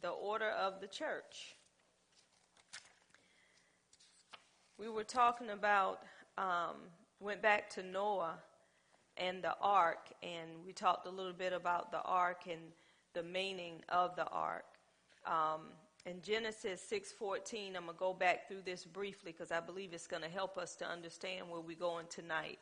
the 0.00 0.10
order 0.10 0.50
of 0.50 0.80
the 0.80 0.86
church. 0.86 1.56
We 4.78 4.88
were 4.88 5.04
talking 5.04 5.50
about, 5.50 6.02
um, 6.36 6.76
went 7.20 7.42
back 7.42 7.68
to 7.70 7.82
Noah 7.82 8.38
and 9.16 9.42
the 9.42 9.56
ark, 9.60 10.10
and 10.22 10.64
we 10.64 10.72
talked 10.72 11.06
a 11.06 11.10
little 11.10 11.32
bit 11.32 11.52
about 11.52 11.90
the 11.90 12.00
ark 12.02 12.42
and 12.48 12.60
the 13.14 13.22
meaning 13.22 13.82
of 13.88 14.14
the 14.14 14.26
ark. 14.26 14.66
Um, 15.26 15.72
in 16.06 16.22
Genesis 16.22 16.80
6:14, 16.80 17.76
I'm 17.76 17.86
gonna 17.86 17.98
go 17.98 18.14
back 18.14 18.46
through 18.48 18.62
this 18.62 18.84
briefly 18.84 19.32
because 19.32 19.50
I 19.50 19.60
believe 19.60 19.92
it's 19.92 20.06
gonna 20.06 20.28
help 20.28 20.56
us 20.56 20.76
to 20.76 20.86
understand 20.86 21.50
where 21.50 21.60
we're 21.60 21.76
going 21.76 22.06
tonight. 22.06 22.60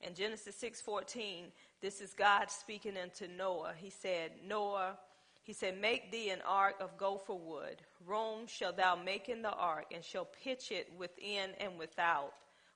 In 0.00 0.14
Genesis 0.14 0.56
6:14, 0.56 1.52
this 1.80 2.00
is 2.00 2.14
God 2.14 2.50
speaking 2.50 2.96
unto 2.96 3.26
Noah. 3.26 3.74
He 3.74 3.90
said, 3.90 4.42
Noah, 4.44 4.98
he 5.46 5.52
said, 5.52 5.80
Make 5.80 6.10
thee 6.10 6.30
an 6.30 6.40
ark 6.44 6.74
of 6.80 6.98
gopher 6.98 7.34
wood. 7.34 7.76
Room 8.04 8.48
shall 8.48 8.72
thou 8.72 8.96
make 8.96 9.28
in 9.28 9.42
the 9.42 9.52
ark, 9.52 9.86
and 9.94 10.04
shall 10.04 10.24
pitch 10.42 10.72
it 10.72 10.90
within 10.98 11.50
and 11.60 11.78
without 11.78 12.32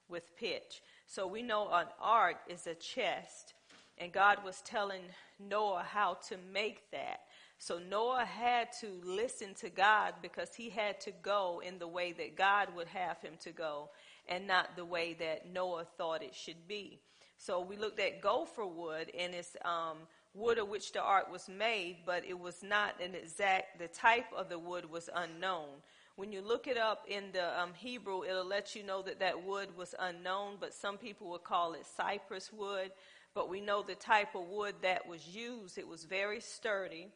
with 0.08 0.36
pitch. 0.36 0.80
So 1.08 1.26
we 1.26 1.42
know 1.42 1.68
an 1.72 1.88
ark 2.00 2.36
is 2.48 2.68
a 2.68 2.74
chest, 2.74 3.54
and 3.98 4.12
God 4.12 4.44
was 4.44 4.62
telling 4.62 5.02
Noah 5.40 5.84
how 5.88 6.18
to 6.28 6.36
make 6.52 6.88
that. 6.92 7.22
So 7.58 7.80
Noah 7.90 8.24
had 8.24 8.68
to 8.80 9.00
listen 9.04 9.52
to 9.54 9.68
God 9.68 10.14
because 10.22 10.54
he 10.54 10.70
had 10.70 11.00
to 11.00 11.10
go 11.22 11.60
in 11.66 11.80
the 11.80 11.88
way 11.88 12.12
that 12.12 12.36
God 12.36 12.68
would 12.76 12.86
have 12.86 13.20
him 13.20 13.34
to 13.40 13.50
go 13.50 13.90
and 14.28 14.46
not 14.46 14.76
the 14.76 14.84
way 14.84 15.14
that 15.14 15.52
Noah 15.52 15.86
thought 15.98 16.22
it 16.22 16.36
should 16.36 16.68
be. 16.68 17.00
So 17.36 17.60
we 17.60 17.76
looked 17.76 17.98
at 17.98 18.20
gopher 18.20 18.64
wood 18.64 19.10
and 19.18 19.34
it's 19.34 19.56
um, 19.64 19.96
wood 20.34 20.58
of 20.58 20.68
which 20.68 20.92
the 20.92 21.02
ark 21.02 21.30
was 21.30 21.48
made, 21.48 21.98
but 22.06 22.24
it 22.24 22.38
was 22.38 22.62
not 22.62 23.00
an 23.00 23.14
exact, 23.14 23.78
the 23.78 23.88
type 23.88 24.26
of 24.36 24.48
the 24.48 24.58
wood 24.58 24.90
was 24.90 25.08
unknown. 25.14 25.68
When 26.16 26.32
you 26.32 26.40
look 26.40 26.66
it 26.66 26.76
up 26.76 27.04
in 27.08 27.32
the 27.32 27.60
um, 27.60 27.72
Hebrew, 27.74 28.24
it'll 28.24 28.46
let 28.46 28.74
you 28.74 28.82
know 28.82 29.02
that 29.02 29.20
that 29.20 29.44
wood 29.44 29.76
was 29.76 29.94
unknown, 29.98 30.56
but 30.60 30.74
some 30.74 30.98
people 30.98 31.30
would 31.30 31.44
call 31.44 31.72
it 31.72 31.86
cypress 31.96 32.52
wood. 32.52 32.90
But 33.32 33.48
we 33.48 33.60
know 33.60 33.82
the 33.82 33.94
type 33.94 34.34
of 34.34 34.48
wood 34.48 34.74
that 34.82 35.08
was 35.08 35.26
used. 35.26 35.78
It 35.78 35.88
was 35.88 36.04
very 36.04 36.40
sturdy 36.40 37.08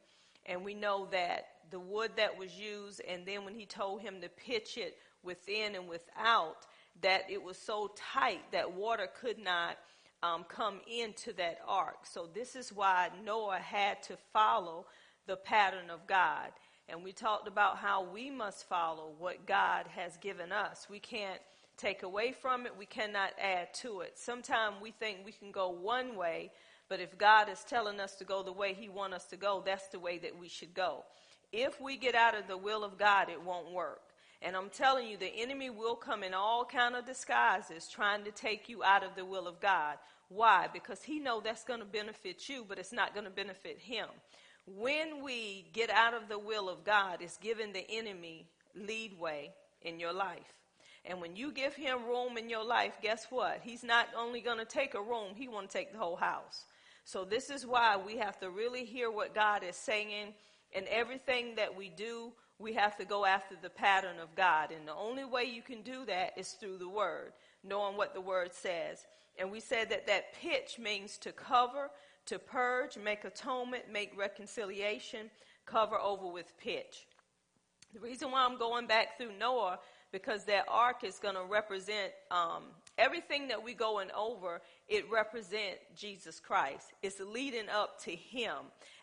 and 0.47 0.65
we 0.65 0.75
know 0.75 1.09
that 1.11 1.47
the 1.71 1.81
wood 1.81 2.13
that 2.17 2.39
was 2.39 2.55
used, 2.55 3.01
and 3.09 3.25
then 3.25 3.45
when 3.45 3.55
he 3.55 3.67
told 3.67 4.03
him 4.03 4.21
to 4.21 4.29
pitch 4.29 4.77
it 4.77 4.97
within 5.23 5.75
and 5.75 5.89
without, 5.89 6.67
that 7.01 7.23
it 7.31 7.43
was 7.43 7.59
so 7.59 7.91
tight 8.13 8.53
that 8.53 8.73
water 8.73 9.09
could 9.21 9.39
not 9.39 9.79
um, 10.25 10.45
come 10.49 10.81
into 10.87 11.33
that 11.35 11.59
ark. 11.67 11.99
So 12.05 12.29
this 12.33 12.57
is 12.57 12.73
why 12.73 13.11
Noah 13.25 13.59
had 13.59 14.03
to 14.05 14.17
follow 14.33 14.87
the 15.27 15.37
pattern 15.37 15.91
of 15.91 16.07
God. 16.07 16.51
And 16.89 17.03
we 17.03 17.13
talked 17.13 17.49
about 17.49 17.79
how 17.79 18.05
we 18.05 18.31
must 18.31 18.69
follow 18.69 19.13
what 19.19 19.47
God 19.47 19.87
has 19.89 20.17
given 20.19 20.53
us. 20.53 20.87
We 20.89 20.99
can't 20.99 21.41
take 21.77 22.03
away 22.03 22.33
from 22.33 22.67
it, 22.67 22.73
we 22.79 22.87
cannot 22.87 23.33
add 23.41 23.75
to 23.75 24.01
it. 24.01 24.13
Sometimes 24.17 24.77
we 24.81 24.93
think 24.93 25.19
we 25.25 25.33
can 25.33 25.51
go 25.51 25.71
one 25.71 26.17
way 26.17 26.51
but 26.89 27.01
if 27.01 27.17
God 27.17 27.49
is 27.49 27.65
telling 27.65 27.99
us 27.99 28.15
to 28.17 28.25
go 28.25 28.43
the 28.43 28.53
way 28.53 28.75
He 28.75 28.89
wants 28.89 29.17
us 29.17 29.25
to 29.27 29.37
go, 29.37 29.63
that's 29.65 29.89
the 29.89 29.99
way 29.99 30.19
that 30.19 30.39
we 30.39 30.49
should 30.49 30.75
go. 30.75 31.05
If 31.53 31.81
we 31.81 31.97
get 31.97 32.15
out 32.15 32.37
of 32.37 32.47
the 32.47 32.57
will 32.57 32.85
of 32.85 32.99
God, 32.99 33.29
it 33.29 33.43
won't 33.43 33.73
work. 33.73 34.01
And 34.45 34.55
I'm 34.55 34.69
telling 34.69 35.09
you, 35.09 35.17
the 35.17 35.35
enemy 35.39 35.71
will 35.71 35.95
come 35.95 36.23
in 36.23 36.35
all 36.35 36.67
kind 36.67 36.95
of 36.95 37.07
disguises 37.07 37.89
trying 37.89 38.25
to 38.25 38.31
take 38.31 38.69
you 38.69 38.85
out 38.85 39.03
of 39.03 39.15
the 39.17 39.25
will 39.25 39.49
of 39.49 39.59
God. 39.59 39.97
Why? 40.29 40.69
Because 40.71 41.03
he 41.03 41.19
know 41.19 41.41
that's 41.41 41.65
going 41.65 41.81
to 41.81 41.87
benefit 41.87 42.47
you, 42.47 42.63
but 42.69 42.79
it's 42.79 42.93
not 42.93 43.15
going 43.15 43.25
to 43.25 43.31
benefit 43.31 43.79
him. 43.79 44.07
When 44.67 45.25
we 45.25 45.65
get 45.73 45.89
out 45.89 46.13
of 46.13 46.29
the 46.29 46.39
will 46.39 46.69
of 46.69 46.85
God, 46.85 47.19
it's 47.21 47.39
giving 47.39 47.73
the 47.73 47.91
enemy 47.91 48.47
leadway 48.75 49.51
in 49.81 49.99
your 49.99 50.13
life. 50.13 50.53
And 51.07 51.23
when 51.23 51.37
you 51.37 51.51
give 51.51 51.75
him 51.75 52.05
room 52.07 52.37
in 52.37 52.51
your 52.51 52.65
life, 52.65 52.99
guess 53.01 53.27
what? 53.31 53.61
He's 53.63 53.83
not 53.83 54.09
only 54.17 54.43
going 54.43 54.59
to 54.59 54.65
take 54.67 54.95
a 54.95 55.01
room, 55.01 55.35
he 55.35 55.49
want 55.49 55.71
to 55.71 55.79
take 55.79 55.93
the 55.93 55.99
whole 55.99 56.17
house. 56.17 56.65
So 57.07 57.25
this 57.25 57.49
is 57.49 57.67
why 57.67 57.97
we 57.97 58.19
have 58.19 58.39
to 58.41 58.51
really 58.51 58.85
hear 58.85 59.11
what 59.11 59.35
God 59.35 59.63
is 59.63 59.77
saying. 59.77 60.35
And 60.75 60.87
everything 60.87 61.55
that 61.57 61.75
we 61.75 61.89
do, 61.89 62.33
we 62.65 62.73
have 62.73 62.97
to 62.97 63.05
go 63.05 63.27
after 63.27 63.55
the 63.61 63.69
pattern 63.71 64.19
of 64.21 64.35
God. 64.35 64.73
And 64.73 64.89
the 64.89 64.95
only 64.95 65.25
way 65.25 65.45
you 65.45 65.63
can 65.63 65.83
do 65.83 66.07
that 66.07 66.33
is 66.37 66.53
through 66.53 66.79
the 66.79 66.89
word, 66.89 67.33
knowing 67.63 67.97
what 67.97 68.15
the 68.15 68.21
word 68.21 68.55
says. 68.55 69.07
And 69.39 69.53
we 69.53 69.61
said 69.61 69.91
that 69.91 70.07
that 70.07 70.33
pitch 70.35 70.79
means 70.79 71.19
to 71.19 71.31
cover, 71.31 71.91
to 72.27 72.39
purge, 72.39 72.97
make 72.97 73.25
atonement, 73.25 73.85
make 73.93 74.19
reconciliation, 74.19 75.31
cover 75.67 75.99
over 75.99 76.27
with 76.27 76.57
pitch. 76.59 77.07
The 77.93 78.01
reason 78.01 78.31
why 78.31 78.45
I'm 78.45 78.59
going 78.59 78.87
back 78.87 79.19
through 79.19 79.37
Noah 79.39 79.79
because 80.11 80.45
that 80.45 80.65
ark 80.69 81.03
is 81.03 81.19
going 81.19 81.35
to 81.35 81.43
represent 81.43 82.13
um, 82.31 82.63
everything 82.99 83.49
that 83.49 83.63
we 83.63 83.75
going 83.75 84.11
over 84.17 84.61
it 84.89 85.11
represents 85.11 85.81
jesus 85.97 86.41
christ. 86.41 86.93
It's 87.03 87.21
leading 87.21 87.69
up 87.69 88.01
to 88.05 88.11
him. 88.13 88.57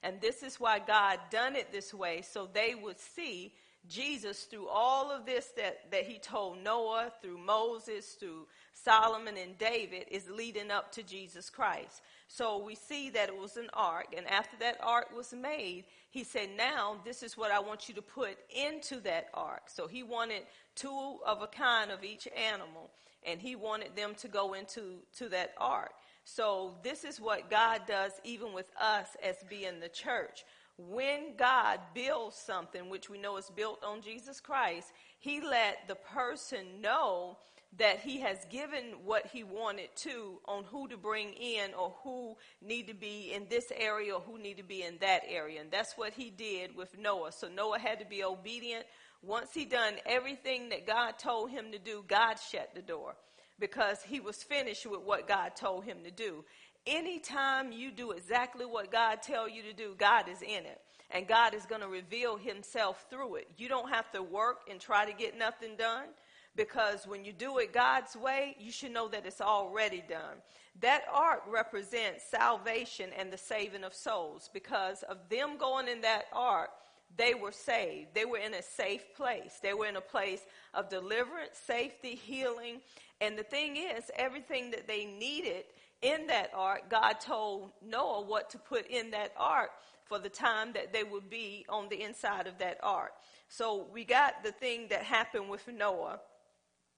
And 0.03 0.19
this 0.21 0.43
is 0.43 0.59
why 0.59 0.79
god 0.79 1.19
done 1.29 1.55
it 1.55 1.71
this 1.71 1.93
way 1.93 2.21
so 2.21 2.47
they 2.51 2.75
would 2.75 2.99
see 2.99 3.53
jesus 3.87 4.43
through 4.43 4.67
all 4.67 5.09
of 5.11 5.25
this 5.25 5.47
that, 5.57 5.89
that 5.91 6.03
he 6.03 6.19
told 6.19 6.63
noah 6.63 7.11
through 7.19 7.37
moses 7.39 8.09
through 8.19 8.45
solomon 8.73 9.35
and 9.37 9.57
david 9.57 10.05
is 10.11 10.29
leading 10.29 10.69
up 10.69 10.91
to 10.91 11.01
jesus 11.03 11.49
christ. 11.49 12.01
So 12.27 12.63
we 12.63 12.75
see 12.75 13.09
that 13.09 13.27
it 13.27 13.37
was 13.37 13.57
an 13.57 13.69
ark 13.73 14.13
and 14.15 14.27
after 14.27 14.55
that 14.59 14.77
ark 14.81 15.09
was 15.15 15.33
made 15.33 15.85
he 16.11 16.23
said 16.23 16.49
now 16.55 16.97
this 17.03 17.23
is 17.23 17.35
what 17.37 17.51
i 17.51 17.59
want 17.59 17.89
you 17.89 17.95
to 17.95 18.01
put 18.01 18.37
into 18.55 18.99
that 19.01 19.29
ark. 19.33 19.63
So 19.67 19.87
he 19.87 20.03
wanted 20.03 20.43
two 20.75 21.17
of 21.25 21.41
a 21.41 21.47
kind 21.47 21.91
of 21.91 22.03
each 22.03 22.27
animal, 22.35 22.89
and 23.25 23.39
he 23.41 23.55
wanted 23.55 23.95
them 23.95 24.15
to 24.15 24.27
go 24.27 24.53
into 24.53 24.99
to 25.17 25.29
that 25.29 25.53
ark. 25.57 25.91
So 26.23 26.75
this 26.83 27.03
is 27.03 27.19
what 27.19 27.49
God 27.49 27.81
does 27.87 28.11
even 28.23 28.53
with 28.53 28.69
us 28.79 29.07
as 29.23 29.35
being 29.49 29.79
the 29.79 29.89
church. 29.89 30.43
When 30.77 31.35
God 31.37 31.79
builds 31.93 32.35
something, 32.35 32.89
which 32.89 33.09
we 33.09 33.17
know 33.17 33.37
is 33.37 33.51
built 33.55 33.83
on 33.83 34.01
Jesus 34.01 34.39
Christ, 34.39 34.91
he 35.19 35.41
let 35.41 35.87
the 35.87 35.95
person 35.95 36.81
know 36.81 37.37
that 37.77 37.99
he 37.99 38.19
has 38.19 38.37
given 38.49 38.83
what 39.05 39.27
he 39.27 39.43
wanted 39.43 39.87
to 39.95 40.39
on 40.45 40.65
who 40.65 40.89
to 40.89 40.97
bring 40.97 41.33
in 41.33 41.73
or 41.73 41.93
who 42.03 42.35
need 42.61 42.87
to 42.87 42.93
be 42.93 43.31
in 43.33 43.45
this 43.49 43.71
area 43.77 44.13
or 44.13 44.19
who 44.19 44.37
need 44.37 44.57
to 44.57 44.63
be 44.63 44.83
in 44.83 44.97
that 44.99 45.21
area. 45.27 45.61
And 45.61 45.71
that's 45.71 45.97
what 45.97 46.13
he 46.13 46.29
did 46.29 46.75
with 46.75 46.97
Noah. 46.97 47.31
So 47.31 47.47
Noah 47.47 47.79
had 47.79 47.99
to 47.99 48.05
be 48.05 48.23
obedient 48.23 48.85
once 49.21 49.53
he 49.53 49.65
done 49.65 49.93
everything 50.05 50.69
that 50.69 50.87
God 50.87 51.19
told 51.19 51.51
him 51.51 51.71
to 51.71 51.79
do, 51.79 52.03
God 52.07 52.37
shut 52.39 52.71
the 52.73 52.81
door 52.81 53.15
because 53.59 54.01
he 54.01 54.19
was 54.19 54.41
finished 54.41 54.85
with 54.85 55.01
what 55.01 55.27
God 55.27 55.55
told 55.55 55.85
him 55.85 55.97
to 56.03 56.11
do. 56.11 56.43
Anytime 56.87 57.71
you 57.71 57.91
do 57.91 58.11
exactly 58.11 58.65
what 58.65 58.91
God 58.91 59.21
tell 59.21 59.47
you 59.47 59.61
to 59.63 59.73
do, 59.73 59.95
God 59.97 60.27
is 60.27 60.41
in 60.41 60.65
it. 60.65 60.81
And 61.11 61.27
God 61.27 61.53
is 61.53 61.65
going 61.65 61.81
to 61.81 61.87
reveal 61.87 62.37
himself 62.37 63.05
through 63.09 63.35
it. 63.35 63.47
You 63.57 63.67
don't 63.67 63.89
have 63.89 64.09
to 64.11 64.23
work 64.23 64.61
and 64.69 64.79
try 64.79 65.05
to 65.05 65.13
get 65.13 65.37
nothing 65.37 65.75
done 65.77 66.07
because 66.55 67.05
when 67.05 67.23
you 67.23 67.33
do 67.33 67.59
it 67.59 67.73
God's 67.73 68.15
way, 68.15 68.55
you 68.59 68.71
should 68.71 68.91
know 68.91 69.07
that 69.09 69.25
it's 69.25 69.41
already 69.41 70.03
done. 70.07 70.37
That 70.79 71.03
ark 71.11 71.43
represents 71.47 72.23
salvation 72.29 73.09
and 73.17 73.31
the 73.31 73.37
saving 73.37 73.83
of 73.83 73.93
souls 73.93 74.49
because 74.53 75.03
of 75.03 75.17
them 75.29 75.57
going 75.57 75.87
in 75.87 76.01
that 76.01 76.25
ark 76.33 76.69
they 77.17 77.33
were 77.33 77.51
saved. 77.51 78.09
They 78.13 78.25
were 78.25 78.37
in 78.37 78.53
a 78.53 78.61
safe 78.61 79.13
place. 79.15 79.59
They 79.61 79.73
were 79.73 79.85
in 79.85 79.95
a 79.95 80.01
place 80.01 80.41
of 80.73 80.89
deliverance, 80.89 81.57
safety, 81.65 82.15
healing. 82.15 82.81
And 83.19 83.37
the 83.37 83.43
thing 83.43 83.77
is, 83.77 84.09
everything 84.15 84.71
that 84.71 84.87
they 84.87 85.05
needed 85.05 85.65
in 86.01 86.27
that 86.27 86.51
ark, 86.55 86.89
God 86.89 87.19
told 87.19 87.71
Noah 87.85 88.21
what 88.21 88.49
to 88.51 88.57
put 88.57 88.87
in 88.87 89.11
that 89.11 89.33
ark 89.37 89.71
for 90.05 90.19
the 90.19 90.29
time 90.29 90.73
that 90.73 90.91
they 90.91 91.03
would 91.03 91.29
be 91.29 91.65
on 91.69 91.89
the 91.89 92.01
inside 92.01 92.47
of 92.47 92.57
that 92.57 92.77
ark. 92.81 93.11
So 93.47 93.87
we 93.93 94.03
got 94.03 94.43
the 94.43 94.51
thing 94.51 94.87
that 94.89 95.03
happened 95.03 95.49
with 95.49 95.67
Noah. 95.67 96.19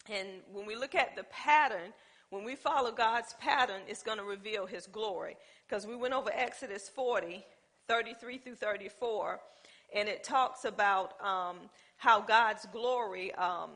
And 0.10 0.28
when 0.52 0.66
we 0.66 0.76
look 0.76 0.96
at 0.96 1.16
the 1.16 1.24
pattern, 1.26 1.94
when 2.30 2.44
we 2.44 2.56
follow 2.56 2.92
God's 2.92 3.34
pattern, 3.40 3.82
it's 3.88 4.04
going 4.04 4.18
to 4.18 4.24
reveal 4.24 4.66
his 4.66 4.88
glory. 4.88 5.38
Because 5.68 5.86
we 5.86 5.96
went 5.96 6.14
over 6.14 6.32
Exodus 6.34 6.90
40, 6.90 7.44
33 7.88 8.38
through 8.38 8.56
34 8.56 9.40
and 9.94 10.10
it 10.10 10.24
talks 10.24 10.66
about 10.66 11.14
um, 11.22 11.58
how 11.98 12.22
God's 12.22 12.66
glory 12.72 13.34
um, 13.36 13.70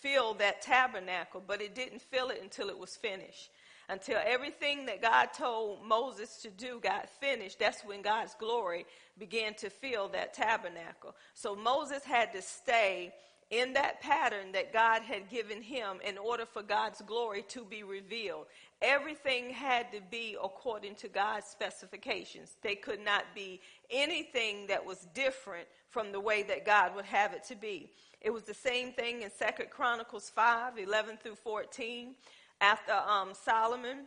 filled 0.00 0.38
that 0.40 0.62
tabernacle, 0.62 1.42
but 1.46 1.60
it 1.60 1.74
didn't 1.74 2.02
fill 2.02 2.28
it 2.30 2.40
until 2.42 2.68
it 2.68 2.78
was 2.78 2.96
finished. 2.96 3.50
Until 3.88 4.18
everything 4.24 4.86
that 4.86 5.02
God 5.02 5.30
told 5.36 5.84
Moses 5.84 6.38
to 6.42 6.50
do 6.50 6.78
got 6.80 7.10
finished, 7.10 7.58
that's 7.58 7.84
when 7.84 8.00
God's 8.00 8.34
glory 8.34 8.86
began 9.18 9.54
to 9.54 9.70
fill 9.70 10.08
that 10.08 10.34
tabernacle. 10.34 11.14
So 11.34 11.54
Moses 11.54 12.04
had 12.04 12.32
to 12.32 12.42
stay 12.42 13.12
in 13.50 13.74
that 13.74 14.00
pattern 14.00 14.52
that 14.52 14.72
God 14.72 15.02
had 15.02 15.28
given 15.28 15.60
him 15.60 15.98
in 16.06 16.16
order 16.16 16.46
for 16.46 16.62
God's 16.62 17.02
glory 17.02 17.42
to 17.48 17.64
be 17.64 17.82
revealed. 17.82 18.46
Everything 18.82 19.50
had 19.50 19.92
to 19.92 20.00
be 20.10 20.36
according 20.42 20.96
to 20.96 21.08
God's 21.08 21.46
specifications. 21.46 22.56
They 22.62 22.74
could 22.74 23.00
not 23.04 23.24
be 23.34 23.60
anything 23.90 24.66
that 24.66 24.84
was 24.84 25.06
different 25.14 25.68
from 25.88 26.10
the 26.10 26.18
way 26.18 26.42
that 26.42 26.66
God 26.66 26.96
would 26.96 27.04
have 27.04 27.32
it 27.32 27.44
to 27.44 27.54
be. 27.54 27.92
It 28.20 28.30
was 28.30 28.42
the 28.42 28.54
same 28.54 28.92
thing 28.92 29.22
in 29.22 29.30
Second 29.30 29.70
Chronicles 29.70 30.30
5, 30.30 30.78
11 30.78 31.18
through 31.22 31.36
14. 31.36 32.16
After 32.60 32.92
um, 32.92 33.30
Solomon 33.34 34.06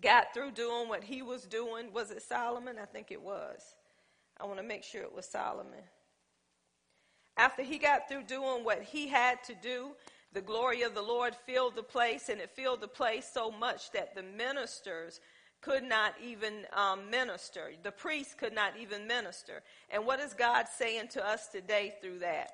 got 0.00 0.34
through 0.34 0.52
doing 0.52 0.88
what 0.88 1.04
he 1.04 1.22
was 1.22 1.44
doing, 1.44 1.92
was 1.92 2.10
it 2.10 2.22
Solomon? 2.22 2.76
I 2.80 2.86
think 2.86 3.12
it 3.12 3.22
was. 3.22 3.74
I 4.40 4.46
want 4.46 4.58
to 4.58 4.64
make 4.64 4.82
sure 4.82 5.02
it 5.02 5.14
was 5.14 5.26
Solomon. 5.26 5.82
After 7.36 7.62
he 7.62 7.78
got 7.78 8.08
through 8.08 8.24
doing 8.24 8.64
what 8.64 8.82
he 8.82 9.08
had 9.08 9.42
to 9.44 9.54
do, 9.54 9.90
the 10.34 10.40
glory 10.40 10.82
of 10.82 10.94
the 10.94 11.02
Lord 11.02 11.34
filled 11.46 11.76
the 11.76 11.82
place, 11.82 12.28
and 12.28 12.40
it 12.40 12.50
filled 12.50 12.80
the 12.80 12.88
place 12.88 13.30
so 13.32 13.52
much 13.52 13.92
that 13.92 14.14
the 14.14 14.22
ministers 14.22 15.20
could 15.62 15.84
not 15.84 16.12
even 16.22 16.66
um, 16.76 17.08
minister. 17.08 17.70
The 17.82 17.92
priests 17.92 18.34
could 18.34 18.52
not 18.52 18.72
even 18.78 19.06
minister. 19.06 19.62
And 19.90 20.04
what 20.04 20.20
is 20.20 20.34
God 20.34 20.66
saying 20.76 21.08
to 21.12 21.26
us 21.26 21.46
today 21.48 21.94
through 22.02 22.18
that? 22.18 22.50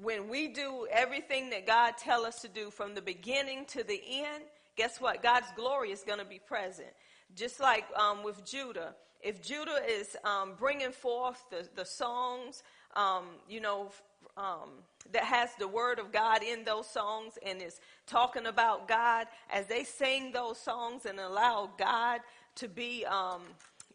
When 0.00 0.28
we 0.28 0.48
do 0.48 0.86
everything 0.90 1.50
that 1.50 1.66
God 1.66 1.96
tells 1.98 2.26
us 2.26 2.42
to 2.42 2.48
do 2.48 2.70
from 2.70 2.94
the 2.94 3.02
beginning 3.02 3.64
to 3.66 3.82
the 3.82 4.00
end, 4.06 4.44
guess 4.76 5.00
what? 5.00 5.22
God's 5.22 5.50
glory 5.56 5.90
is 5.90 6.02
going 6.02 6.18
to 6.18 6.24
be 6.24 6.38
present. 6.38 6.88
Just 7.34 7.60
like 7.60 7.84
um, 7.96 8.22
with 8.22 8.44
Judah. 8.44 8.94
If 9.22 9.42
Judah 9.42 9.80
is 9.88 10.16
um, 10.24 10.52
bringing 10.58 10.92
forth 10.92 11.42
the, 11.50 11.68
the 11.74 11.84
songs, 11.84 12.62
um, 12.94 13.24
you 13.48 13.60
know, 13.60 13.90
um, 14.36 14.70
that 15.12 15.24
has 15.24 15.50
the 15.58 15.68
word 15.68 15.98
of 15.98 16.12
God 16.12 16.42
in 16.42 16.64
those 16.64 16.88
songs 16.88 17.38
and 17.44 17.60
is 17.60 17.80
talking 18.06 18.46
about 18.46 18.88
God, 18.88 19.26
as 19.50 19.66
they 19.66 19.84
sing 19.84 20.32
those 20.32 20.58
songs 20.58 21.06
and 21.06 21.18
allow 21.20 21.70
God 21.78 22.20
to 22.56 22.68
be, 22.68 23.04
um, 23.06 23.42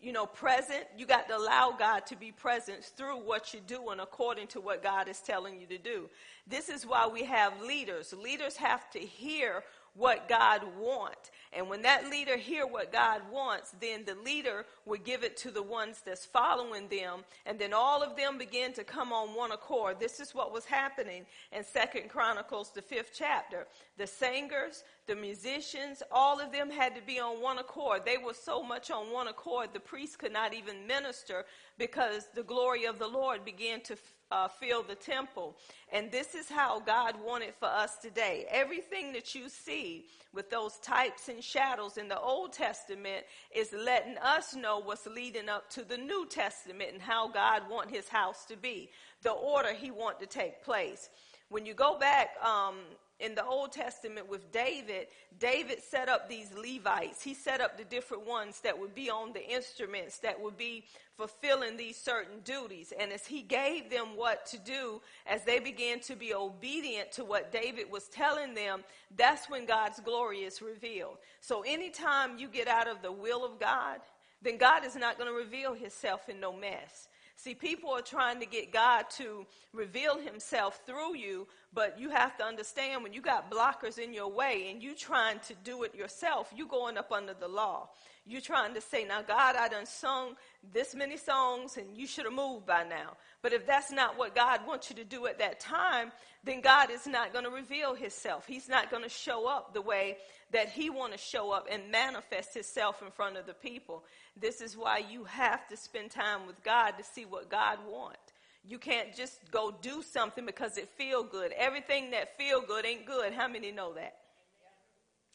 you 0.01 0.11
know, 0.11 0.25
present, 0.25 0.85
you 0.97 1.05
got 1.05 1.27
to 1.27 1.37
allow 1.37 1.75
God 1.77 2.05
to 2.07 2.15
be 2.15 2.31
present 2.31 2.83
through 2.83 3.17
what 3.17 3.53
you're 3.53 3.63
doing 3.65 3.99
according 3.99 4.47
to 4.47 4.61
what 4.61 4.83
God 4.83 5.07
is 5.07 5.19
telling 5.19 5.59
you 5.59 5.67
to 5.67 5.77
do. 5.77 6.09
This 6.45 6.69
is 6.69 6.85
why 6.85 7.07
we 7.07 7.23
have 7.23 7.61
leaders. 7.61 8.13
Leaders 8.13 8.57
have 8.57 8.89
to 8.91 8.99
hear 8.99 9.63
what 9.97 10.29
God 10.29 10.61
wants. 10.79 11.31
And 11.53 11.69
when 11.69 11.81
that 11.81 12.09
leader 12.09 12.37
hear 12.37 12.67
what 12.67 12.91
God 12.91 13.21
wants, 13.31 13.73
then 13.81 14.05
the 14.05 14.15
leader 14.15 14.65
would 14.85 15.03
give 15.03 15.23
it 15.23 15.35
to 15.37 15.51
the 15.51 15.63
ones 15.63 16.01
that's 16.05 16.25
following 16.25 16.87
them. 16.87 17.21
And 17.45 17.57
then 17.57 17.73
all 17.73 18.03
of 18.03 18.15
them 18.15 18.37
begin 18.37 18.73
to 18.73 18.83
come 18.83 19.11
on 19.11 19.29
one 19.29 19.51
accord. 19.51 19.99
This 19.99 20.19
is 20.19 20.35
what 20.35 20.53
was 20.53 20.65
happening 20.65 21.25
in 21.51 21.63
Second 21.63 22.09
Chronicles, 22.09 22.71
the 22.71 22.81
fifth 22.81 23.11
chapter. 23.13 23.65
The 23.97 24.05
singers, 24.05 24.83
the 25.07 25.15
musicians, 25.15 26.03
all 26.11 26.39
of 26.39 26.51
them 26.51 26.69
had 26.69 26.95
to 26.95 27.01
be 27.01 27.19
on 27.19 27.41
one 27.41 27.57
accord. 27.57 28.03
They 28.05 28.17
were 28.17 28.35
so 28.35 28.61
much 28.61 28.91
on 28.91 29.11
one 29.11 29.27
accord, 29.27 29.69
the 29.73 29.79
priests 29.79 30.15
could 30.15 30.33
not 30.33 30.53
even 30.53 30.85
minister 30.85 31.45
because 31.79 32.27
the 32.35 32.43
glory 32.43 32.85
of 32.85 32.99
the 32.99 33.07
Lord 33.07 33.43
began 33.43 33.81
to 33.81 33.95
uh, 34.31 34.47
fill 34.47 34.83
the 34.83 34.95
temple. 34.95 35.55
And 35.91 36.11
this 36.11 36.35
is 36.35 36.49
how 36.49 36.79
God 36.79 37.15
wanted 37.23 37.53
for 37.59 37.67
us 37.67 37.97
today. 37.97 38.45
Everything 38.49 39.13
that 39.13 39.33
you 39.33 39.49
see 39.49 40.05
with 40.33 40.49
those 40.49 40.77
types 40.79 41.29
and 41.29 41.43
shadows 41.43 41.97
in 41.97 42.07
the 42.07 42.19
Old 42.19 42.53
Testament 42.53 43.25
is 43.55 43.73
letting 43.73 44.17
us 44.17 44.55
know 44.55 44.79
what's 44.79 45.07
leading 45.07 45.49
up 45.49 45.69
to 45.71 45.83
the 45.83 45.97
New 45.97 46.27
Testament 46.29 46.89
and 46.93 47.01
how 47.01 47.27
God 47.27 47.63
want 47.69 47.89
his 47.89 48.07
house 48.09 48.45
to 48.45 48.57
be, 48.57 48.89
the 49.23 49.31
order 49.31 49.73
he 49.73 49.91
want 49.91 50.19
to 50.19 50.25
take 50.25 50.63
place. 50.63 51.09
When 51.49 51.65
you 51.65 51.73
go 51.73 51.97
back 51.97 52.31
um, 52.43 52.75
in 53.19 53.33
the 53.33 53.45
Old 53.45 53.71
Testament 53.71 54.29
with 54.29 54.51
David, 54.51 55.07
David 55.39 55.81
set 55.81 56.07
up 56.07 56.29
these 56.29 56.53
Levites. 56.53 57.23
He 57.23 57.33
set 57.33 57.61
up 57.61 57.77
the 57.77 57.83
different 57.83 58.27
ones 58.27 58.61
that 58.61 58.77
would 58.77 58.93
be 58.93 59.09
on 59.09 59.33
the 59.33 59.43
instruments, 59.43 60.19
that 60.19 60.39
would 60.39 60.57
be 60.57 60.85
fulfilling 61.15 61.77
these 61.77 61.97
certain 61.97 62.41
duties. 62.43 62.93
And 62.97 63.11
as 63.11 63.25
he 63.25 63.41
gave 63.41 63.89
them 63.89 64.15
what 64.15 64.45
to 64.47 64.59
do, 64.59 65.01
as 65.25 65.43
they 65.43 65.59
began 65.59 65.99
to 66.01 66.15
be 66.15 66.33
obedient 66.33 67.11
to 67.13 67.25
what 67.25 67.51
David 67.51 67.91
was 67.91 68.07
telling 68.07 68.53
them, 68.53 68.83
that's 69.15 69.49
when 69.49 69.65
God's 69.65 69.99
glory 70.01 70.39
is 70.39 70.61
revealed. 70.61 71.17
So 71.41 71.63
anytime 71.63 72.37
you 72.37 72.47
get 72.47 72.67
out 72.67 72.87
of 72.87 73.01
the 73.01 73.11
will 73.11 73.43
of 73.43 73.59
God, 73.59 73.99
then 74.43 74.57
God 74.57 74.85
is 74.85 74.95
not 74.95 75.17
going 75.17 75.29
to 75.29 75.35
reveal 75.35 75.73
himself 75.73 76.29
in 76.29 76.39
no 76.39 76.53
mess. 76.53 77.07
See, 77.35 77.53
people 77.53 77.91
are 77.91 78.01
trying 78.01 78.39
to 78.39 78.47
get 78.47 78.73
God 78.73 79.05
to 79.17 79.45
reveal 79.71 80.17
himself 80.17 80.81
through 80.87 81.15
you, 81.15 81.47
but 81.77 81.99
you 81.99 82.09
have 82.09 82.35
to 82.35 82.43
understand 82.43 83.03
when 83.03 83.13
you 83.13 83.21
got 83.21 83.51
blockers 83.51 83.99
in 83.99 84.11
your 84.11 84.31
way 84.31 84.71
and 84.71 84.81
you 84.81 84.95
trying 84.95 85.37
to 85.41 85.53
do 85.63 85.83
it 85.83 85.93
yourself, 85.93 86.51
you 86.55 86.65
going 86.65 86.97
up 86.97 87.11
under 87.11 87.35
the 87.35 87.47
law. 87.47 87.87
You 88.25 88.41
trying 88.41 88.73
to 88.73 88.81
say, 88.81 89.05
now 89.05 89.21
God, 89.21 89.55
I 89.55 89.67
done 89.67 89.85
sung 89.85 90.33
this 90.73 90.95
many 90.95 91.17
songs 91.17 91.77
and 91.77 91.95
you 91.95 92.07
should 92.07 92.25
have 92.25 92.33
moved 92.33 92.65
by 92.65 92.83
now. 92.83 93.15
But 93.43 93.53
if 93.53 93.67
that's 93.67 93.91
not 93.91 94.17
what 94.17 94.33
God 94.33 94.61
wants 94.65 94.89
you 94.89 94.95
to 94.95 95.03
do 95.03 95.27
at 95.27 95.37
that 95.37 95.59
time, 95.59 96.11
then 96.43 96.61
God 96.61 96.89
is 96.89 97.05
not 97.05 97.31
going 97.31 97.45
to 97.45 97.51
reveal 97.51 97.93
himself. 97.93 98.47
He's 98.47 98.67
not 98.67 98.89
going 98.89 99.03
to 99.03 99.09
show 99.09 99.47
up 99.47 99.75
the 99.75 99.81
way 99.83 100.17
that 100.51 100.69
he 100.69 100.89
want 100.89 101.11
to 101.11 101.19
show 101.19 101.51
up 101.51 101.67
and 101.69 101.91
manifest 101.91 102.55
himself 102.55 103.03
in 103.03 103.11
front 103.11 103.37
of 103.37 103.45
the 103.45 103.53
people. 103.53 104.03
This 104.35 104.61
is 104.61 104.75
why 104.75 105.03
you 105.11 105.25
have 105.25 105.67
to 105.67 105.77
spend 105.77 106.09
time 106.09 106.47
with 106.47 106.63
God 106.63 106.93
to 106.97 107.03
see 107.03 107.25
what 107.25 107.51
God 107.51 107.77
wants. 107.87 108.26
You 108.67 108.77
can't 108.77 109.15
just 109.15 109.49
go 109.49 109.73
do 109.81 110.01
something 110.01 110.45
because 110.45 110.77
it 110.77 110.89
feel 110.97 111.23
good. 111.23 111.53
Everything 111.57 112.11
that 112.11 112.37
feel 112.37 112.61
good 112.61 112.85
ain't 112.85 113.05
good. 113.05 113.31
How 113.31 113.47
many 113.47 113.71
know 113.71 113.93
that? 113.93 114.17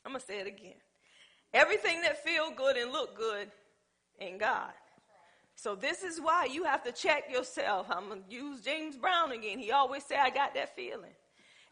I'm 0.04 0.12
to 0.12 0.20
say 0.20 0.40
it 0.40 0.46
again. 0.46 0.74
Everything 1.54 2.02
that 2.02 2.22
feel 2.22 2.50
good 2.50 2.76
and 2.76 2.92
look 2.92 3.16
good 3.16 3.50
ain't 4.20 4.38
God. 4.38 4.72
So 5.54 5.74
this 5.74 6.02
is 6.02 6.20
why 6.20 6.46
you 6.50 6.64
have 6.64 6.82
to 6.84 6.92
check 6.92 7.30
yourself. 7.30 7.86
I'm 7.88 8.08
to 8.10 8.18
use 8.28 8.60
James 8.62 8.96
Brown 8.96 9.32
again. 9.32 9.58
He 9.58 9.70
always 9.70 10.04
say, 10.04 10.16
I 10.16 10.30
got 10.30 10.54
that 10.54 10.74
feeling. 10.74 11.12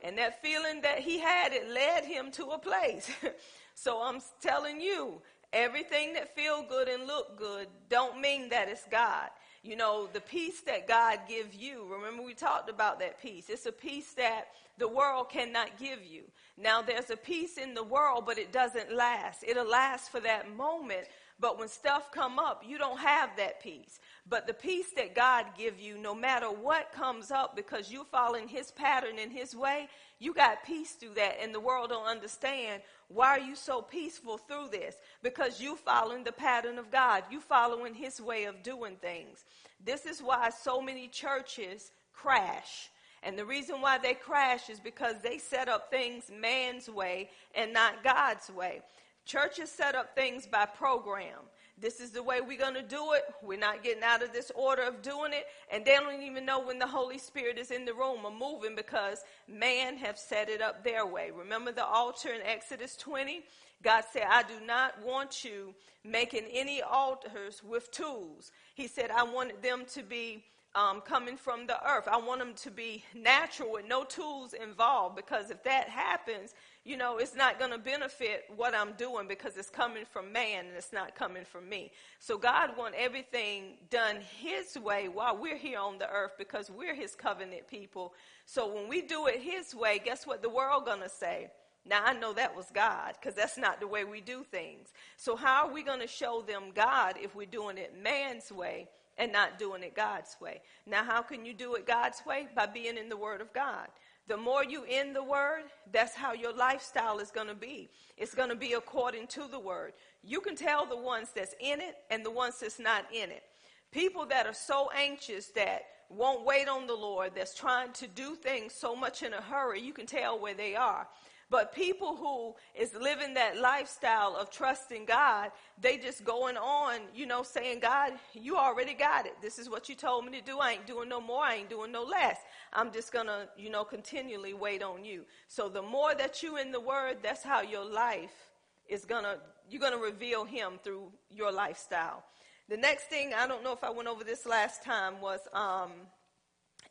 And 0.03 0.17
that 0.17 0.41
feeling 0.43 0.81
that 0.83 1.01
he 1.01 1.19
had, 1.19 1.53
it 1.53 1.69
led 1.69 2.05
him 2.05 2.31
to 2.33 2.47
a 2.47 2.59
place. 2.59 3.11
so 3.75 4.03
I'm 4.03 4.21
telling 4.41 4.81
you, 4.81 5.21
everything 5.53 6.15
that 6.15 6.35
feel 6.35 6.63
good 6.63 6.89
and 6.89 7.07
look 7.07 7.39
good 7.39 7.67
don't 7.91 8.21
mean 8.21 8.49
that 8.51 8.69
it's 8.69 8.87
God. 8.91 9.29
You 9.63 9.77
know, 9.77 10.09
the 10.11 10.23
peace 10.23 10.63
that 10.63 10.89
God 10.89 11.21
gives 11.29 11.55
you, 11.55 11.85
remember 11.85 12.23
we 12.23 12.33
talked 12.33 12.71
about 12.71 12.99
that 13.01 13.21
peace. 13.21 13.51
It's 13.51 13.67
a 13.67 13.73
peace 13.73 14.15
that 14.15 14.49
the 14.79 14.89
world 14.89 15.29
cannot 15.29 15.79
give 15.79 15.99
you. 16.03 16.23
Now 16.57 16.81
there's 16.81 17.11
a 17.11 17.17
peace 17.17 17.59
in 17.59 17.75
the 17.75 17.83
world, 17.83 18.25
but 18.25 18.39
it 18.39 18.53
doesn't 18.53 18.91
last. 18.91 19.45
It'll 19.47 19.69
last 19.69 20.11
for 20.11 20.21
that 20.21 20.57
moment, 20.57 21.09
but 21.39 21.59
when 21.59 21.69
stuff 21.69 22.11
come 22.11 22.39
up, 22.39 22.63
you 22.67 22.79
don't 22.79 22.99
have 22.99 23.37
that 23.37 23.63
peace. 23.63 24.01
But 24.27 24.47
the 24.47 24.55
peace 24.55 24.93
that 24.97 25.15
God 25.15 25.47
give 25.59 25.79
you, 25.79 25.99
no 25.99 26.15
matter 26.15 26.47
what 26.47 26.93
comes 26.93 27.31
up, 27.31 27.55
because 27.55 27.93
you 27.93 28.05
fall 28.05 28.35
in 28.35 28.49
His 28.49 28.71
pattern 28.71 29.19
in 29.19 29.31
His 29.31 29.55
way, 29.55 29.89
you 30.19 30.33
got 30.33 30.65
peace 30.65 30.93
through 30.93 31.15
that, 31.15 31.37
and 31.43 31.55
the 31.55 31.61
world 31.61 31.91
don't 31.91 32.07
understand 32.07 32.83
why 33.13 33.27
are 33.27 33.41
you 33.41 33.57
so 33.57 33.83
peaceful 33.83 34.39
through 34.39 34.69
this? 34.71 34.95
Because 35.23 35.61
you 35.61 35.75
following 35.75 36.23
the 36.23 36.31
pattern 36.31 36.79
of 36.79 36.93
God. 36.93 37.25
You 37.29 37.41
following 37.41 37.93
His 37.93 38.21
way 38.21 38.45
of 38.45 38.63
doing 38.63 38.97
things. 38.97 39.45
This 39.85 40.07
is 40.07 40.23
why 40.23 40.51
so 40.51 40.81
many 40.81 41.09
churches 41.09 41.91
crash. 42.13 42.89
And 43.25 43.37
the 43.37 43.45
reason 43.45 43.81
why 43.81 43.99
they 43.99 44.15
crash 44.15 44.71
is 44.71 44.79
because 44.79 45.17
they 45.23 45.39
set 45.39 45.69
up 45.69 45.91
things 45.91 46.31
man's 46.41 46.89
way 46.89 47.31
and 47.57 47.73
not 47.73 48.05
God's 48.05 48.49
way. 48.49 48.81
Churches 49.27 49.71
set 49.71 49.97
up 49.97 50.15
things 50.15 50.47
by 50.47 50.65
program. 50.65 51.39
This 51.81 52.01
is 52.01 52.11
the 52.11 52.23
way 52.23 52.41
we're 52.41 52.59
going 52.59 52.75
to 52.75 52.83
do 52.83 53.13
it. 53.13 53.23
We're 53.43 53.59
not 53.59 53.83
getting 53.83 54.03
out 54.03 54.23
of 54.23 54.33
this 54.33 54.53
order 54.55 54.83
of 54.83 55.01
doing 55.03 55.33
it. 55.33 55.47
And 55.73 55.85
they 55.85 55.97
don't 55.97 56.23
even 56.23 56.45
know 56.45 56.61
when 56.61 56.79
the 56.79 56.87
Holy 56.87 57.19
Spirit 57.19 57.59
is 57.59 57.71
in 57.71 57.85
the 57.85 57.95
room 57.95 58.25
or 58.25 58.33
moving 58.33 58.77
because 58.77 59.25
man 59.49 59.97
have 59.97 60.19
set 60.19 60.49
it 60.49 60.61
up 60.61 60.85
their 60.85 61.07
way. 61.07 61.31
Remember 61.35 61.73
the 61.73 61.87
altar 61.87 62.29
in 62.33 62.43
Exodus 62.43 62.97
20? 62.97 63.43
God 63.83 64.05
said, 64.13 64.25
I 64.29 64.43
do 64.43 64.65
not 64.67 65.03
want 65.03 65.43
you 65.43 65.75
making 66.05 66.45
any 66.53 66.83
altars 66.83 67.63
with 67.65 67.91
tools. 67.91 68.53
He 68.75 68.87
said, 68.87 69.11
I 69.11 69.23
wanted 69.23 69.63
them 69.63 69.85
to 69.95 70.03
be 70.03 70.45
um, 70.75 71.01
coming 71.01 71.37
from 71.37 71.67
the 71.67 71.79
earth. 71.89 72.09
I 72.11 72.19
want 72.19 72.41
them 72.41 72.55
to 72.55 72.71
be 72.71 73.05
natural 73.15 73.73
with 73.73 73.87
no 73.89 74.05
tools 74.05 74.53
involved 74.53 75.17
because 75.17 75.51
if 75.51 75.63
that 75.65 75.89
happens, 75.89 76.55
you 76.85 76.97
know, 76.97 77.19
it's 77.19 77.35
not 77.35 77.59
going 77.59 77.73
to 77.73 77.79
benefit 77.79 78.45
what 78.57 78.75
I'm 78.75 78.93
doing 78.93 79.29
because 79.29 79.57
it's 79.57 79.69
coming 79.69 80.05
from 80.11 80.33
man 80.33 80.67
and 80.67 80.77
it's 80.77 80.93
not 80.93 81.15
coming 81.15 81.45
from 81.45 81.69
me. 81.69 81.93
So 82.19 82.39
God 82.39 82.77
wants 82.77 82.97
everything 82.99 83.77
done 83.91 84.17
His 84.39 84.79
way 84.79 85.09
while 85.09 85.37
we're 85.37 85.59
here 85.59 85.79
on 85.79 85.99
the 85.99 86.09
earth 86.09 86.33
because 86.39 86.71
we're 86.71 86.95
His 86.95 87.15
covenant 87.15 87.69
people. 87.69 88.15
So 88.47 88.73
when 88.73 88.89
we 88.89 89.03
do 89.03 89.27
it 89.27 89.41
His 89.41 89.75
way, 89.75 90.01
guess 90.03 90.27
what 90.27 90.41
the 90.41 90.49
world 90.49 90.87
going 90.87 91.03
to 91.03 91.09
say? 91.11 91.51
Now 91.85 92.03
I 92.05 92.15
know 92.15 92.33
that 92.33 92.57
was 92.57 92.67
God 92.75 93.15
because 93.21 93.35
that's 93.35 93.59
not 93.59 93.81
the 93.81 93.87
way 93.87 94.05
we 94.05 94.23
do 94.23 94.43
things. 94.43 94.89
So 95.19 95.37
how 95.37 95.67
are 95.67 95.73
we 95.73 95.83
going 95.83 96.01
to 96.01 96.07
show 96.07 96.43
them 96.47 96.73
God 96.75 97.17
if 97.21 97.35
we're 97.35 97.47
doing 97.47 97.77
it 97.77 97.95
man's 98.03 98.51
way? 98.51 98.89
and 99.19 99.33
not 99.33 99.59
doing 99.59 99.83
it 99.83 99.95
God's 99.95 100.35
way. 100.41 100.63
Now, 100.87 101.05
how 101.05 101.21
can 101.21 101.45
you 101.45 101.53
do 101.53 101.75
it 101.75 101.87
God's 101.87 102.25
way? 102.25 102.49
By 102.57 102.65
being 102.65 102.97
in 102.97 103.11
the 103.11 103.19
Word 103.19 103.43
of 103.43 103.53
God. 103.53 103.89
The 104.31 104.37
more 104.37 104.63
you 104.65 104.85
in 104.85 105.13
the 105.13 105.25
word, 105.25 105.65
that's 105.93 106.15
how 106.15 106.33
your 106.33 106.53
lifestyle 106.53 107.19
is 107.19 107.33
going 107.33 107.49
to 107.49 107.55
be. 107.55 107.91
It's 108.17 108.33
going 108.33 108.49
to 108.49 108.55
be 108.55 108.75
according 108.75 109.27
to 109.27 109.49
the 109.51 109.59
word. 109.59 109.93
You 110.23 110.41
can 110.41 110.55
tell 110.55 110.87
the 110.87 110.97
ones 110.97 111.31
that's 111.35 111.57
in 111.59 111.81
it 111.81 111.97
and 112.13 112.25
the 112.25 112.31
ones 112.31 112.61
that's 112.61 112.79
not 112.79 113.07
in 113.13 113.31
it. 113.31 113.43
People 113.91 114.25
that 114.27 114.47
are 114.47 114.55
so 114.55 114.89
anxious 114.97 115.47
that 115.57 115.83
won't 116.09 116.47
wait 116.47 116.69
on 116.69 116.87
the 116.87 116.95
Lord, 116.95 117.33
that's 117.35 117.57
trying 117.57 117.91
to 117.95 118.07
do 118.07 118.37
things 118.37 118.73
so 118.73 118.95
much 118.95 119.25
in 119.25 119.33
a 119.33 119.41
hurry, 119.41 119.81
you 119.81 119.93
can 119.93 120.07
tell 120.07 120.39
where 120.39 120.55
they 120.55 120.77
are. 120.77 121.09
But 121.51 121.75
people 121.75 122.15
who 122.15 122.55
is 122.81 122.95
living 122.95 123.35
that 123.35 123.59
lifestyle 123.59 124.37
of 124.37 124.51
trusting 124.51 125.07
God, 125.07 125.51
they 125.81 125.99
just 125.99 126.23
going 126.23 126.57
on, 126.57 127.01
you 127.13 127.27
know, 127.27 127.43
saying, 127.43 127.81
God, 127.81 128.13
you 128.33 128.57
already 128.57 128.95
got 128.95 129.27
it. 129.27 129.35
This 129.43 129.59
is 129.59 129.69
what 129.69 129.89
you 129.89 129.97
told 129.97 130.25
me 130.25 130.39
to 130.39 130.45
do. 130.45 130.61
I 130.61 130.75
ain't 130.75 130.87
doing 130.87 131.09
no 131.09 131.21
more. 131.21 131.43
I 131.43 131.57
ain't 131.57 131.69
doing 131.69 131.91
no 131.91 132.05
less. 132.05 132.37
I'm 132.73 132.93
just 132.93 133.13
going 133.13 133.27
to, 133.27 133.49
you 133.57 133.71
know, 133.71 133.85
continually 133.85 134.55
wait 134.55 134.83
on 134.83 135.05
you. 135.05 135.25
So 135.49 135.69
the 135.69 135.83
more 135.83 136.15
that 136.15 136.43
you 136.43 136.57
in 136.57 136.73
the 136.73 136.81
word, 136.81 137.19
that's 137.23 137.43
how 137.43 137.63
your 137.63 137.85
life 137.85 138.53
is 138.89 139.05
going 139.05 139.25
to, 139.25 139.39
you're 139.69 139.81
going 139.81 139.93
to 139.93 139.99
reveal 139.99 140.45
him 140.45 140.79
through 140.83 141.13
your 141.31 141.53
lifestyle. 141.53 142.25
The 142.69 142.77
next 142.77 143.05
thing, 143.05 143.33
I 143.35 143.47
don't 143.47 143.65
know 143.65 143.73
if 143.73 143.83
I 143.83 143.91
went 143.91 144.09
over 144.09 144.23
this 144.23 144.47
last 144.47 144.85
time, 144.85 145.21
was 145.21 145.41
um, 145.53 145.91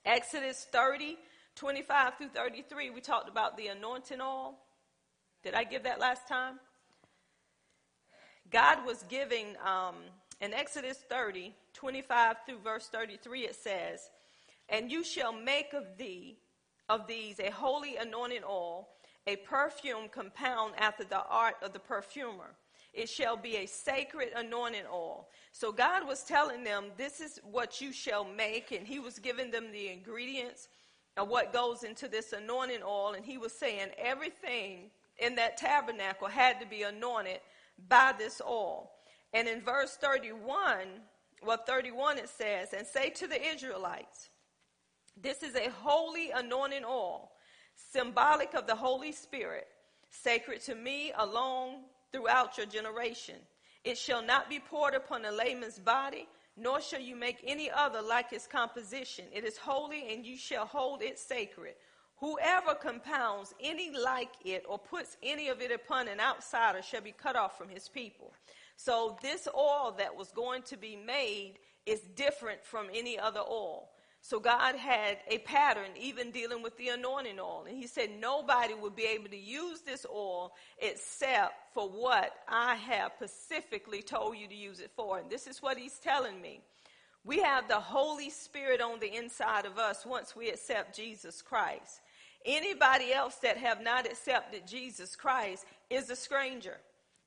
Exodus 0.06 0.68
30 0.72 1.18
25 1.60 2.18
through 2.18 2.30
33, 2.30 2.90
we 2.90 3.02
talked 3.02 3.28
about 3.28 3.58
the 3.58 3.68
anointing 3.68 4.22
oil. 4.22 4.56
Did 5.44 5.56
I 5.56 5.66
give 5.66 5.84
that 5.84 6.00
last 6.00 6.26
time? 6.26 6.58
God 8.50 8.86
was 8.86 9.04
giving, 9.10 9.58
um, 9.66 9.96
in 10.40 10.54
Exodus 10.54 10.98
30, 11.10 11.54
25 11.74 12.38
through 12.46 12.60
verse 12.60 12.88
33, 12.88 13.42
it 13.42 13.56
says, 13.56 14.10
And 14.72 14.92
you 14.92 15.04
shall 15.04 15.34
make 15.34 15.74
of 15.74 15.98
thee, 15.98 16.38
of 16.88 17.08
these, 17.08 17.40
a 17.40 17.50
holy 17.50 17.98
anointing 17.98 18.44
oil, 18.48 18.90
a 19.28 19.36
perfume 19.38 20.10
compound 20.10 20.74
after 20.78 21.04
the 21.04 21.24
art 21.24 21.56
of 21.62 21.74
the 21.74 21.80
perfumer. 21.80 22.56
It 22.94 23.08
shall 23.08 23.38
be 23.38 23.58
a 23.58 23.68
sacred 23.68 24.30
anointing 24.36 24.86
oil. 24.92 25.28
So 25.52 25.72
God 25.72 26.08
was 26.08 26.24
telling 26.24 26.64
them, 26.64 26.86
This 26.98 27.20
is 27.20 27.40
what 27.44 27.82
you 27.82 27.92
shall 27.92 28.26
make, 28.26 28.72
and 28.72 28.88
He 28.88 29.00
was 29.00 29.20
giving 29.20 29.52
them 29.52 29.72
the 29.72 29.90
ingredients 29.90 30.70
of 31.20 31.28
what 31.28 31.54
goes 31.54 31.84
into 31.84 32.08
this 32.08 32.34
anointing 32.34 32.82
oil, 32.84 33.14
and 33.14 33.26
he 33.26 33.38
was 33.38 33.52
saying 33.52 33.90
everything 33.98 34.90
in 35.18 35.36
that 35.36 35.58
tabernacle 35.58 36.28
had 36.28 36.60
to 36.62 36.66
be 36.66 36.84
anointed 36.84 37.40
by 37.90 38.14
this 38.18 38.42
oil. 38.48 38.90
And 39.34 39.48
in 39.48 39.62
verse 39.62 39.98
31, 39.98 40.88
well, 41.46 41.58
31 41.58 42.18
it 42.18 42.30
says, 42.30 42.74
and 42.74 42.88
say 42.88 43.10
to 43.12 43.28
the 43.28 43.42
Israelites, 43.42 44.30
this 45.22 45.44
is 45.44 45.56
a 45.56 45.70
holy 45.70 46.32
anointing 46.32 46.86
oil, 46.86 47.32
symbolic 47.76 48.54
of 48.54 48.68
the 48.68 48.76
Holy 48.76 49.12
Spirit, 49.12 49.68
sacred 50.10 50.62
to 50.62 50.76
me 50.76 51.12
alone 51.18 51.82
throughout 52.12 52.58
your 52.58 52.66
generation. 52.66 53.36
It 53.84 53.98
shall 53.98 54.24
not 54.24 54.50
be 54.50 54.60
poured 54.60 54.94
upon 54.94 55.26
a 55.26 55.32
layman's 55.32 55.80
body 55.80 56.28
nor 56.60 56.82
shall 56.82 57.00
you 57.00 57.16
make 57.16 57.42
any 57.46 57.72
other 57.72 58.02
like 58.02 58.34
its 58.34 58.46
composition. 58.46 59.26
It 59.34 59.46
is 59.46 59.58
holy, 59.58 60.14
and 60.14 60.26
you 60.26 60.38
shall 60.38 60.66
hold 60.66 61.02
it 61.02 61.18
sacred. 61.18 61.76
Whoever 62.18 62.76
compounds 62.76 63.54
any 63.62 63.92
like 63.92 64.34
it 64.44 64.66
or 64.68 64.78
puts 64.78 65.16
any 65.24 65.48
of 65.48 65.62
it 65.62 65.72
upon 65.72 66.10
an 66.10 66.20
outsider 66.20 66.82
shall 66.82 67.02
be 67.02 67.14
cut 67.14 67.38
off 67.38 67.58
from 67.58 67.70
his 67.70 67.88
people. 67.88 68.34
So, 68.76 69.18
this 69.22 69.48
oil 69.56 69.96
that 69.98 70.16
was 70.16 70.32
going 70.32 70.64
to 70.64 70.78
be 70.78 70.98
made 70.98 71.56
is 71.86 72.02
different 72.16 72.64
from 72.64 72.88
any 72.94 73.18
other 73.18 73.40
oil. 73.40 73.90
So 74.22 74.40
God 74.40 74.76
had 74.76 75.20
a 75.28 75.40
pattern 75.40 75.92
even 76.00 76.32
dealing 76.32 76.62
with 76.62 76.78
the 76.78 76.90
anointing 76.90 77.40
oil. 77.40 77.66
And 77.68 77.78
he 77.78 77.88
said 77.88 78.10
nobody 78.20 78.74
would 78.74 78.96
be 78.96 79.06
able 79.06 79.30
to 79.30 79.38
use 79.38 79.82
this 79.82 80.06
oil 80.14 80.54
except 80.78 81.74
for 81.74 81.88
what 81.88 82.34
I 82.48 82.76
have 82.76 83.14
specifically 83.16 84.02
told 84.02 84.38
you 84.38 84.48
to 84.48 84.56
use 84.56 84.82
it 84.82 84.92
for. 84.96 85.20
And 85.20 85.30
this 85.30 85.48
is 85.48 85.62
what 85.62 85.78
he's 85.78 86.00
telling 86.00 86.42
me. 86.42 86.62
We 87.24 87.40
have 87.42 87.68
the 87.68 87.80
Holy 87.80 88.30
Spirit 88.30 88.82
on 88.82 89.00
the 89.00 89.16
inside 89.16 89.66
of 89.66 89.78
us 89.78 90.06
once 90.06 90.36
we 90.36 90.50
accept 90.50 90.96
Jesus 90.96 91.42
Christ. 91.42 92.02
Anybody 92.46 93.12
else 93.12 93.36
that 93.36 93.58
have 93.58 93.82
not 93.82 94.06
accepted 94.06 94.66
Jesus 94.66 95.16
Christ 95.16 95.66
is 95.90 96.10
a 96.10 96.16
stranger, 96.16 96.78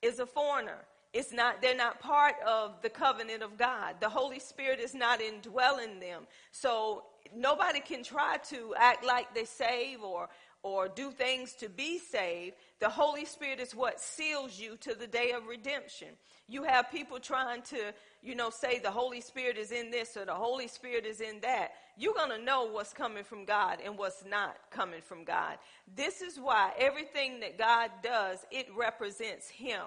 is 0.00 0.18
a 0.18 0.26
foreigner. 0.26 0.78
It's 1.12 1.32
not, 1.32 1.60
they're 1.60 1.76
not 1.76 2.00
part 2.00 2.36
of 2.46 2.80
the 2.80 2.88
covenant 2.88 3.42
of 3.42 3.58
God. 3.58 3.96
The 4.00 4.08
Holy 4.08 4.38
Spirit 4.38 4.80
is 4.80 4.94
not 4.94 5.20
indwelling 5.20 6.00
them. 6.00 6.22
So 6.52 7.04
nobody 7.34 7.80
can 7.80 8.02
try 8.02 8.38
to 8.48 8.74
act 8.78 9.04
like 9.04 9.34
they 9.34 9.44
save 9.44 10.02
or, 10.02 10.30
or 10.62 10.88
do 10.88 11.10
things 11.10 11.52
to 11.54 11.68
be 11.68 11.98
saved. 11.98 12.56
The 12.80 12.88
Holy 12.88 13.26
Spirit 13.26 13.60
is 13.60 13.74
what 13.74 14.00
seals 14.00 14.58
you 14.58 14.76
to 14.78 14.94
the 14.94 15.06
day 15.06 15.32
of 15.32 15.46
redemption. 15.46 16.08
You 16.48 16.64
have 16.64 16.90
people 16.90 17.18
trying 17.18 17.62
to, 17.62 17.94
you 18.22 18.34
know, 18.34 18.50
say 18.50 18.78
the 18.78 18.90
Holy 18.90 19.20
Spirit 19.20 19.56
is 19.56 19.70
in 19.70 19.90
this 19.90 20.16
or 20.16 20.24
the 20.24 20.34
Holy 20.34 20.68
Spirit 20.68 21.04
is 21.04 21.20
in 21.20 21.40
that. 21.40 21.72
You're 21.96 22.14
going 22.14 22.30
to 22.30 22.44
know 22.44 22.64
what's 22.64 22.92
coming 22.92 23.24
from 23.24 23.44
God 23.44 23.78
and 23.84 23.98
what's 23.98 24.24
not 24.24 24.56
coming 24.70 25.02
from 25.02 25.24
God. 25.24 25.58
This 25.94 26.20
is 26.22 26.38
why 26.38 26.72
everything 26.78 27.40
that 27.40 27.58
God 27.58 27.90
does, 28.02 28.44
it 28.50 28.66
represents 28.76 29.48
Him. 29.48 29.80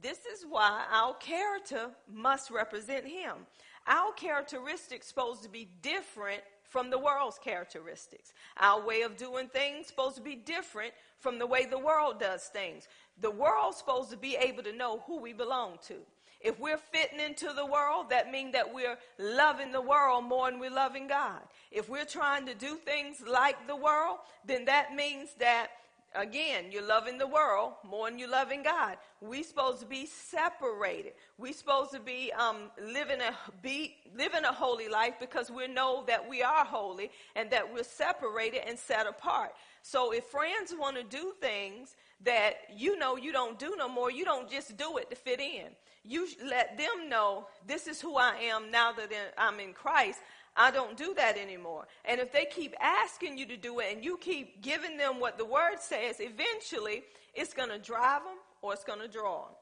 This 0.00 0.20
is 0.20 0.44
why 0.48 0.84
our 0.90 1.14
character 1.14 1.90
must 2.12 2.50
represent 2.50 3.06
him. 3.06 3.46
Our 3.86 4.12
characteristics 4.12 5.08
supposed 5.08 5.42
to 5.42 5.48
be 5.48 5.68
different 5.82 6.42
from 6.68 6.88
the 6.88 6.98
world's 6.98 7.38
characteristics. 7.38 8.32
Our 8.58 8.84
way 8.84 9.02
of 9.02 9.16
doing 9.16 9.48
things 9.48 9.88
supposed 9.88 10.16
to 10.16 10.22
be 10.22 10.36
different 10.36 10.94
from 11.18 11.38
the 11.38 11.46
way 11.46 11.66
the 11.66 11.78
world 11.78 12.18
does 12.18 12.44
things. 12.44 12.88
The 13.20 13.30
world's 13.30 13.76
supposed 13.76 14.10
to 14.10 14.16
be 14.16 14.36
able 14.36 14.62
to 14.62 14.72
know 14.72 15.02
who 15.06 15.20
we 15.20 15.32
belong 15.32 15.78
to. 15.88 15.96
If 16.40 16.58
we're 16.58 16.78
fitting 16.78 17.20
into 17.20 17.52
the 17.54 17.66
world, 17.66 18.10
that 18.10 18.32
means 18.32 18.52
that 18.52 18.72
we're 18.72 18.98
loving 19.18 19.70
the 19.70 19.80
world 19.80 20.24
more 20.24 20.50
than 20.50 20.58
we're 20.58 20.70
loving 20.70 21.06
God. 21.06 21.40
If 21.70 21.88
we're 21.88 22.04
trying 22.04 22.46
to 22.46 22.54
do 22.54 22.76
things 22.76 23.22
like 23.24 23.66
the 23.68 23.76
world, 23.76 24.18
then 24.44 24.64
that 24.64 24.94
means 24.94 25.34
that 25.38 25.68
Again, 26.14 26.66
you're 26.70 26.86
loving 26.86 27.16
the 27.16 27.26
world 27.26 27.72
more 27.88 28.10
than 28.10 28.18
you're 28.18 28.28
loving 28.28 28.62
God. 28.62 28.98
We're 29.20 29.42
supposed 29.42 29.80
to 29.80 29.86
be 29.86 30.06
separated. 30.06 31.12
We're 31.38 31.54
supposed 31.54 31.92
to 31.92 32.00
be 32.00 32.30
um, 32.32 32.70
living 32.82 33.20
a 33.20 33.34
be 33.62 33.96
living 34.14 34.44
a 34.44 34.52
holy 34.52 34.88
life 34.88 35.14
because 35.18 35.50
we 35.50 35.68
know 35.68 36.04
that 36.06 36.28
we 36.28 36.42
are 36.42 36.64
holy 36.64 37.10
and 37.34 37.50
that 37.50 37.72
we're 37.72 37.84
separated 37.84 38.62
and 38.66 38.78
set 38.78 39.06
apart. 39.06 39.52
So 39.80 40.12
if 40.12 40.24
friends 40.24 40.74
want 40.78 40.96
to 40.96 41.02
do 41.02 41.32
things 41.40 41.96
that 42.24 42.54
you 42.76 42.98
know 42.98 43.16
you 43.16 43.32
don't 43.32 43.58
do 43.58 43.74
no 43.78 43.88
more, 43.88 44.10
you 44.10 44.24
don't 44.24 44.50
just 44.50 44.76
do 44.76 44.98
it 44.98 45.08
to 45.10 45.16
fit 45.16 45.40
in. 45.40 45.68
You 46.04 46.28
let 46.44 46.76
them 46.76 47.08
know 47.08 47.46
this 47.66 47.86
is 47.86 48.00
who 48.00 48.16
I 48.16 48.34
am 48.36 48.70
now 48.70 48.92
that 48.92 49.10
I'm 49.38 49.60
in 49.60 49.72
Christ. 49.72 50.20
I 50.56 50.70
don't 50.70 50.96
do 50.96 51.14
that 51.14 51.38
anymore. 51.38 51.86
And 52.04 52.20
if 52.20 52.32
they 52.32 52.44
keep 52.44 52.74
asking 52.80 53.38
you 53.38 53.46
to 53.46 53.56
do 53.56 53.80
it 53.80 53.86
and 53.92 54.04
you 54.04 54.18
keep 54.18 54.62
giving 54.62 54.96
them 54.96 55.18
what 55.18 55.38
the 55.38 55.44
word 55.44 55.78
says, 55.80 56.16
eventually 56.20 57.04
it's 57.34 57.54
going 57.54 57.70
to 57.70 57.78
drive 57.78 58.22
them 58.22 58.36
or 58.60 58.72
it's 58.72 58.84
going 58.84 59.00
to 59.00 59.08
draw 59.08 59.46
them. 59.46 59.54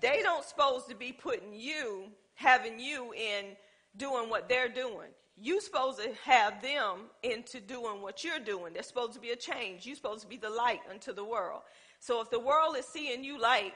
They 0.00 0.22
don't 0.22 0.44
supposed 0.44 0.88
to 0.88 0.94
be 0.94 1.12
putting 1.12 1.52
you, 1.54 2.04
having 2.34 2.80
you 2.80 3.12
in 3.12 3.56
doing 3.96 4.30
what 4.30 4.48
they're 4.48 4.68
doing. 4.68 5.08
You 5.36 5.60
supposed 5.60 6.00
to 6.00 6.10
have 6.24 6.62
them 6.62 7.10
into 7.22 7.60
doing 7.60 8.00
what 8.00 8.22
you're 8.24 8.38
doing. 8.38 8.72
There's 8.72 8.86
supposed 8.86 9.14
to 9.14 9.20
be 9.20 9.30
a 9.30 9.36
change. 9.36 9.86
You're 9.86 9.96
supposed 9.96 10.22
to 10.22 10.28
be 10.28 10.36
the 10.36 10.50
light 10.50 10.80
unto 10.90 11.12
the 11.12 11.24
world. 11.24 11.62
So 11.98 12.20
if 12.20 12.30
the 12.30 12.40
world 12.40 12.76
is 12.78 12.86
seeing 12.86 13.24
you 13.24 13.40
like 13.40 13.74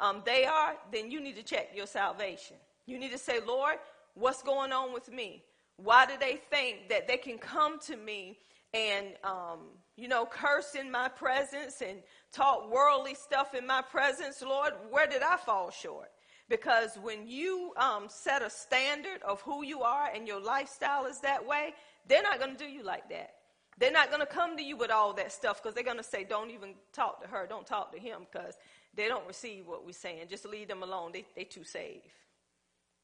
um, 0.00 0.22
they 0.24 0.44
are, 0.44 0.74
then 0.92 1.10
you 1.10 1.20
need 1.20 1.36
to 1.36 1.42
check 1.42 1.70
your 1.74 1.86
salvation. 1.86 2.56
You 2.86 2.98
need 2.98 3.12
to 3.12 3.18
say, 3.18 3.40
Lord, 3.46 3.76
what's 4.14 4.42
going 4.42 4.72
on 4.72 4.92
with 4.92 5.10
me? 5.10 5.42
Why 5.78 6.06
do 6.06 6.12
they 6.18 6.40
think 6.50 6.88
that 6.90 7.06
they 7.06 7.16
can 7.16 7.38
come 7.38 7.78
to 7.86 7.96
me 7.96 8.38
and, 8.74 9.06
um, 9.22 9.60
you 9.96 10.08
know, 10.08 10.26
curse 10.26 10.74
in 10.74 10.90
my 10.90 11.08
presence 11.08 11.80
and 11.80 12.00
talk 12.32 12.70
worldly 12.70 13.14
stuff 13.14 13.54
in 13.54 13.66
my 13.66 13.80
presence? 13.80 14.42
Lord, 14.42 14.72
where 14.90 15.06
did 15.06 15.22
I 15.22 15.36
fall 15.36 15.70
short? 15.70 16.10
Because 16.48 16.98
when 17.00 17.28
you 17.28 17.72
um, 17.76 18.06
set 18.08 18.42
a 18.42 18.50
standard 18.50 19.22
of 19.22 19.40
who 19.42 19.64
you 19.64 19.82
are 19.82 20.10
and 20.12 20.26
your 20.26 20.40
lifestyle 20.40 21.06
is 21.06 21.20
that 21.20 21.46
way, 21.46 21.74
they're 22.08 22.22
not 22.22 22.40
going 22.40 22.56
to 22.56 22.58
do 22.58 22.68
you 22.68 22.82
like 22.82 23.08
that. 23.10 23.34
They're 23.78 23.92
not 23.92 24.08
going 24.08 24.20
to 24.20 24.26
come 24.26 24.56
to 24.56 24.62
you 24.62 24.76
with 24.76 24.90
all 24.90 25.12
that 25.14 25.30
stuff 25.30 25.62
because 25.62 25.74
they're 25.74 25.84
going 25.84 25.98
to 25.98 26.02
say, 26.02 26.24
don't 26.24 26.50
even 26.50 26.74
talk 26.92 27.22
to 27.22 27.28
her, 27.28 27.46
don't 27.48 27.66
talk 27.66 27.92
to 27.92 28.00
him 28.00 28.26
because 28.32 28.54
they 28.94 29.06
don't 29.06 29.26
receive 29.28 29.66
what 29.66 29.86
we're 29.86 29.92
saying. 29.92 30.26
Just 30.28 30.44
leave 30.44 30.66
them 30.66 30.82
alone. 30.82 31.12
They, 31.12 31.24
they 31.36 31.44
too 31.44 31.62
safe. 31.62 32.02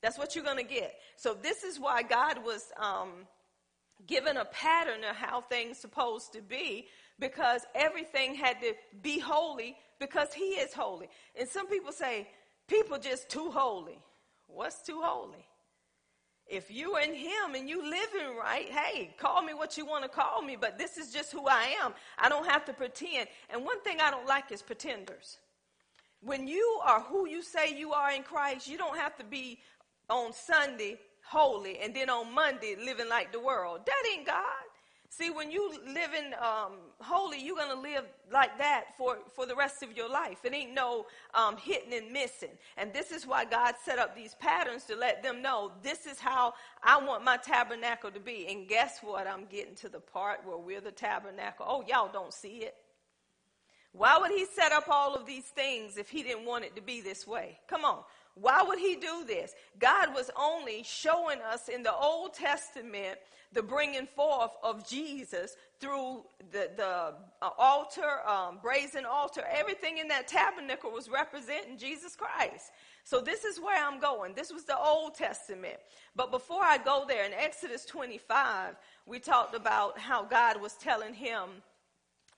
That's 0.05 0.19
what 0.19 0.35
you're 0.35 0.45
going 0.45 0.59
to 0.59 0.63
get. 0.63 0.97
So 1.17 1.33
this 1.33 1.65
is 1.65 1.81
why 1.81 2.03
God 2.03 2.45
was 2.45 2.71
um, 2.79 3.27
given 4.07 4.37
a 4.37 4.45
pattern 4.45 5.03
of 5.03 5.17
how 5.17 5.41
things 5.41 5.79
supposed 5.79 6.35
to 6.35 6.43
be 6.43 6.89
because 7.19 7.63
everything 7.75 8.35
had 8.35 8.61
to 8.61 8.75
be 9.01 9.19
holy 9.19 9.79
because 9.99 10.35
he 10.35 10.57
is 10.61 10.75
holy. 10.75 11.09
And 11.35 11.49
some 11.49 11.67
people 11.69 11.91
say, 11.91 12.29
people 12.69 12.99
just 12.99 13.31
too 13.31 13.51
holy. 13.51 13.99
What's 14.47 14.83
too 14.83 15.01
holy? 15.03 15.47
If 16.47 16.71
you 16.71 16.99
in 16.99 17.15
him 17.15 17.55
and 17.55 17.67
you 17.67 17.83
living 17.83 18.37
right, 18.39 18.69
hey, 18.69 19.15
call 19.19 19.41
me 19.41 19.55
what 19.55 19.79
you 19.79 19.87
want 19.87 20.03
to 20.03 20.11
call 20.11 20.43
me, 20.43 20.59
but 20.61 20.77
this 20.77 20.99
is 20.99 21.15
just 21.15 21.33
who 21.33 21.49
I 21.49 21.77
am. 21.83 21.95
I 22.19 22.29
don't 22.29 22.47
have 22.47 22.67
to 22.67 22.75
pretend. 22.75 23.29
And 23.49 23.65
one 23.65 23.81
thing 23.81 24.01
I 24.03 24.11
don't 24.11 24.27
like 24.27 24.53
is 24.53 24.61
pretenders. 24.61 25.39
When 26.21 26.47
you 26.47 26.81
are 26.85 27.01
who 27.01 27.29
you 27.29 27.43
say 27.43 27.77
you 27.77 27.93
are 27.93 28.11
in 28.11 28.23
Christ, 28.23 28.67
you 28.67 28.79
don't 28.79 28.97
have 28.97 29.15
to 29.17 29.25
be 29.25 29.59
on 30.09 30.33
Sunday 30.33 30.99
holy 31.23 31.79
and 31.79 31.95
then 31.95 32.11
on 32.11 32.33
Monday 32.35 32.77
living 32.77 33.09
like 33.09 33.33
the 33.33 33.41
world. 33.41 33.81
That 33.87 34.03
ain't 34.13 34.27
God. 34.27 34.45
See, 35.17 35.31
when 35.31 35.49
you 35.49 35.71
live 35.87 36.13
in 36.13 36.35
um, 36.43 36.73
holy, 37.01 37.41
you're 37.41 37.57
to 37.57 37.81
live 37.81 38.05
like 38.33 38.59
that 38.59 38.97
for, 38.99 39.19
for 39.33 39.47
the 39.47 39.55
rest 39.55 39.85
of 39.85 39.97
your 39.97 40.11
life. 40.11 40.39
It 40.43 40.53
ain't 40.53 40.75
no 40.75 41.07
um, 41.35 41.57
hitting 41.57 41.95
and 41.95 42.11
missing. 42.11 42.49
And 42.77 42.93
this 42.93 43.13
is 43.13 43.25
why 43.25 43.45
God 43.45 43.75
set 43.85 44.01
up 44.01 44.17
these 44.17 44.35
patterns 44.35 44.83
to 44.87 44.97
let 44.97 45.23
them 45.23 45.41
know 45.41 45.71
this 45.85 46.07
is 46.07 46.19
how 46.19 46.55
I 46.83 46.99
want 46.99 47.23
my 47.23 47.37
tabernacle 47.37 48.11
to 48.11 48.19
be. 48.19 48.49
And 48.51 48.67
guess 48.67 48.99
what? 49.03 49.29
I'm 49.29 49.45
getting 49.45 49.77
to 49.77 49.89
the 49.89 50.01
part 50.01 50.41
where 50.45 50.59
we're 50.59 50.81
the 50.81 50.91
tabernacle. 50.91 51.65
Oh, 51.69 51.85
y'all 51.87 52.11
don't 52.13 52.35
see 52.35 52.65
it. 52.65 52.75
Why 53.93 54.19
would 54.19 54.33
he 54.33 54.47
set 54.47 54.73
up 54.73 54.89
all 54.91 55.15
of 55.15 55.27
these 55.27 55.45
things 55.45 55.97
if 55.97 56.11
he 56.11 56.25
didn't 56.25 56.45
want 56.45 56.65
it 56.65 56.75
to 56.75 56.83
be 56.83 57.01
this 57.01 57.25
way? 57.25 57.61
Come 57.69 57.85
on. 57.85 58.01
Why 58.35 58.63
would 58.63 58.79
he 58.79 58.97
do 58.97 59.25
this? 59.27 59.55
God 59.79 60.13
was 60.15 60.31
only 60.37 60.83
showing 60.83 61.41
us 61.41 61.69
in 61.69 61.83
the 61.83 61.95
Old 61.95 62.35
Testament 62.35 63.19
the 63.53 63.63
bringing 63.63 64.07
forth 64.07 64.51
of 64.63 64.87
Jesus 64.89 65.57
through 65.79 66.25
the, 66.51 66.71
the 66.77 67.15
uh, 67.41 67.51
altar, 67.57 68.27
um, 68.27 68.59
brazen 68.61 69.05
altar. 69.05 69.45
Everything 69.49 69.99
in 69.99 70.09
that 70.09 70.27
tabernacle 70.27 70.91
was 70.91 71.09
representing 71.09 71.79
Jesus 71.79 72.17
Christ. 72.17 72.73
So 73.05 73.21
this 73.21 73.45
is 73.45 73.61
where 73.61 73.85
I'm 73.85 74.01
going. 74.01 74.35
This 74.35 74.53
was 74.53 74.65
the 74.65 74.79
Old 74.79 75.15
Testament. 75.15 75.77
But 76.17 76.33
before 76.33 76.63
I 76.63 76.79
go 76.79 77.05
there, 77.07 77.25
in 77.25 77.33
Exodus 77.33 77.85
25, 77.85 78.75
we 79.07 79.21
talked 79.21 79.55
about 79.55 79.99
how 79.99 80.25
God 80.25 80.61
was 80.61 80.73
telling 80.73 81.15
him 81.15 81.63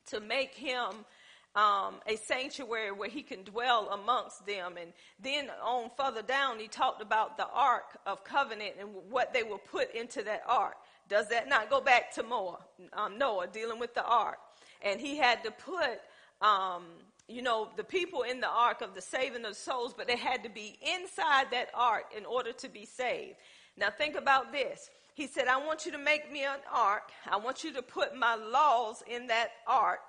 to 0.08 0.20
make 0.20 0.54
him 0.54 1.06
um, 1.56 1.94
a 2.06 2.16
sanctuary 2.16 2.92
where 2.92 3.08
he 3.08 3.22
can 3.22 3.42
dwell 3.42 3.88
amongst 3.88 4.44
them. 4.46 4.74
And 4.80 4.92
then 5.18 5.48
on 5.64 5.90
further 5.96 6.22
down, 6.22 6.58
he 6.58 6.68
talked 6.68 7.00
about 7.00 7.38
the 7.38 7.48
Ark 7.48 7.98
of 8.06 8.22
Covenant 8.24 8.74
and 8.78 8.90
what 9.08 9.32
they 9.32 9.42
will 9.42 9.58
put 9.58 9.94
into 9.94 10.22
that 10.24 10.42
Ark. 10.46 10.76
Does 11.08 11.28
that 11.28 11.48
not 11.48 11.70
go 11.70 11.80
back 11.80 12.12
to 12.14 12.22
Noah, 12.22 12.58
um, 12.92 13.16
Noah 13.16 13.46
dealing 13.46 13.78
with 13.78 13.94
the 13.94 14.04
Ark? 14.04 14.38
And 14.82 15.00
he 15.00 15.16
had 15.16 15.42
to 15.44 15.50
put, 15.50 16.00
um, 16.42 16.84
you 17.26 17.40
know, 17.40 17.70
the 17.76 17.84
people 17.84 18.22
in 18.22 18.40
the 18.40 18.48
Ark 18.48 18.82
of 18.82 18.94
the 18.94 19.00
saving 19.00 19.46
of 19.46 19.56
souls, 19.56 19.94
but 19.96 20.06
they 20.06 20.16
had 20.16 20.42
to 20.44 20.50
be 20.50 20.78
inside 20.82 21.46
that 21.52 21.70
Ark 21.72 22.12
in 22.16 22.26
order 22.26 22.52
to 22.52 22.68
be 22.68 22.84
saved. 22.84 23.36
Now 23.78 23.88
think 23.90 24.14
about 24.14 24.52
this. 24.52 24.90
He 25.14 25.26
said, 25.26 25.48
I 25.48 25.56
want 25.56 25.86
you 25.86 25.92
to 25.92 25.98
make 25.98 26.30
me 26.30 26.44
an 26.44 26.58
ark. 26.70 27.10
I 27.26 27.38
want 27.38 27.64
you 27.64 27.72
to 27.72 27.82
put 27.82 28.14
my 28.14 28.34
laws 28.34 29.02
in 29.08 29.28
that 29.28 29.48
ark 29.66 30.00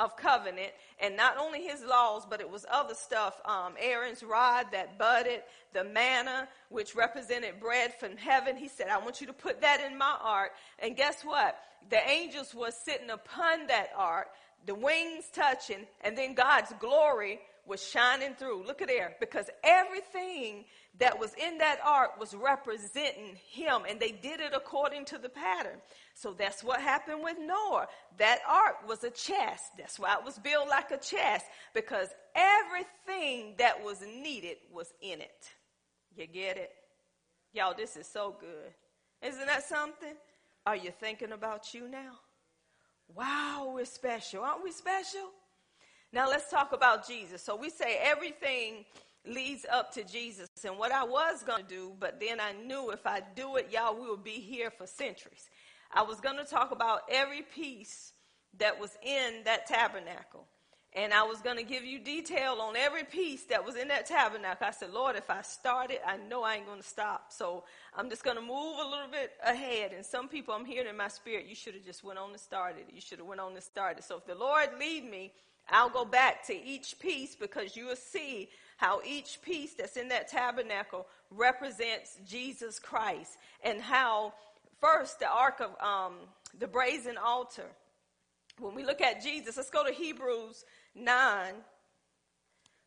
of 0.00 0.16
covenant, 0.16 0.72
and 0.98 1.16
not 1.16 1.36
only 1.38 1.62
his 1.62 1.84
laws, 1.84 2.26
but 2.28 2.40
it 2.40 2.50
was 2.50 2.64
other 2.68 2.94
stuff. 2.94 3.40
Um, 3.44 3.74
Aaron's 3.78 4.22
rod 4.22 4.66
that 4.72 4.98
budded, 4.98 5.42
the 5.74 5.84
manna, 5.84 6.48
which 6.70 6.96
represented 6.96 7.60
bread 7.60 7.94
from 8.00 8.16
heaven. 8.16 8.56
He 8.56 8.68
said, 8.68 8.88
I 8.88 8.98
want 8.98 9.20
you 9.20 9.26
to 9.28 9.32
put 9.32 9.60
that 9.60 9.80
in 9.80 9.98
my 9.98 10.16
ark. 10.20 10.52
And 10.78 10.96
guess 10.96 11.22
what? 11.22 11.56
The 11.90 12.00
angels 12.08 12.54
were 12.54 12.72
sitting 12.72 13.10
upon 13.10 13.66
that 13.68 13.90
ark, 13.96 14.28
the 14.66 14.74
wings 14.74 15.26
touching, 15.32 15.86
and 16.00 16.16
then 16.16 16.34
God's 16.34 16.72
glory 16.80 17.38
was 17.66 17.86
shining 17.86 18.34
through. 18.34 18.66
Look 18.66 18.82
at 18.82 18.88
there, 18.88 19.14
because 19.20 19.48
everything 19.62 20.64
that 20.98 21.18
was 21.18 21.32
in 21.34 21.58
that 21.58 21.78
ark 21.84 22.18
was 22.18 22.34
representing 22.34 23.36
him, 23.50 23.82
and 23.88 23.98
they 23.98 24.10
did 24.10 24.40
it 24.40 24.52
according 24.54 25.06
to 25.06 25.18
the 25.18 25.28
pattern. 25.28 25.78
So 26.14 26.32
that's 26.32 26.62
what 26.62 26.80
happened 26.80 27.22
with 27.22 27.38
Noah. 27.38 27.86
That 28.18 28.40
ark 28.46 28.86
was 28.86 29.04
a 29.04 29.10
chest. 29.10 29.72
That's 29.78 29.98
why 29.98 30.14
it 30.14 30.24
was 30.24 30.38
built 30.38 30.68
like 30.68 30.90
a 30.90 30.98
chest, 30.98 31.46
because 31.74 32.08
everything 32.34 33.54
that 33.58 33.82
was 33.82 34.02
needed 34.02 34.56
was 34.72 34.92
in 35.00 35.20
it. 35.20 35.48
You 36.16 36.26
get 36.26 36.56
it? 36.56 36.70
Y'all, 37.52 37.74
this 37.74 37.96
is 37.96 38.06
so 38.06 38.36
good. 38.38 38.72
Isn't 39.22 39.46
that 39.46 39.64
something? 39.64 40.14
Are 40.66 40.76
you 40.76 40.90
thinking 40.90 41.32
about 41.32 41.72
you 41.72 41.88
now? 41.88 42.12
Wow, 43.14 43.72
we're 43.74 43.84
special. 43.86 44.42
Aren't 44.42 44.62
we 44.62 44.72
special? 44.72 45.30
Now 46.12 46.28
let's 46.28 46.50
talk 46.50 46.72
about 46.72 47.06
Jesus. 47.06 47.42
So 47.42 47.56
we 47.56 47.70
say 47.70 47.98
everything 48.02 48.84
leads 49.26 49.66
up 49.70 49.92
to 49.94 50.04
Jesus 50.04 50.48
and 50.64 50.78
what 50.78 50.92
I 50.92 51.04
was 51.04 51.42
going 51.42 51.62
to 51.62 51.68
do, 51.68 51.92
but 51.98 52.20
then 52.20 52.40
I 52.40 52.52
knew 52.52 52.90
if 52.90 53.06
I 53.06 53.22
do 53.34 53.56
it, 53.56 53.68
y'all, 53.70 53.94
we 53.94 54.08
would 54.08 54.24
be 54.24 54.40
here 54.40 54.70
for 54.70 54.86
centuries. 54.86 55.48
I 55.92 56.02
was 56.02 56.20
going 56.20 56.36
to 56.36 56.44
talk 56.44 56.70
about 56.70 57.02
every 57.10 57.42
piece 57.42 58.12
that 58.58 58.80
was 58.80 58.96
in 59.02 59.42
that 59.44 59.66
tabernacle. 59.66 60.46
And 60.92 61.14
I 61.14 61.22
was 61.22 61.40
going 61.40 61.56
to 61.56 61.62
give 61.62 61.84
you 61.84 62.00
detail 62.00 62.56
on 62.60 62.74
every 62.74 63.04
piece 63.04 63.44
that 63.44 63.64
was 63.64 63.76
in 63.76 63.88
that 63.88 64.06
tabernacle. 64.06 64.66
I 64.66 64.72
said, 64.72 64.90
Lord, 64.90 65.14
if 65.14 65.30
I 65.30 65.42
start 65.42 65.92
it, 65.92 66.02
I 66.04 66.16
know 66.16 66.42
I 66.42 66.56
ain't 66.56 66.66
going 66.66 66.80
to 66.80 66.86
stop. 66.86 67.26
So 67.32 67.62
I'm 67.96 68.10
just 68.10 68.24
going 68.24 68.36
to 68.36 68.42
move 68.42 68.78
a 68.80 68.88
little 68.88 69.08
bit 69.10 69.30
ahead. 69.44 69.92
And 69.92 70.04
some 70.04 70.26
people 70.26 70.52
I'm 70.52 70.64
hearing 70.64 70.88
in 70.88 70.96
my 70.96 71.06
spirit, 71.06 71.46
you 71.48 71.54
should 71.54 71.74
have 71.74 71.84
just 71.84 72.02
went 72.02 72.18
on 72.18 72.30
and 72.30 72.40
started. 72.40 72.86
You 72.92 73.00
should 73.00 73.18
have 73.18 73.28
went 73.28 73.40
on 73.40 73.52
and 73.52 73.62
started. 73.62 74.02
So 74.02 74.16
if 74.16 74.26
the 74.26 74.34
Lord 74.34 74.70
lead 74.80 75.08
me, 75.08 75.32
I'll 75.68 75.90
go 75.90 76.04
back 76.04 76.44
to 76.48 76.64
each 76.64 76.98
piece 76.98 77.36
because 77.36 77.76
you 77.76 77.86
will 77.86 77.96
see 77.96 78.48
how 78.80 79.02
each 79.04 79.42
piece 79.42 79.74
that's 79.74 79.98
in 79.98 80.08
that 80.08 80.26
tabernacle 80.26 81.06
represents 81.30 82.16
Jesus 82.26 82.78
Christ 82.78 83.36
and 83.62 83.78
how 83.78 84.32
first 84.80 85.20
the 85.20 85.28
ark 85.28 85.60
of 85.60 85.70
um, 85.86 86.14
the 86.58 86.66
brazen 86.66 87.18
altar. 87.18 87.66
When 88.58 88.74
we 88.74 88.82
look 88.82 89.02
at 89.02 89.22
Jesus, 89.22 89.58
let's 89.58 89.68
go 89.68 89.86
to 89.86 89.92
Hebrews 89.92 90.64
9, 90.94 91.52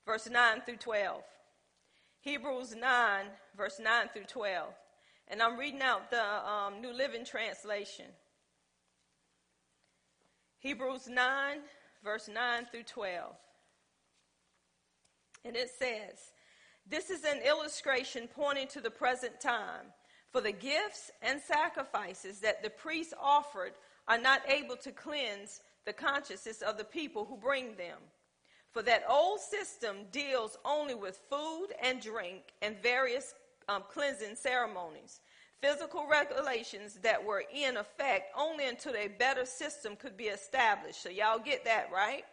verse 0.04 0.28
9 0.28 0.62
through 0.66 0.78
12. 0.78 1.22
Hebrews 2.22 2.76
9, 2.76 3.26
verse 3.56 3.80
9 3.80 4.08
through 4.14 4.26
12. 4.26 4.74
And 5.28 5.44
I'm 5.44 5.60
reading 5.60 5.84
out 5.84 6.10
the 6.10 6.24
um, 6.24 6.82
New 6.82 6.92
Living 6.92 7.24
Translation. 7.24 8.06
Hebrews 10.58 11.08
9, 11.08 11.58
verse 12.04 12.28
9 12.34 12.66
through 12.72 12.84
12. 12.84 13.36
And 15.46 15.56
it 15.56 15.70
says, 15.70 16.32
This 16.88 17.10
is 17.10 17.24
an 17.24 17.40
illustration 17.46 18.28
pointing 18.34 18.68
to 18.70 18.82
the 18.82 18.92
present 18.92 19.40
time. 19.40 19.88
For 20.32 20.42
the 20.42 20.52
gifts 20.52 21.12
and 21.22 21.40
sacrifices 21.40 22.40
that 22.40 22.64
the 22.64 22.70
priests 22.70 23.14
offered 23.22 23.74
are 24.08 24.18
not 24.18 24.42
able 24.50 24.76
to 24.78 24.92
cleanse 24.92 25.62
the 25.86 25.94
consciences 25.94 26.62
of 26.62 26.78
the 26.78 26.84
people 26.84 27.26
who 27.26 27.38
bring 27.38 27.76
them. 27.76 28.00
For 28.72 28.82
that 28.82 29.04
old 29.08 29.40
system 29.40 29.98
deals 30.12 30.58
only 30.66 30.96
with 30.96 31.20
food 31.30 31.68
and 31.82 32.02
drink 32.02 32.42
and 32.64 32.82
various 32.82 33.36
um, 33.70 33.84
cleansing 33.88 34.36
ceremonies, 34.36 35.22
physical 35.62 36.08
regulations 36.08 36.98
that 37.04 37.24
were 37.24 37.44
in 37.54 37.78
effect 37.78 38.32
only 38.36 38.68
until 38.68 38.96
a 38.96 39.10
better 39.10 39.46
system 39.46 39.96
could 39.96 40.18
be 40.18 40.26
established. 40.26 41.04
So, 41.04 41.10
y'all 41.10 41.38
get 41.38 41.64
that, 41.66 41.90
right? 41.94 42.24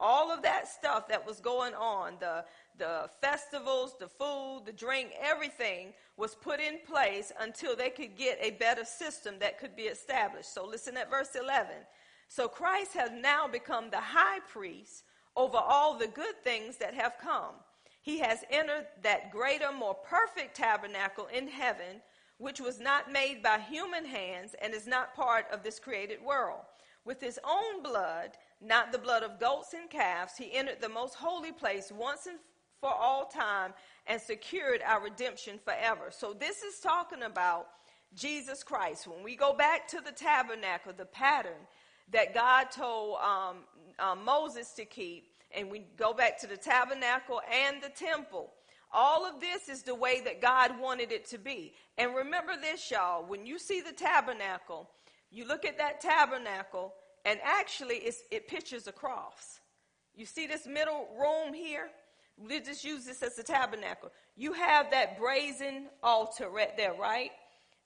All 0.00 0.32
of 0.32 0.42
that 0.42 0.66
stuff 0.66 1.08
that 1.08 1.26
was 1.26 1.40
going 1.40 1.74
on, 1.74 2.14
the, 2.20 2.44
the 2.78 3.10
festivals, 3.20 3.94
the 4.00 4.08
food, 4.08 4.62
the 4.64 4.72
drink, 4.72 5.10
everything 5.20 5.92
was 6.16 6.34
put 6.34 6.60
in 6.60 6.78
place 6.86 7.32
until 7.40 7.76
they 7.76 7.90
could 7.90 8.16
get 8.16 8.38
a 8.40 8.52
better 8.52 8.84
system 8.84 9.34
that 9.40 9.58
could 9.58 9.76
be 9.76 9.82
established. 9.82 10.54
So 10.54 10.66
listen 10.66 10.96
at 10.96 11.10
verse 11.10 11.36
11. 11.38 11.72
So 12.28 12.48
Christ 12.48 12.94
has 12.94 13.10
now 13.10 13.46
become 13.46 13.90
the 13.90 14.00
high 14.00 14.40
priest 14.48 15.04
over 15.36 15.58
all 15.58 15.98
the 15.98 16.06
good 16.06 16.42
things 16.42 16.76
that 16.78 16.94
have 16.94 17.14
come. 17.20 17.54
He 18.02 18.18
has 18.20 18.44
entered 18.50 18.86
that 19.02 19.30
greater, 19.30 19.72
more 19.72 19.94
perfect 19.94 20.56
tabernacle 20.56 21.26
in 21.26 21.48
heaven, 21.48 22.00
which 22.38 22.60
was 22.60 22.80
not 22.80 23.12
made 23.12 23.42
by 23.42 23.58
human 23.58 24.04
hands 24.04 24.54
and 24.62 24.72
is 24.72 24.86
not 24.86 25.14
part 25.14 25.46
of 25.52 25.62
this 25.62 25.78
created 25.78 26.22
world. 26.22 26.62
With 27.04 27.20
his 27.20 27.38
own 27.44 27.82
blood, 27.82 28.30
not 28.60 28.92
the 28.92 28.98
blood 28.98 29.22
of 29.22 29.40
goats 29.40 29.74
and 29.74 29.88
calves, 29.88 30.36
he 30.36 30.52
entered 30.52 30.80
the 30.80 30.88
most 30.88 31.14
holy 31.14 31.52
place 31.52 31.90
once 31.90 32.26
and 32.26 32.38
for 32.80 32.92
all 32.92 33.26
time 33.26 33.72
and 34.06 34.20
secured 34.20 34.80
our 34.86 35.02
redemption 35.02 35.58
forever. 35.64 36.10
So 36.10 36.32
this 36.32 36.62
is 36.62 36.80
talking 36.80 37.22
about 37.22 37.68
Jesus 38.14 38.62
Christ. 38.62 39.06
When 39.06 39.22
we 39.22 39.36
go 39.36 39.52
back 39.52 39.86
to 39.88 40.00
the 40.00 40.12
tabernacle, 40.12 40.92
the 40.96 41.04
pattern 41.04 41.66
that 42.10 42.34
God 42.34 42.70
told 42.70 43.18
um, 43.18 43.58
uh, 43.98 44.14
Moses 44.14 44.72
to 44.72 44.84
keep, 44.84 45.26
and 45.54 45.70
we 45.70 45.84
go 45.96 46.12
back 46.12 46.38
to 46.40 46.46
the 46.46 46.56
tabernacle 46.56 47.40
and 47.52 47.82
the 47.82 47.88
temple. 47.88 48.52
All 48.92 49.24
of 49.24 49.40
this 49.40 49.68
is 49.68 49.82
the 49.82 49.94
way 49.94 50.20
that 50.24 50.40
God 50.40 50.78
wanted 50.80 51.12
it 51.12 51.24
to 51.26 51.38
be. 51.38 51.74
And 51.98 52.14
remember 52.14 52.54
this, 52.60 52.90
y'all, 52.90 53.24
when 53.24 53.46
you 53.46 53.58
see 53.58 53.80
the 53.80 53.92
tabernacle, 53.92 54.90
you 55.30 55.46
look 55.46 55.64
at 55.64 55.78
that 55.78 56.00
tabernacle, 56.00 56.94
and 57.24 57.38
actually 57.42 58.02
it 58.30 58.48
pictures 58.48 58.86
a 58.86 58.92
cross. 58.92 59.60
You 60.14 60.26
see 60.26 60.46
this 60.46 60.66
middle 60.66 61.08
room 61.18 61.54
here? 61.54 61.90
We 62.36 62.60
just 62.60 62.84
use 62.84 63.04
this 63.04 63.22
as 63.22 63.38
a 63.38 63.42
tabernacle. 63.42 64.10
You 64.36 64.52
have 64.54 64.90
that 64.90 65.18
brazen 65.18 65.86
altar 66.02 66.48
right 66.48 66.76
there, 66.76 66.94
right? 66.94 67.30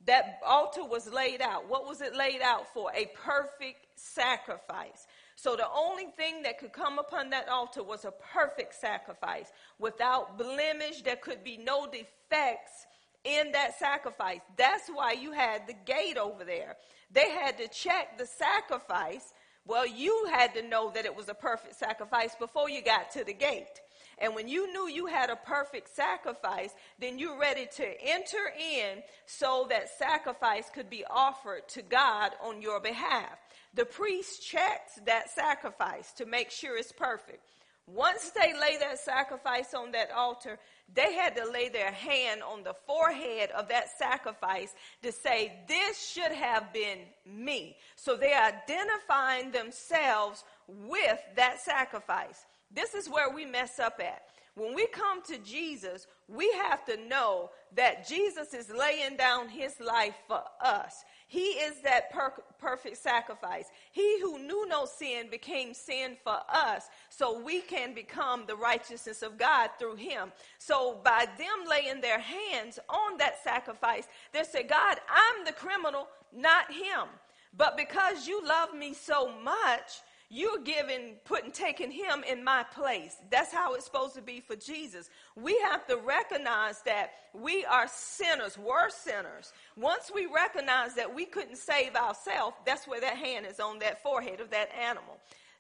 that 0.07 0.41
altar 0.45 0.85
was 0.85 1.11
laid 1.11 1.41
out. 1.41 1.69
What 1.69 1.87
was 1.87 2.01
it 2.01 2.15
laid 2.15 2.43
out 2.43 2.73
for? 2.73 2.91
A 2.95 3.07
perfect 3.15 3.87
sacrifice. 3.97 5.07
So 5.37 5.57
the 5.57 5.67
only 5.75 6.07
thing 6.17 6.43
that 6.43 6.59
could 6.59 6.73
come 6.73 6.99
upon 6.99 7.31
that 7.31 7.49
altar 7.49 7.83
was 7.83 8.05
a 8.05 8.13
perfect 8.33 8.75
sacrifice 8.75 9.53
without 9.79 10.39
blemish. 10.39 11.03
There 11.03 11.17
could 11.17 11.43
be 11.43 11.57
no 11.57 11.87
defects 11.87 12.87
in 13.25 13.53
that 13.53 13.79
sacrifice. 13.79 14.41
That's 14.57 14.89
why 14.89 15.13
you 15.13 15.33
had 15.33 15.67
the 15.67 15.75
gate 15.85 16.17
over 16.17 16.45
there. 16.45 16.77
They 17.11 17.31
had 17.31 17.59
to 17.59 17.69
check 17.69 18.19
the 18.19 18.27
sacrifice. 18.27 19.33
Well, 19.67 19.87
you 19.87 20.29
had 20.31 20.55
to 20.55 20.63
know 20.63 20.91
that 20.95 21.07
it 21.07 21.17
was 21.17 21.29
a 21.29 21.35
perfect 21.35 21.77
sacrifice 21.77 22.35
before 22.39 22.69
you 22.69 22.83
got 22.83 23.11
to 23.13 23.25
the 23.25 23.33
gate. 23.33 23.81
And 24.19 24.35
when 24.35 24.47
you 24.47 24.73
knew 24.73 24.89
you 24.89 25.07
had 25.07 25.31
a 25.31 25.37
perfect 25.37 25.95
sacrifice, 25.95 26.71
then 26.99 27.19
you're 27.19 27.39
ready 27.39 27.67
to 27.77 28.03
enter 28.03 28.53
in 28.59 29.03
so 29.27 29.67
that 29.71 29.89
sacrifice 29.99 30.71
could 30.73 30.89
be 30.89 31.05
offered 31.11 31.69
to 31.71 31.83
God 31.83 32.33
on 32.43 32.63
your 32.63 32.81
behalf. 32.81 33.39
The 33.75 33.85
priest 33.85 34.47
checks 34.47 35.01
that 35.07 35.31
sacrifice 35.31 36.13
to 36.13 36.27
make 36.27 36.51
sure 36.51 36.77
it's 36.77 36.93
perfect. 36.93 37.43
Once 37.87 38.31
they 38.31 38.59
lay 38.59 38.79
that 38.79 38.99
sacrifice 38.99 39.75
on 39.75 39.93
that 39.93 40.11
altar, 40.11 40.59
they 40.95 41.15
had 41.15 41.37
to 41.37 41.51
lay 41.51 41.69
their 41.69 41.93
hand 41.93 42.43
on 42.43 42.63
the 42.63 42.75
forehead 42.87 43.51
of 43.51 43.69
that 43.69 43.87
sacrifice 43.99 44.75
to 45.03 45.13
say, 45.13 45.53
This 45.69 46.09
should 46.09 46.33
have 46.33 46.73
been 46.73 47.01
me. 47.27 47.77
So 47.97 48.17
they're 48.17 48.43
identifying 48.43 49.51
themselves 49.51 50.45
with 50.67 51.21
that 51.37 51.61
sacrifice. 51.61 52.47
This 52.71 52.95
is 52.95 53.09
where 53.09 53.31
we 53.31 53.45
mess 53.45 53.79
up 53.79 54.01
at. 54.01 54.23
When 54.57 54.75
we 54.75 54.87
come 54.87 55.21
to 55.25 55.39
Jesus, 55.39 56.07
we 56.29 56.51
have 56.53 56.85
to 56.87 56.97
know 57.09 57.51
that 57.75 58.07
Jesus 58.07 58.55
is 58.55 58.71
laying 58.71 59.17
down 59.17 59.49
his 59.49 59.81
life 59.81 60.15
for 60.29 60.43
us. 60.63 61.05
He 61.27 61.41
is 61.41 61.81
that 61.83 62.13
per- 62.13 62.43
perfect 62.61 62.99
sacrifice. 62.99 63.67
He 63.91 64.21
who 64.21 64.39
knew 64.39 64.69
no 64.69 64.85
sin 64.87 65.29
became 65.29 65.75
sin 65.75 66.17
for 66.23 66.39
us 66.49 66.89
so 67.09 67.41
we 67.41 67.63
can 67.63 67.95
become 67.95 68.45
the 68.47 68.55
righteousness 68.55 69.23
of 69.23 69.37
God 69.37 69.71
through 69.77 69.97
him. 69.97 70.31
So 70.59 71.01
by 71.03 71.27
them 71.37 71.69
laying 71.69 72.01
their 72.01 72.21
hands 72.21 72.79
on 72.89 73.17
that 73.19 73.43
sacrifice, 73.43 74.07
they 74.33 74.45
say, 74.45 74.63
God, 74.63 74.99
I'm 75.09 75.45
the 75.45 75.53
criminal, 75.53 76.09
not 76.33 76.73
him. 76.73 77.09
But 77.57 77.77
because 77.77 78.29
you 78.29 78.47
love 78.47 78.73
me 78.75 78.95
so 78.95 79.33
much, 79.43 80.03
you're 80.31 80.59
giving, 80.59 81.17
putting, 81.25 81.53
taking 81.53 81.91
him 81.91 82.25
in 82.29 82.43
my 82.43 82.65
place. 82.75 83.17
That's 83.31 83.53
how 83.53 83.75
it's 83.75 83.85
supposed 83.85 84.15
to 84.15 84.23
be 84.23 84.41
for 84.41 84.57
Jesus. 84.57 85.09
We 85.37 85.59
have 85.71 85.87
to 85.87 85.97
recognize 85.97 86.81
that 86.83 87.13
we 87.33 87.65
are 87.65 87.87
sinners, 87.89 88.59
worse 88.59 88.95
sinners. 88.95 89.53
Once 89.77 90.11
we 90.15 90.27
recognize 90.27 90.95
that 90.95 91.15
we 91.15 91.25
couldn't 91.25 91.57
save 91.57 91.95
ourselves, 91.95 92.57
that's 92.65 92.89
where 92.89 93.01
that 93.01 93.17
hand 93.17 93.47
is 93.47 93.61
on 93.61 93.79
that 93.81 94.03
forehead 94.03 94.41
of 94.41 94.51
that 94.51 94.71
animal. 94.75 95.19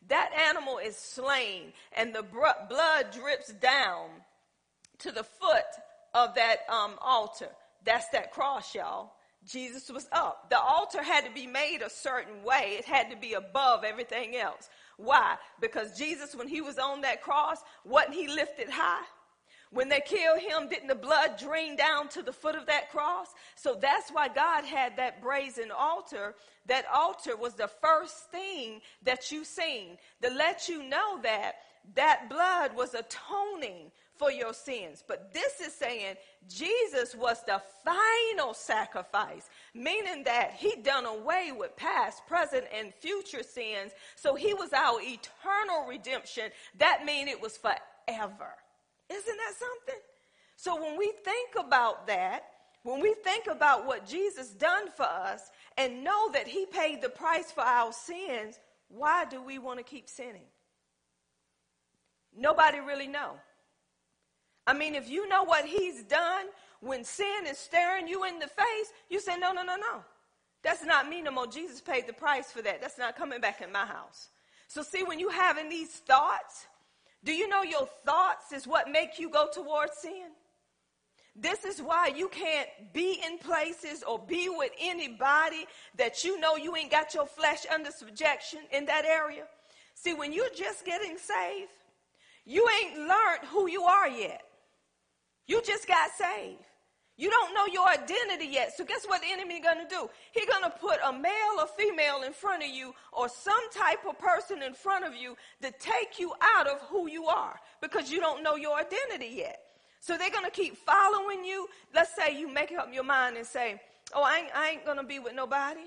That 0.08 0.30
animal 0.48 0.78
is 0.78 0.96
slain, 0.96 1.72
and 1.96 2.14
the 2.14 2.22
br- 2.22 2.66
blood 2.68 3.06
drips 3.12 3.52
down 3.52 4.08
to 4.98 5.12
the 5.12 5.24
foot 5.24 5.64
of 6.14 6.34
that 6.34 6.58
um, 6.68 6.94
altar. 7.00 7.48
That's 7.84 8.08
that 8.08 8.32
cross, 8.32 8.74
y'all. 8.74 9.12
Jesus 9.46 9.90
was 9.90 10.08
up. 10.12 10.48
The 10.50 10.58
altar 10.58 11.02
had 11.02 11.24
to 11.24 11.30
be 11.30 11.46
made 11.46 11.82
a 11.82 11.90
certain 11.90 12.42
way. 12.42 12.76
It 12.78 12.84
had 12.84 13.10
to 13.10 13.16
be 13.16 13.34
above 13.34 13.84
everything 13.84 14.36
else. 14.36 14.68
Why? 14.96 15.36
Because 15.60 15.96
Jesus, 15.98 16.34
when 16.34 16.48
he 16.48 16.60
was 16.60 16.78
on 16.78 17.02
that 17.02 17.22
cross, 17.22 17.58
wasn't 17.84 18.14
he 18.14 18.28
lifted 18.28 18.68
high? 18.70 19.04
When 19.70 19.88
they 19.88 20.00
killed 20.00 20.38
him, 20.38 20.68
didn't 20.68 20.86
the 20.86 20.94
blood 20.94 21.36
drain 21.36 21.74
down 21.74 22.08
to 22.10 22.22
the 22.22 22.32
foot 22.32 22.54
of 22.54 22.66
that 22.66 22.92
cross? 22.92 23.34
So 23.56 23.74
that's 23.74 24.10
why 24.10 24.28
God 24.28 24.64
had 24.64 24.96
that 24.96 25.20
brazen 25.20 25.72
altar. 25.76 26.36
That 26.66 26.84
altar 26.94 27.36
was 27.36 27.54
the 27.54 27.68
first 27.82 28.30
thing 28.30 28.80
that 29.02 29.32
you 29.32 29.44
seen 29.44 29.98
to 30.22 30.30
let 30.30 30.68
you 30.68 30.84
know 30.84 31.20
that 31.22 31.54
that 31.96 32.30
blood 32.30 32.76
was 32.76 32.94
atoning 32.94 33.90
for 34.24 34.32
your 34.32 34.54
sins. 34.54 35.04
But 35.06 35.34
this 35.34 35.60
is 35.60 35.74
saying 35.74 36.16
Jesus 36.48 37.14
was 37.14 37.42
the 37.44 37.60
final 37.84 38.54
sacrifice, 38.54 39.50
meaning 39.74 40.24
that 40.24 40.54
he 40.56 40.76
done 40.76 41.04
away 41.04 41.52
with 41.56 41.76
past, 41.76 42.26
present, 42.26 42.64
and 42.74 42.94
future 42.94 43.42
sins. 43.42 43.92
So 44.16 44.34
he 44.34 44.54
was 44.54 44.72
our 44.72 44.98
eternal 45.00 45.86
redemption. 45.86 46.44
That 46.78 47.04
means 47.04 47.28
it 47.28 47.40
was 47.40 47.58
forever. 47.58 48.54
Isn't 49.10 49.36
that 49.36 49.54
something? 49.58 50.00
So 50.56 50.80
when 50.80 50.96
we 50.96 51.12
think 51.22 51.50
about 51.58 52.06
that, 52.06 52.44
when 52.82 53.00
we 53.00 53.14
think 53.24 53.46
about 53.46 53.86
what 53.86 54.06
Jesus 54.06 54.50
done 54.50 54.90
for 54.96 55.04
us 55.04 55.50
and 55.76 56.02
know 56.02 56.30
that 56.32 56.46
he 56.46 56.64
paid 56.66 57.02
the 57.02 57.10
price 57.10 57.50
for 57.50 57.62
our 57.62 57.92
sins, 57.92 58.58
why 58.88 59.26
do 59.26 59.42
we 59.42 59.58
want 59.58 59.78
to 59.78 59.84
keep 59.84 60.08
sinning? 60.08 60.46
Nobody 62.36 62.80
really 62.80 63.06
know. 63.06 63.36
I 64.66 64.72
mean, 64.72 64.94
if 64.94 65.08
you 65.08 65.28
know 65.28 65.44
what 65.44 65.64
he's 65.64 66.02
done 66.04 66.46
when 66.80 67.04
sin 67.04 67.46
is 67.48 67.58
staring 67.58 68.08
you 68.08 68.24
in 68.24 68.38
the 68.38 68.46
face, 68.46 68.92
you 69.08 69.20
say, 69.20 69.36
no, 69.36 69.52
no, 69.52 69.62
no, 69.62 69.76
no. 69.76 70.04
That's 70.62 70.84
not 70.84 71.08
me 71.08 71.20
no 71.20 71.30
more. 71.30 71.46
Jesus 71.46 71.80
paid 71.80 72.06
the 72.06 72.12
price 72.12 72.50
for 72.50 72.62
that. 72.62 72.80
That's 72.80 72.98
not 72.98 73.16
coming 73.16 73.40
back 73.40 73.60
in 73.60 73.70
my 73.70 73.84
house. 73.84 74.28
So 74.68 74.82
see, 74.82 75.02
when 75.02 75.20
you 75.20 75.28
having 75.28 75.68
these 75.68 75.90
thoughts, 75.90 76.66
do 77.22 77.32
you 77.32 77.48
know 77.48 77.62
your 77.62 77.86
thoughts 78.04 78.52
is 78.52 78.66
what 78.66 78.90
make 78.90 79.18
you 79.18 79.28
go 79.28 79.48
towards 79.52 79.98
sin? 79.98 80.30
This 81.36 81.64
is 81.64 81.82
why 81.82 82.12
you 82.14 82.28
can't 82.28 82.68
be 82.92 83.20
in 83.26 83.38
places 83.38 84.04
or 84.04 84.18
be 84.18 84.48
with 84.48 84.70
anybody 84.80 85.66
that 85.96 86.22
you 86.22 86.38
know 86.38 86.56
you 86.56 86.76
ain't 86.76 86.90
got 86.90 87.12
your 87.12 87.26
flesh 87.26 87.66
under 87.72 87.90
subjection 87.90 88.60
in 88.72 88.86
that 88.86 89.04
area. 89.04 89.44
See, 89.94 90.14
when 90.14 90.32
you're 90.32 90.54
just 90.56 90.84
getting 90.84 91.18
saved, 91.18 91.72
you 92.46 92.66
ain't 92.82 92.98
learned 92.98 93.48
who 93.50 93.68
you 93.68 93.82
are 93.82 94.08
yet. 94.08 94.42
You 95.46 95.62
just 95.62 95.86
got 95.86 96.10
saved. 96.16 96.62
You 97.16 97.30
don't 97.30 97.54
know 97.54 97.66
your 97.66 97.88
identity 97.88 98.46
yet. 98.46 98.76
So 98.76 98.84
guess 98.84 99.04
what 99.06 99.20
the 99.22 99.28
enemy 99.30 99.60
gonna 99.60 99.88
do? 99.88 100.10
He 100.32 100.44
gonna 100.46 100.70
put 100.80 100.98
a 101.04 101.12
male 101.12 101.60
or 101.60 101.68
female 101.78 102.22
in 102.22 102.32
front 102.32 102.64
of 102.64 102.68
you 102.70 102.92
or 103.12 103.28
some 103.28 103.70
type 103.72 104.04
of 104.08 104.18
person 104.18 104.62
in 104.62 104.74
front 104.74 105.04
of 105.04 105.14
you 105.14 105.36
to 105.62 105.70
take 105.78 106.18
you 106.18 106.32
out 106.56 106.66
of 106.66 106.80
who 106.82 107.08
you 107.08 107.26
are 107.26 107.60
because 107.80 108.10
you 108.10 108.18
don't 108.20 108.42
know 108.42 108.56
your 108.56 108.76
identity 108.76 109.32
yet. 109.36 109.60
So 110.00 110.18
they're 110.18 110.30
gonna 110.30 110.50
keep 110.50 110.76
following 110.76 111.44
you. 111.44 111.68
Let's 111.94 112.14
say 112.16 112.38
you 112.38 112.52
make 112.52 112.72
up 112.72 112.92
your 112.92 113.04
mind 113.04 113.36
and 113.36 113.46
say, 113.46 113.80
oh, 114.12 114.22
I 114.22 114.38
ain't, 114.38 114.48
I 114.54 114.70
ain't 114.70 114.84
gonna 114.84 115.04
be 115.04 115.20
with 115.20 115.34
nobody. 115.34 115.80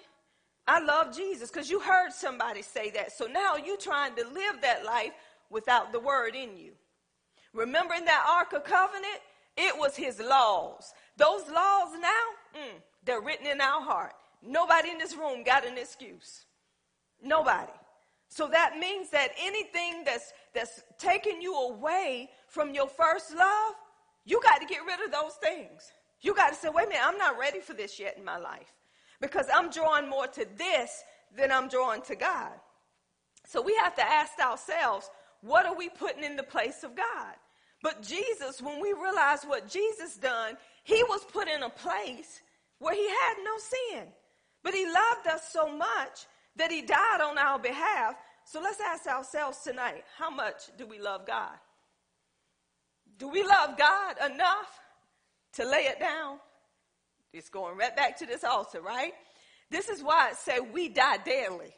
I 0.65 0.80
love 0.80 1.15
Jesus 1.15 1.50
because 1.50 1.70
you 1.70 1.82
heard 1.82 2.12
somebody 2.13 2.62
say 2.62 2.89
that. 2.91 3.12
So 3.12 3.26
now 3.26 3.58
you 3.58 3.78
trying 3.78 4.15
to 4.15 4.24
live 4.24 4.62
that 4.62 4.86
life 4.86 5.12
without 5.50 5.91
the 5.91 6.00
word 6.00 6.36
in 6.36 6.58
you. 6.58 6.72
Remembering 7.54 8.06
that 8.06 8.26
Ark 8.28 8.54
of 8.54 8.63
Covenant? 8.63 9.20
It 9.58 9.78
was 9.78 9.96
his 9.96 10.20
laws. 10.20 10.93
Those 11.17 11.48
laws 11.50 11.89
now, 12.00 12.60
mm, 12.62 12.82
they're 13.04 13.22
written 13.22 13.48
in 13.48 13.60
our 13.60 13.82
heart. 13.82 14.13
Nobody 14.43 14.91
in 14.91 15.00
this 15.00 15.15
room 15.15 15.43
got 15.43 15.65
an 15.65 15.78
excuse. 15.78 16.46
Nobody. 17.22 17.72
So 18.30 18.48
that 18.50 18.78
means 18.78 19.10
that 19.10 19.30
anything 19.39 20.04
that's 20.06 20.34
that's 20.54 20.84
taking 21.00 21.41
you 21.41 21.56
away 21.56 22.30
from 22.48 22.74
your 22.74 22.88
first 22.88 23.36
love, 23.36 23.74
you 24.26 24.39
got 24.43 24.60
to 24.60 24.67
get 24.67 24.86
rid 24.86 25.04
of 25.04 25.12
those 25.12 25.34
things. 25.41 25.91
You 26.22 26.36
got 26.36 26.50
to 26.50 26.56
say, 26.56 26.70
wait 26.70 26.88
a 26.88 26.89
minute, 26.89 27.04
I'm 27.04 27.17
not 27.17 27.38
ready 27.38 27.60
for 27.60 27.74
this 27.74 28.00
yet 28.00 28.17
in 28.17 28.26
my 28.26 28.38
life 28.38 28.74
because 29.22 29.48
I'm 29.54 29.70
drawing 29.70 30.10
more 30.10 30.28
to 30.28 30.46
this 30.58 31.04
than 31.36 31.52
I'm 31.52 31.67
drawing 31.67 32.02
to 32.04 32.15
God. 32.15 32.54
So 33.46 33.62
we 33.62 33.76
have 33.76 33.96
to 33.96 34.04
ask 34.04 34.34
ourselves, 34.39 35.10
what 35.41 35.65
are 35.65 35.76
we 35.76 35.89
putting 35.89 36.24
in 36.24 36.36
the 36.36 36.43
place 36.43 36.84
of 36.84 36.96
God? 36.96 37.36
But 37.81 38.01
Jesus, 38.01 38.61
when 38.61 38.81
we 38.81 38.93
realize 38.93 39.43
what 39.43 39.69
Jesus 39.69 40.15
done, 40.17 40.57
he 40.83 41.03
was 41.03 41.23
put 41.31 41.47
in 41.47 41.63
a 41.63 41.69
place 41.69 42.41
where 42.79 42.95
he 42.95 43.07
had 43.07 43.35
no 43.43 43.57
sin. 43.57 44.07
But 44.63 44.73
he 44.73 44.85
loved 44.85 45.27
us 45.27 45.51
so 45.51 45.75
much 45.75 46.25
that 46.55 46.71
he 46.71 46.81
died 46.81 47.21
on 47.21 47.37
our 47.37 47.59
behalf. 47.59 48.15
So 48.45 48.59
let's 48.61 48.81
ask 48.81 49.07
ourselves 49.07 49.59
tonight, 49.59 50.03
how 50.17 50.29
much 50.29 50.63
do 50.77 50.85
we 50.85 50.99
love 50.99 51.25
God? 51.25 51.53
Do 53.17 53.27
we 53.27 53.43
love 53.43 53.77
God 53.77 54.15
enough 54.31 54.79
to 55.53 55.65
lay 55.67 55.85
it 55.85 55.99
down? 55.99 56.39
It's 57.33 57.49
going 57.49 57.77
right 57.77 57.95
back 57.95 58.17
to 58.19 58.25
this 58.25 58.43
altar, 58.43 58.81
right? 58.81 59.13
This 59.69 59.89
is 59.89 60.01
why 60.01 60.29
it 60.29 60.37
say 60.37 60.59
we 60.59 60.89
die 60.89 61.17
daily. 61.17 61.73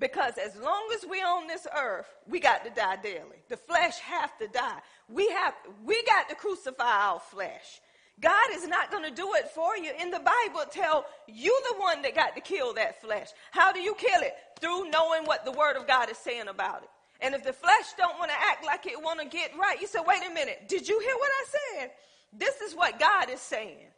Because 0.00 0.34
as 0.38 0.56
long 0.56 0.88
as 0.94 1.04
we're 1.08 1.26
on 1.26 1.46
this 1.46 1.66
earth, 1.76 2.08
we 2.26 2.40
got 2.40 2.64
to 2.64 2.70
die 2.70 2.96
daily. 2.96 3.44
The 3.50 3.58
flesh 3.58 3.98
have 3.98 4.36
to 4.38 4.48
die. 4.48 4.78
We 5.08 5.28
have 5.28 5.54
we 5.84 6.02
got 6.04 6.28
to 6.30 6.34
crucify 6.34 6.82
our 6.82 7.20
flesh. 7.20 7.80
God 8.20 8.50
is 8.52 8.66
not 8.66 8.90
going 8.90 9.04
to 9.04 9.10
do 9.10 9.30
it 9.34 9.48
for 9.50 9.76
you. 9.76 9.92
In 10.00 10.10
the 10.10 10.18
Bible, 10.18 10.64
tell 10.70 11.06
you 11.26 11.58
the 11.70 11.78
one 11.78 12.02
that 12.02 12.14
got 12.14 12.34
to 12.34 12.40
kill 12.40 12.74
that 12.74 13.00
flesh. 13.00 13.28
How 13.50 13.72
do 13.72 13.80
you 13.80 13.94
kill 13.94 14.20
it? 14.22 14.34
Through 14.60 14.90
knowing 14.90 15.24
what 15.24 15.44
the 15.44 15.52
Word 15.52 15.76
of 15.76 15.86
God 15.86 16.10
is 16.10 16.18
saying 16.18 16.48
about 16.48 16.82
it. 16.82 16.90
And 17.22 17.34
if 17.34 17.44
the 17.44 17.52
flesh 17.52 17.92
don't 17.98 18.18
want 18.18 18.30
to 18.30 18.36
act 18.36 18.64
like 18.64 18.86
it 18.86 19.00
want 19.02 19.20
to 19.20 19.26
get 19.26 19.52
right, 19.58 19.80
you 19.80 19.86
say, 19.86 20.00
wait 20.06 20.22
a 20.26 20.32
minute, 20.32 20.68
did 20.68 20.88
you 20.88 20.98
hear 21.00 21.14
what 21.14 21.30
I 21.30 21.44
said? 21.78 21.90
This 22.32 22.60
is 22.60 22.74
what 22.74 22.98
God 22.98 23.30
is 23.30 23.40
saying. 23.40 23.88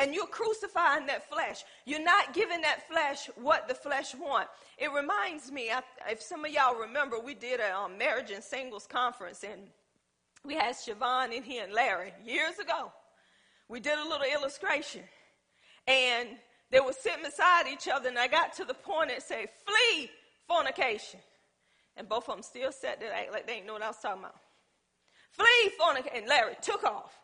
And 0.00 0.14
you're 0.14 0.26
crucifying 0.26 1.06
that 1.06 1.30
flesh. 1.30 1.62
You're 1.84 2.02
not 2.02 2.32
giving 2.32 2.62
that 2.62 2.88
flesh 2.88 3.28
what 3.36 3.68
the 3.68 3.74
flesh 3.74 4.14
want. 4.14 4.48
It 4.78 4.90
reminds 4.92 5.52
me, 5.52 5.70
if 6.08 6.22
some 6.22 6.44
of 6.44 6.50
y'all 6.50 6.74
remember, 6.74 7.20
we 7.20 7.34
did 7.34 7.60
a 7.60 7.76
um, 7.76 7.98
marriage 7.98 8.30
and 8.30 8.42
singles 8.42 8.86
conference, 8.86 9.44
and 9.44 9.60
we 10.42 10.54
had 10.54 10.74
Siobhan 10.74 11.32
in 11.36 11.42
here 11.42 11.64
and 11.64 11.74
Larry 11.74 12.12
years 12.24 12.58
ago. 12.58 12.90
We 13.68 13.78
did 13.78 13.98
a 13.98 14.08
little 14.08 14.26
illustration, 14.26 15.02
and 15.86 16.30
they 16.70 16.80
were 16.80 16.94
sitting 16.94 17.22
beside 17.22 17.66
each 17.68 17.86
other, 17.86 18.08
and 18.08 18.18
I 18.18 18.26
got 18.26 18.54
to 18.54 18.64
the 18.64 18.74
point 18.74 19.10
and 19.10 19.22
said, 19.22 19.50
"Flee 19.66 20.10
fornication," 20.48 21.20
and 21.96 22.08
both 22.08 22.28
of 22.28 22.36
them 22.36 22.42
still 22.42 22.72
sat 22.72 23.00
there 23.00 23.12
like 23.30 23.46
they 23.46 23.56
didn't 23.56 23.66
know 23.66 23.74
what 23.74 23.82
I 23.82 23.88
was 23.88 23.98
talking 23.98 24.22
about. 24.22 24.40
Flee 25.30 25.70
fornication, 25.78 26.16
and 26.16 26.26
Larry 26.26 26.56
took 26.62 26.84
off. 26.84 27.19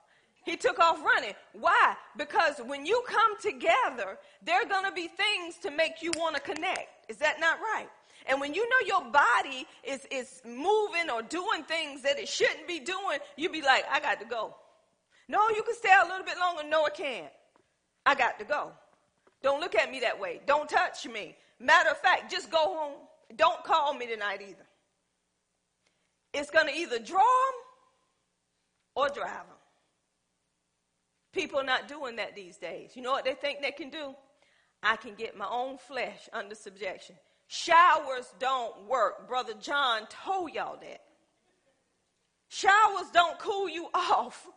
He 0.46 0.56
took 0.56 0.78
off 0.78 1.04
running. 1.04 1.34
Why? 1.54 1.96
Because 2.16 2.60
when 2.64 2.86
you 2.86 3.02
come 3.04 3.36
together, 3.40 4.16
there 4.44 4.62
are 4.62 4.64
going 4.64 4.84
to 4.84 4.92
be 4.92 5.08
things 5.08 5.56
to 5.62 5.72
make 5.72 6.00
you 6.00 6.12
want 6.16 6.36
to 6.36 6.40
connect. 6.40 7.10
Is 7.10 7.16
that 7.16 7.40
not 7.40 7.58
right? 7.58 7.88
And 8.28 8.40
when 8.40 8.54
you 8.54 8.62
know 8.68 8.86
your 8.86 9.10
body 9.10 9.66
is, 9.82 10.06
is 10.08 10.40
moving 10.44 11.10
or 11.12 11.22
doing 11.22 11.64
things 11.64 12.02
that 12.02 12.20
it 12.20 12.28
shouldn't 12.28 12.68
be 12.68 12.78
doing, 12.78 13.18
you'd 13.36 13.50
be 13.50 13.60
like, 13.60 13.84
I 13.90 13.98
got 13.98 14.20
to 14.20 14.24
go. 14.24 14.54
No, 15.28 15.48
you 15.48 15.64
can 15.64 15.74
stay 15.74 15.90
a 16.00 16.06
little 16.06 16.24
bit 16.24 16.38
longer. 16.38 16.62
No, 16.62 16.84
I 16.84 16.90
can't. 16.90 17.32
I 18.06 18.14
got 18.14 18.38
to 18.38 18.44
go. 18.44 18.70
Don't 19.42 19.60
look 19.60 19.74
at 19.74 19.90
me 19.90 19.98
that 20.00 20.18
way. 20.18 20.40
Don't 20.46 20.68
touch 20.68 21.08
me. 21.08 21.36
Matter 21.58 21.90
of 21.90 21.98
fact, 21.98 22.30
just 22.30 22.52
go 22.52 22.58
home. 22.58 22.92
Don't 23.34 23.64
call 23.64 23.94
me 23.94 24.06
tonight 24.06 24.40
either. 24.42 24.66
It's 26.32 26.50
going 26.50 26.68
to 26.68 26.72
either 26.72 27.00
draw 27.00 27.18
them 27.18 27.60
or 28.94 29.08
drive 29.08 29.46
them. 29.48 29.55
People 31.36 31.60
are 31.60 31.64
not 31.64 31.86
doing 31.86 32.16
that 32.16 32.34
these 32.34 32.56
days. 32.56 32.92
You 32.94 33.02
know 33.02 33.12
what 33.12 33.26
they 33.26 33.34
think 33.34 33.60
they 33.60 33.70
can 33.70 33.90
do? 33.90 34.14
I 34.82 34.96
can 34.96 35.14
get 35.14 35.36
my 35.36 35.46
own 35.46 35.76
flesh 35.76 36.30
under 36.32 36.54
subjection. 36.54 37.14
Showers 37.46 38.32
don't 38.40 38.88
work. 38.88 39.28
Brother 39.28 39.52
John 39.60 40.06
told 40.08 40.54
y'all 40.54 40.78
that. 40.80 41.02
Showers 42.48 43.10
don't 43.12 43.38
cool 43.38 43.68
you 43.68 43.88
off. 43.92 44.48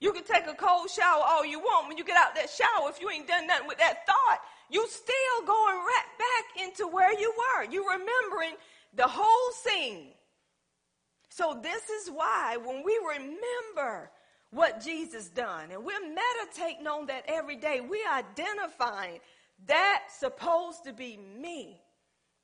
You 0.00 0.14
can 0.14 0.24
take 0.24 0.46
a 0.46 0.54
cold 0.54 0.88
shower 0.88 1.22
all 1.22 1.44
you 1.44 1.58
want. 1.58 1.88
When 1.88 1.98
you 1.98 2.04
get 2.04 2.16
out 2.16 2.34
that 2.34 2.48
shower, 2.48 2.88
if 2.88 2.98
you 2.98 3.10
ain't 3.10 3.28
done 3.28 3.46
nothing 3.46 3.68
with 3.68 3.76
that 3.76 4.06
thought, 4.06 4.40
you 4.70 4.86
still 4.88 5.46
going 5.46 5.76
right 5.76 6.06
back 6.18 6.64
into 6.64 6.86
where 6.86 7.12
you 7.20 7.30
were. 7.36 7.70
You 7.70 7.84
remembering 7.86 8.54
the 8.94 9.06
whole 9.06 9.52
scene. 9.52 10.12
So 11.28 11.60
this 11.62 11.90
is 11.90 12.08
why 12.08 12.56
when 12.56 12.82
we 12.84 12.98
remember 13.06 14.10
what 14.50 14.82
Jesus 14.82 15.28
done. 15.28 15.70
And 15.72 15.84
we're 15.84 16.00
meditating 16.00 16.86
on 16.86 17.06
that 17.06 17.24
every 17.28 17.56
day. 17.56 17.80
We're 17.80 18.10
identifying 18.12 19.20
that's 19.66 20.18
supposed 20.18 20.84
to 20.84 20.92
be 20.92 21.18
me. 21.38 21.80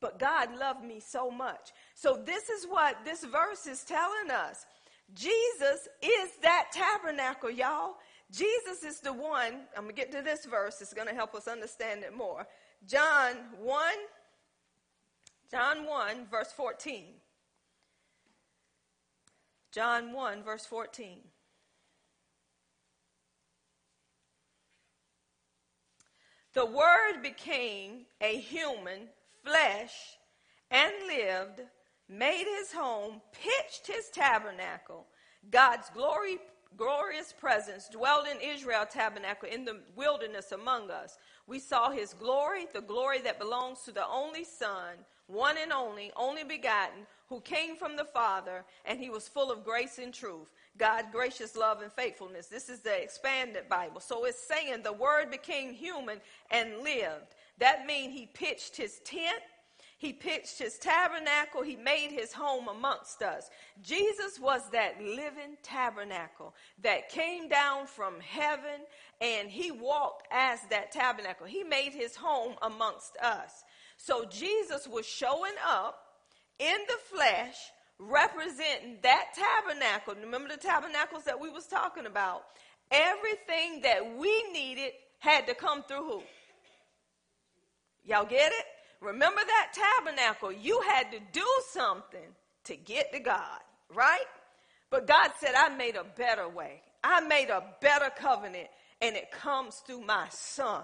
But 0.00 0.18
God 0.18 0.54
loved 0.58 0.84
me 0.84 1.00
so 1.00 1.30
much. 1.30 1.72
So 1.94 2.20
this 2.24 2.48
is 2.48 2.66
what 2.66 3.04
this 3.04 3.24
verse 3.24 3.66
is 3.66 3.82
telling 3.82 4.30
us. 4.30 4.66
Jesus 5.14 5.88
is 6.02 6.30
that 6.42 6.66
tabernacle, 6.72 7.50
y'all. 7.50 7.94
Jesus 8.30 8.82
is 8.82 9.00
the 9.00 9.12
one. 9.12 9.62
I'm 9.76 9.84
going 9.84 9.94
to 9.94 10.00
get 10.00 10.12
to 10.12 10.22
this 10.22 10.44
verse. 10.44 10.80
It's 10.80 10.92
going 10.92 11.08
to 11.08 11.14
help 11.14 11.34
us 11.34 11.48
understand 11.48 12.02
it 12.02 12.14
more. 12.14 12.46
John 12.86 13.36
1, 13.58 13.82
John 15.50 15.86
1, 15.86 16.26
verse 16.30 16.52
14. 16.52 17.04
John 19.72 20.12
1, 20.12 20.42
verse 20.42 20.66
14. 20.66 21.18
The 26.56 26.64
Word 26.64 27.20
became 27.22 28.06
a 28.18 28.38
human 28.38 29.08
flesh 29.44 30.16
and 30.70 30.90
lived, 31.06 31.60
made 32.08 32.46
his 32.46 32.72
home, 32.72 33.20
pitched 33.30 33.86
his 33.86 34.08
tabernacle. 34.08 35.04
God's 35.50 35.90
glory, 35.90 36.38
glorious 36.78 37.34
presence 37.38 37.90
dwelled 37.92 38.26
in 38.26 38.40
Israel 38.40 38.86
tabernacle 38.90 39.50
in 39.50 39.66
the 39.66 39.80
wilderness 39.96 40.52
among 40.52 40.90
us. 40.90 41.18
We 41.46 41.58
saw 41.58 41.90
his 41.90 42.14
glory, 42.14 42.64
the 42.72 42.80
glory 42.80 43.20
that 43.20 43.38
belongs 43.38 43.82
to 43.82 43.92
the 43.92 44.08
only 44.08 44.44
Son, 44.44 44.94
one 45.26 45.56
and 45.58 45.74
only, 45.74 46.10
only 46.16 46.42
begotten, 46.42 47.06
who 47.28 47.42
came 47.42 47.76
from 47.76 47.96
the 47.96 48.04
Father, 48.06 48.64
and 48.86 48.98
he 48.98 49.10
was 49.10 49.28
full 49.28 49.52
of 49.52 49.62
grace 49.62 49.98
and 49.98 50.14
truth. 50.14 50.54
God, 50.78 51.06
gracious 51.12 51.56
love 51.56 51.82
and 51.82 51.92
faithfulness. 51.92 52.46
This 52.46 52.68
is 52.68 52.80
the 52.80 53.02
expanded 53.02 53.68
Bible. 53.68 54.00
So 54.00 54.24
it's 54.24 54.46
saying 54.46 54.82
the 54.82 54.92
word 54.92 55.30
became 55.30 55.72
human 55.72 56.20
and 56.50 56.78
lived. 56.78 57.34
That 57.58 57.86
means 57.86 58.12
he 58.12 58.26
pitched 58.26 58.76
his 58.76 59.00
tent, 59.04 59.42
he 59.98 60.12
pitched 60.12 60.58
his 60.58 60.76
tabernacle, 60.78 61.62
he 61.62 61.76
made 61.76 62.10
his 62.10 62.32
home 62.32 62.68
amongst 62.68 63.22
us. 63.22 63.48
Jesus 63.82 64.38
was 64.38 64.68
that 64.70 65.02
living 65.02 65.56
tabernacle 65.62 66.54
that 66.82 67.08
came 67.08 67.48
down 67.48 67.86
from 67.86 68.20
heaven 68.20 68.82
and 69.22 69.48
he 69.48 69.70
walked 69.70 70.28
as 70.30 70.60
that 70.68 70.92
tabernacle. 70.92 71.46
He 71.46 71.64
made 71.64 71.92
his 71.92 72.14
home 72.14 72.56
amongst 72.60 73.16
us. 73.22 73.64
So 73.96 74.26
Jesus 74.26 74.86
was 74.86 75.06
showing 75.06 75.54
up 75.66 75.98
in 76.58 76.76
the 76.88 77.16
flesh 77.16 77.56
representing 77.98 78.98
that 79.02 79.26
tabernacle. 79.34 80.14
Remember 80.20 80.48
the 80.48 80.56
tabernacles 80.56 81.24
that 81.24 81.40
we 81.40 81.50
was 81.50 81.66
talking 81.66 82.06
about? 82.06 82.42
Everything 82.90 83.80
that 83.82 84.16
we 84.16 84.44
needed 84.52 84.92
had 85.18 85.46
to 85.46 85.54
come 85.54 85.82
through 85.82 86.04
who? 86.04 86.22
Y'all 88.04 88.26
get 88.26 88.52
it? 88.52 88.64
Remember 89.00 89.40
that 89.44 89.72
tabernacle? 89.72 90.52
You 90.52 90.80
had 90.88 91.10
to 91.12 91.18
do 91.32 91.46
something 91.70 92.34
to 92.64 92.76
get 92.76 93.12
to 93.12 93.18
God, 93.18 93.60
right? 93.94 94.26
But 94.90 95.06
God 95.06 95.30
said, 95.38 95.54
I 95.56 95.68
made 95.70 95.96
a 95.96 96.04
better 96.04 96.48
way. 96.48 96.82
I 97.02 97.20
made 97.20 97.50
a 97.50 97.64
better 97.80 98.10
covenant, 98.16 98.68
and 99.00 99.16
it 99.16 99.30
comes 99.30 99.82
through 99.86 100.02
my 100.02 100.26
son. 100.30 100.82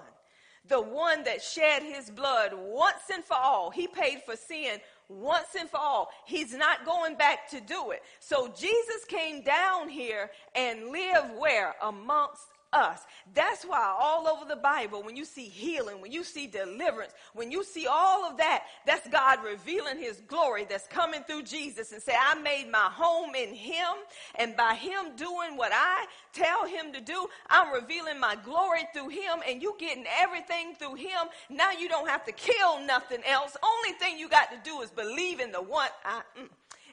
The 0.68 0.81
one 0.81 1.25
that 1.25 1.42
shed 1.42 1.83
his 1.83 2.11
blood 2.11 2.53
once 2.55 3.11
and 3.12 3.25
for 3.25 3.37
all. 3.37 3.70
He 3.70 3.87
paid 3.88 4.22
for 4.25 4.37
sin 4.37 4.79
once 5.09 5.55
and 5.59 5.69
for 5.69 5.79
all. 5.79 6.11
He's 6.27 6.55
not 6.55 6.85
going 6.85 7.17
back 7.17 7.49
to 7.51 7.61
do 7.61 7.91
it. 7.91 8.03
So 8.21 8.49
Jesus 8.49 9.05
came 9.07 9.43
down 9.43 9.88
here 9.88 10.31
and 10.55 10.88
lived 10.88 11.38
where? 11.38 11.75
Amongst 11.83 12.43
us. 12.72 13.00
That's 13.35 13.64
why 13.64 13.96
all 14.00 14.26
over 14.28 14.44
the 14.44 14.56
Bible, 14.56 15.02
when 15.02 15.16
you 15.16 15.24
see 15.24 15.44
healing, 15.44 16.00
when 16.00 16.12
you 16.12 16.24
see 16.24 16.46
deliverance, 16.46 17.12
when 17.35 17.50
you 17.50 17.64
see 17.64 17.87
all 17.87 18.24
of 18.24 18.37
that, 18.38 18.64
that's 18.87 19.06
God 19.08 19.38
revealing 19.44 19.98
his 19.98 20.20
glory 20.26 20.66
that's 20.68 20.87
coming 20.87 21.22
through 21.22 21.42
Jesus 21.44 21.92
and 21.92 22.02
say, 22.02 22.14
I 22.18 22.35
made 22.40 22.70
my 22.70 22.88
home 22.92 23.35
in 23.35 23.54
him. 23.54 23.94
And 24.37 24.56
by 24.56 24.74
him 24.74 25.16
doing 25.16 25.56
what 25.56 25.72
I 25.74 26.06
tell 26.32 26.66
him 26.66 26.92
to 26.92 27.00
do, 27.00 27.26
I'm 27.48 27.72
revealing 27.72 28.18
my 28.18 28.37
glory 28.44 28.82
through 28.92 29.11
him 29.11 29.40
and 29.48 29.62
you 29.62 29.74
getting 29.78 30.04
everything 30.20 30.74
through 30.74 30.94
him. 30.94 31.28
Now 31.50 31.70
you 31.72 31.88
don't 31.88 32.08
have 32.08 32.24
to 32.26 32.32
kill 32.32 32.80
nothing 32.85 33.22
else. 33.28 33.56
Only 33.62 33.98
thing 33.98 34.18
you 34.18 34.28
got 34.28 34.50
to 34.50 34.58
do 34.64 34.80
is 34.80 34.90
believe 34.90 35.40
in 35.40 35.52
the 35.52 35.62
one. 35.62 35.88
I, 36.04 36.22
mm, 36.38 36.48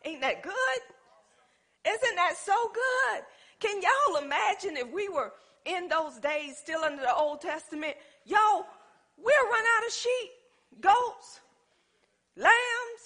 ain't 0.06 0.22
that 0.22 0.44
good? 0.44 0.54
Isn't 1.88 2.16
that 2.16 2.36
so 2.38 2.54
good? 2.74 3.24
Can 3.60 3.82
y'all 3.82 4.24
imagine 4.24 4.78
if 4.78 4.92
we 4.92 5.10
were 5.10 5.34
in 5.66 5.88
those 5.88 6.18
days, 6.18 6.58
still 6.58 6.84
under 6.84 7.02
the 7.02 7.16
Old 7.16 7.42
Testament, 7.42 7.96
y'all, 8.26 8.66
we'll 9.18 9.50
run 9.52 9.64
out 9.78 9.88
of 9.88 9.94
sheep, 9.94 10.32
goats, 10.82 11.40
lambs. 12.36 13.04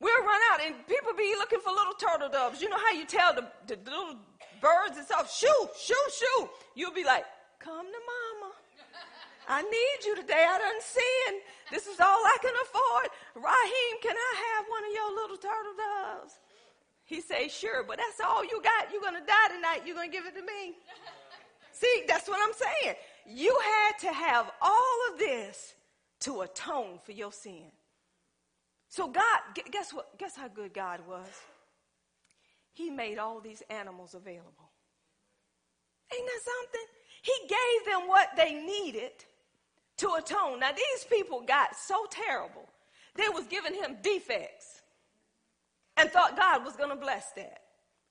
We'll 0.00 0.24
run 0.24 0.40
out, 0.52 0.60
and 0.64 0.74
people 0.86 1.12
be 1.12 1.34
looking 1.36 1.60
for 1.60 1.70
little 1.70 1.92
turtle 1.92 2.30
doves. 2.30 2.62
You 2.62 2.70
know 2.70 2.78
how 2.78 2.92
you 2.92 3.04
tell 3.04 3.34
the, 3.34 3.46
the 3.66 3.76
little 3.84 4.16
birds 4.60 4.96
and 4.96 5.04
stuff, 5.04 5.30
shoo, 5.30 5.68
shoo, 5.76 6.04
shoo. 6.08 6.48
You'll 6.74 6.94
be 6.94 7.04
like, 7.04 7.24
come 7.58 7.84
to 7.84 8.00
mama. 8.08 8.54
I 9.48 9.62
need 9.62 9.98
you 10.06 10.16
today. 10.16 10.46
I 10.48 10.58
done 10.58 10.80
sin. 10.80 11.40
This 11.70 11.86
is 11.86 12.00
all 12.00 12.22
I 12.24 12.36
can 12.40 12.54
afford. 12.64 13.08
Raheem, 13.34 13.94
can 14.00 14.16
I 14.16 14.32
have 14.56 14.64
one 14.70 14.84
of 14.84 14.92
your 14.94 15.10
little 15.20 15.36
turtle 15.36 15.76
doves? 15.76 16.38
He 17.04 17.20
say, 17.20 17.48
sure, 17.48 17.82
but 17.82 17.98
that's 17.98 18.20
all 18.20 18.44
you 18.44 18.62
got. 18.62 18.92
You're 18.92 19.02
going 19.02 19.18
to 19.18 19.26
die 19.26 19.48
tonight. 19.50 19.82
You're 19.84 19.96
going 19.96 20.10
to 20.10 20.16
give 20.16 20.26
it 20.26 20.34
to 20.36 20.42
me. 20.42 20.78
See, 21.80 22.02
that's 22.06 22.28
what 22.28 22.38
I'm 22.46 22.52
saying. 22.52 22.96
You 23.26 23.58
had 23.64 23.98
to 24.00 24.12
have 24.12 24.50
all 24.60 24.98
of 25.10 25.18
this 25.18 25.74
to 26.20 26.42
atone 26.42 26.98
for 27.02 27.12
your 27.12 27.32
sin. 27.32 27.72
So 28.90 29.08
God, 29.08 29.40
guess 29.70 29.94
what? 29.94 30.18
Guess 30.18 30.36
how 30.36 30.48
good 30.48 30.74
God 30.74 31.00
was? 31.08 31.26
He 32.74 32.90
made 32.90 33.16
all 33.16 33.40
these 33.40 33.62
animals 33.70 34.14
available. 34.14 34.70
Ain't 36.14 36.26
that 36.26 36.40
something? 36.44 36.86
He 37.22 37.32
gave 37.48 37.92
them 37.92 38.08
what 38.08 38.28
they 38.36 38.52
needed 38.52 39.12
to 39.98 40.16
atone. 40.18 40.60
Now 40.60 40.72
these 40.72 41.04
people 41.04 41.40
got 41.40 41.74
so 41.76 42.04
terrible. 42.10 42.68
They 43.14 43.28
was 43.30 43.46
giving 43.46 43.74
him 43.74 43.96
defects 44.02 44.82
and 45.96 46.10
thought 46.10 46.36
God 46.36 46.62
was 46.62 46.76
going 46.76 46.90
to 46.90 46.96
bless 46.96 47.30
that. 47.36 47.60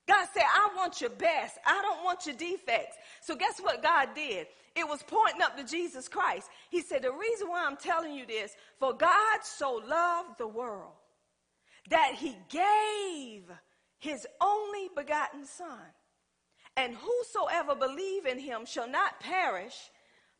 God 0.10 0.28
said, 0.34 0.42
I 0.44 0.72
want 0.76 1.02
your 1.02 1.12
best. 1.12 1.60
I 1.68 1.80
don't 1.84 2.04
want 2.04 2.26
your 2.26 2.36
defects. 2.36 2.98
So 3.22 3.36
guess 3.36 3.60
what 3.60 3.84
God 3.84 4.10
did? 4.16 4.48
It 4.76 4.88
was 4.88 5.04
pointing 5.04 5.44
up 5.44 5.56
to 5.56 5.64
Jesus 5.64 6.08
Christ. 6.08 6.50
He 6.72 6.82
said, 6.82 7.04
The 7.04 7.12
reason 7.12 7.48
why 7.48 7.64
I'm 7.64 7.78
telling 7.78 8.16
you 8.16 8.26
this, 8.26 8.56
for 8.80 8.92
God 8.92 9.40
so 9.44 9.82
loved 9.88 10.40
the 10.40 10.48
world 10.48 10.94
that 11.92 12.16
he 12.16 12.36
gave 12.50 13.44
his 14.00 14.26
only 14.42 14.90
begotten 14.96 15.46
Son. 15.46 15.78
And 16.76 16.96
whosoever 16.96 17.76
believe 17.76 18.26
in 18.26 18.40
him 18.40 18.66
shall 18.66 18.90
not 18.90 19.20
perish, 19.20 19.76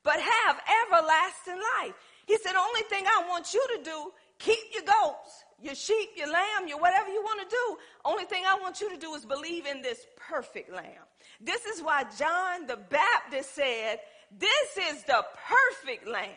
but 0.04 0.16
have 0.16 0.62
everlasting 0.88 1.62
life. 1.80 1.94
He 2.26 2.38
said, 2.38 2.56
only 2.56 2.82
thing 2.90 3.06
I 3.06 3.28
want 3.30 3.54
you 3.54 3.68
to 3.76 3.84
do, 3.84 4.12
keep 4.40 4.74
your 4.74 4.84
goats, 4.84 5.44
your 5.62 5.76
sheep, 5.76 6.10
your 6.16 6.32
lamb, 6.32 6.68
your 6.68 6.80
whatever 6.80 7.10
you 7.10 7.22
want 7.22 7.48
to 7.48 7.56
do. 7.56 7.78
Only 8.06 8.26
thing 8.26 8.44
I 8.48 8.58
want 8.60 8.82
you 8.82 8.90
to 8.90 8.98
do 8.98 9.14
is 9.14 9.26
believe 9.26 9.66
in 9.66 9.82
this 9.82 10.06
perfect 10.18 10.74
lamb. 10.74 11.06
This 11.40 11.66
is 11.66 11.82
why 11.82 12.06
John 12.18 12.66
the 12.66 12.78
Baptist 12.78 13.54
said, 13.54 14.00
this 14.38 14.78
is 14.92 15.04
the 15.04 15.26
perfect 15.48 16.08
lamb. 16.08 16.30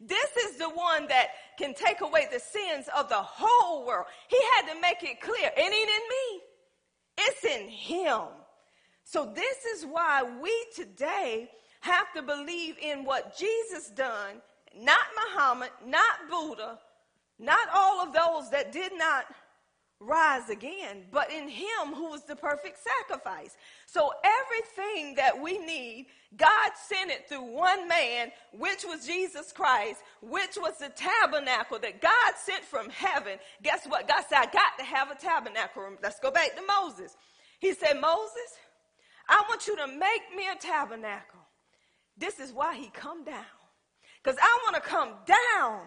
This 0.00 0.36
is 0.36 0.56
the 0.58 0.68
one 0.68 1.06
that 1.08 1.28
can 1.58 1.74
take 1.74 2.02
away 2.02 2.26
the 2.30 2.40
sins 2.40 2.86
of 2.96 3.08
the 3.08 3.14
whole 3.16 3.86
world. 3.86 4.06
He 4.28 4.38
had 4.56 4.72
to 4.72 4.80
make 4.80 5.02
it 5.02 5.20
clear. 5.20 5.50
It 5.56 5.60
ain't 5.60 5.72
in 5.72 6.08
me. 6.08 6.40
It's 7.18 7.44
in 7.44 7.68
him. 7.68 8.28
So 9.04 9.32
this 9.34 9.64
is 9.64 9.86
why 9.86 10.22
we 10.42 10.52
today 10.74 11.48
have 11.80 12.12
to 12.14 12.22
believe 12.22 12.76
in 12.82 13.04
what 13.04 13.38
Jesus 13.38 13.88
done, 13.90 14.42
not 14.76 14.98
Muhammad, 15.32 15.70
not 15.86 16.28
Buddha, 16.28 16.78
not 17.38 17.68
all 17.74 18.02
of 18.02 18.12
those 18.12 18.50
that 18.50 18.72
did 18.72 18.92
not 18.96 19.26
rise 19.98 20.50
again, 20.50 21.04
but 21.10 21.30
in 21.32 21.48
him 21.48 21.94
who 21.94 22.10
was 22.10 22.24
the 22.24 22.36
perfect 22.36 22.78
sacrifice. 22.78 23.56
So 23.86 24.12
everything 24.24 25.14
that 25.14 25.40
we 25.40 25.58
need, 25.58 26.06
God 26.36 26.72
sent 26.88 27.10
it 27.10 27.28
through 27.28 27.44
one 27.44 27.88
man, 27.88 28.30
which 28.52 28.84
was 28.84 29.06
Jesus 29.06 29.52
Christ, 29.52 30.02
which 30.20 30.56
was 30.56 30.78
the 30.78 30.90
tabernacle 30.90 31.78
that 31.78 32.02
God 32.02 32.34
sent 32.44 32.62
from 32.62 32.90
heaven. 32.90 33.38
Guess 33.62 33.86
what? 33.86 34.06
God 34.06 34.22
said, 34.28 34.38
I 34.38 34.46
got 34.46 34.78
to 34.78 34.84
have 34.84 35.10
a 35.10 35.14
tabernacle. 35.14 35.82
Let's 36.02 36.20
go 36.20 36.30
back 36.30 36.54
to 36.56 36.62
Moses. 36.62 37.16
He 37.58 37.72
said, 37.72 37.94
Moses, 37.94 38.58
I 39.28 39.42
want 39.48 39.66
you 39.66 39.76
to 39.76 39.86
make 39.86 40.36
me 40.36 40.44
a 40.52 40.60
tabernacle. 40.60 41.40
This 42.18 42.38
is 42.38 42.52
why 42.52 42.76
he 42.76 42.90
come 42.90 43.24
down. 43.24 43.44
Because 44.22 44.38
I 44.40 44.58
want 44.64 44.82
to 44.82 44.88
come 44.88 45.10
down 45.26 45.82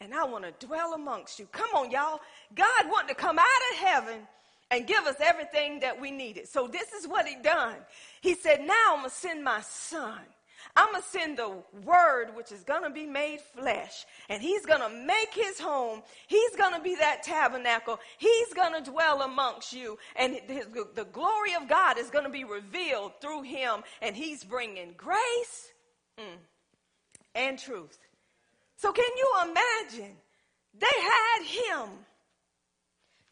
and 0.00 0.14
I 0.14 0.24
want 0.24 0.44
to 0.44 0.66
dwell 0.66 0.94
amongst 0.94 1.38
you. 1.38 1.46
Come 1.52 1.70
on, 1.74 1.90
y'all. 1.90 2.20
God 2.54 2.90
wanted 2.90 3.08
to 3.08 3.14
come 3.14 3.38
out 3.38 3.44
of 3.72 3.78
heaven 3.78 4.20
and 4.70 4.86
give 4.86 5.04
us 5.06 5.16
everything 5.20 5.80
that 5.80 6.00
we 6.00 6.10
needed. 6.10 6.48
So 6.48 6.68
this 6.68 6.92
is 6.92 7.08
what 7.08 7.26
he 7.26 7.36
done. 7.42 7.76
He 8.20 8.34
said, 8.34 8.60
now 8.60 8.94
I'm 8.94 9.00
going 9.00 9.10
to 9.10 9.16
send 9.16 9.42
my 9.42 9.60
son. 9.62 10.20
I'm 10.76 10.92
going 10.92 11.02
to 11.02 11.08
send 11.08 11.38
the 11.38 11.62
word 11.84 12.34
which 12.34 12.52
is 12.52 12.62
going 12.62 12.82
to 12.82 12.90
be 12.90 13.06
made 13.06 13.40
flesh 13.40 14.04
and 14.28 14.42
he's 14.42 14.66
going 14.66 14.80
to 14.80 15.06
make 15.06 15.32
his 15.32 15.58
home. 15.58 16.02
He's 16.26 16.54
going 16.56 16.74
to 16.74 16.80
be 16.80 16.94
that 16.96 17.22
tabernacle. 17.22 17.98
He's 18.18 18.52
going 18.54 18.74
to 18.74 18.90
dwell 18.90 19.22
amongst 19.22 19.72
you 19.72 19.98
and 20.16 20.38
his, 20.46 20.66
the 20.94 21.06
glory 21.12 21.54
of 21.60 21.68
God 21.68 21.98
is 21.98 22.10
going 22.10 22.24
to 22.24 22.30
be 22.30 22.44
revealed 22.44 23.12
through 23.20 23.42
him 23.42 23.82
and 24.02 24.14
he's 24.14 24.44
bringing 24.44 24.94
grace 24.96 25.72
mm, 26.18 26.36
and 27.34 27.58
truth. 27.58 27.98
So 28.78 28.92
can 28.92 29.10
you 29.16 29.32
imagine? 29.42 30.14
They 30.78 30.86
had 30.86 31.42
him 31.42 31.88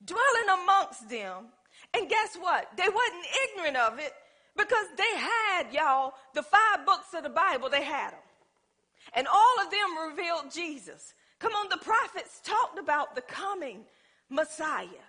dwelling 0.04 0.62
amongst 0.62 1.08
them. 1.08 1.46
And 1.94 2.08
guess 2.08 2.36
what? 2.36 2.68
They 2.76 2.88
wasn't 2.88 3.26
ignorant 3.44 3.76
of 3.76 3.98
it 4.00 4.12
because 4.56 4.86
they 4.96 5.18
had, 5.18 5.72
y'all, 5.72 6.14
the 6.34 6.42
five 6.42 6.84
books 6.84 7.14
of 7.14 7.22
the 7.22 7.30
Bible, 7.30 7.70
they 7.70 7.84
had 7.84 8.10
them. 8.10 8.20
And 9.14 9.28
all 9.28 9.56
of 9.64 9.70
them 9.70 10.10
revealed 10.10 10.50
Jesus. 10.52 11.14
Come 11.38 11.52
on, 11.52 11.68
the 11.70 11.76
prophets 11.78 12.40
talked 12.42 12.78
about 12.80 13.14
the 13.14 13.22
coming 13.22 13.84
Messiah. 14.28 15.06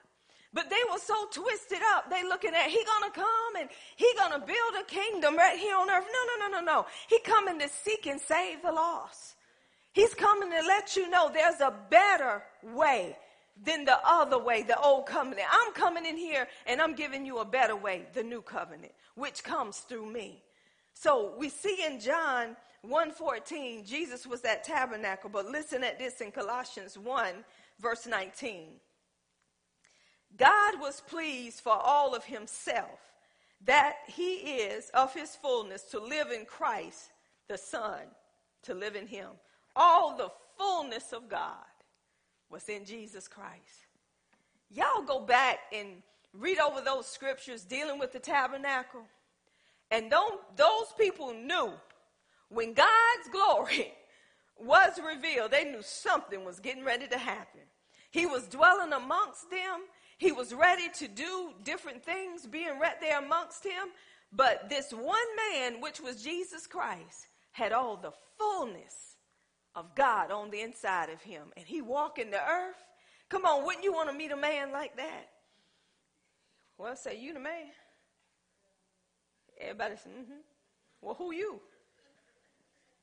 But 0.53 0.69
they 0.69 0.83
were 0.91 0.99
so 0.99 1.15
twisted 1.31 1.79
up. 1.95 2.11
They 2.11 2.23
looking 2.23 2.53
at 2.53 2.69
he 2.69 2.83
gonna 2.85 3.11
come 3.11 3.55
and 3.59 3.69
he 3.95 4.11
gonna 4.17 4.39
build 4.39 4.81
a 4.81 4.85
kingdom 4.85 5.35
right 5.35 5.57
here 5.57 5.75
on 5.75 5.89
earth. 5.89 6.05
No, 6.05 6.19
no, 6.27 6.47
no, 6.47 6.59
no, 6.59 6.65
no. 6.65 6.85
He 7.09 7.19
coming 7.21 7.59
to 7.59 7.67
seek 7.67 8.05
and 8.05 8.21
save 8.21 8.61
the 8.61 8.71
lost. 8.71 9.35
He's 9.97 10.13
coming 10.13 10.51
to 10.51 10.61
let 10.67 10.95
you 10.95 11.09
know 11.09 11.31
there's 11.33 11.59
a 11.59 11.73
better 11.89 12.43
way 12.61 13.17
than 13.65 13.83
the 13.83 13.97
other 14.05 14.37
way, 14.37 14.61
the 14.61 14.79
old 14.79 15.07
covenant. 15.07 15.47
I'm 15.51 15.73
coming 15.73 16.05
in 16.05 16.15
here 16.15 16.47
and 16.67 16.79
I'm 16.79 16.93
giving 16.93 17.25
you 17.25 17.39
a 17.39 17.45
better 17.45 17.75
way, 17.75 18.05
the 18.13 18.21
new 18.21 18.43
covenant, 18.43 18.91
which 19.15 19.43
comes 19.43 19.79
through 19.79 20.05
me. 20.05 20.43
So 20.93 21.33
we 21.39 21.49
see 21.49 21.83
in 21.83 21.99
John 21.99 22.55
1:14, 22.85 23.85
Jesus 23.85 24.27
was 24.27 24.41
that 24.41 24.63
tabernacle, 24.63 25.31
but 25.31 25.47
listen 25.47 25.83
at 25.83 25.97
this 25.97 26.21
in 26.21 26.31
Colossians 26.31 26.95
1 26.95 27.43
verse 27.79 28.05
19. 28.05 28.79
God 30.37 30.79
was 30.79 31.01
pleased 31.01 31.61
for 31.61 31.73
all 31.73 32.13
of 32.13 32.23
himself 32.23 32.99
that 33.61 33.95
he 34.05 34.61
is 34.61 34.91
of 34.91 35.15
his 35.15 35.35
fullness 35.35 35.81
to 35.89 35.99
live 35.99 36.29
in 36.29 36.45
Christ, 36.45 37.09
the 37.47 37.57
Son, 37.57 38.01
to 38.61 38.75
live 38.75 38.95
in 38.95 39.07
him 39.07 39.29
all 39.77 40.17
the 40.17 40.31
fullness 40.57 41.13
of 41.13 41.29
God 41.29 41.55
was 42.49 42.67
in 42.67 42.83
Jesus 42.83 43.27
Christ. 43.27 43.87
Y'all 44.69 45.03
go 45.03 45.19
back 45.19 45.59
and 45.71 46.01
read 46.33 46.57
over 46.57 46.81
those 46.81 47.07
scriptures 47.07 47.63
dealing 47.63 47.99
with 47.99 48.11
the 48.11 48.19
tabernacle. 48.19 49.03
And 49.91 50.11
those 50.11 50.87
people 50.97 51.33
knew 51.33 51.71
when 52.49 52.73
God's 52.73 53.29
glory 53.31 53.93
was 54.59 54.99
revealed, 55.05 55.51
they 55.51 55.63
knew 55.65 55.81
something 55.81 56.43
was 56.43 56.59
getting 56.59 56.83
ready 56.83 57.07
to 57.07 57.17
happen. 57.17 57.61
He 58.11 58.25
was 58.25 58.47
dwelling 58.47 58.93
amongst 58.93 59.49
them. 59.51 59.81
He 60.17 60.31
was 60.31 60.53
ready 60.53 60.89
to 60.95 61.07
do 61.07 61.51
different 61.63 62.03
things, 62.03 62.47
being 62.47 62.79
right 62.79 62.99
there 62.99 63.19
amongst 63.19 63.63
him. 63.63 63.89
But 64.33 64.69
this 64.69 64.91
one 64.91 65.17
man, 65.51 65.79
which 65.79 66.01
was 66.01 66.23
Jesus 66.23 66.65
Christ, 66.65 67.27
had 67.51 67.71
all 67.71 67.95
the 67.95 68.11
fullness 68.37 69.16
of 69.77 69.93
God 69.93 70.31
on 70.31 70.49
the 70.49 70.59
inside 70.61 71.09
of 71.09 71.21
him. 71.21 71.43
And 71.55 71.65
he 71.65 71.81
walking 71.81 72.31
the 72.31 72.41
earth. 72.41 72.75
Come 73.29 73.45
on, 73.45 73.63
wouldn't 73.63 73.83
you 73.83 73.93
want 73.93 74.09
to 74.09 74.15
meet 74.15 74.31
a 74.31 74.37
man 74.37 74.71
like 74.71 74.97
that? 74.97 75.29
Well, 76.77 76.95
say 76.95 77.19
you 77.19 77.33
the 77.33 77.39
man. 77.39 77.67
Everybody 79.59 79.95
say, 79.95 80.09
mm-hmm. 80.09 80.41
Well, 81.01 81.15
who 81.15 81.31
you? 81.31 81.59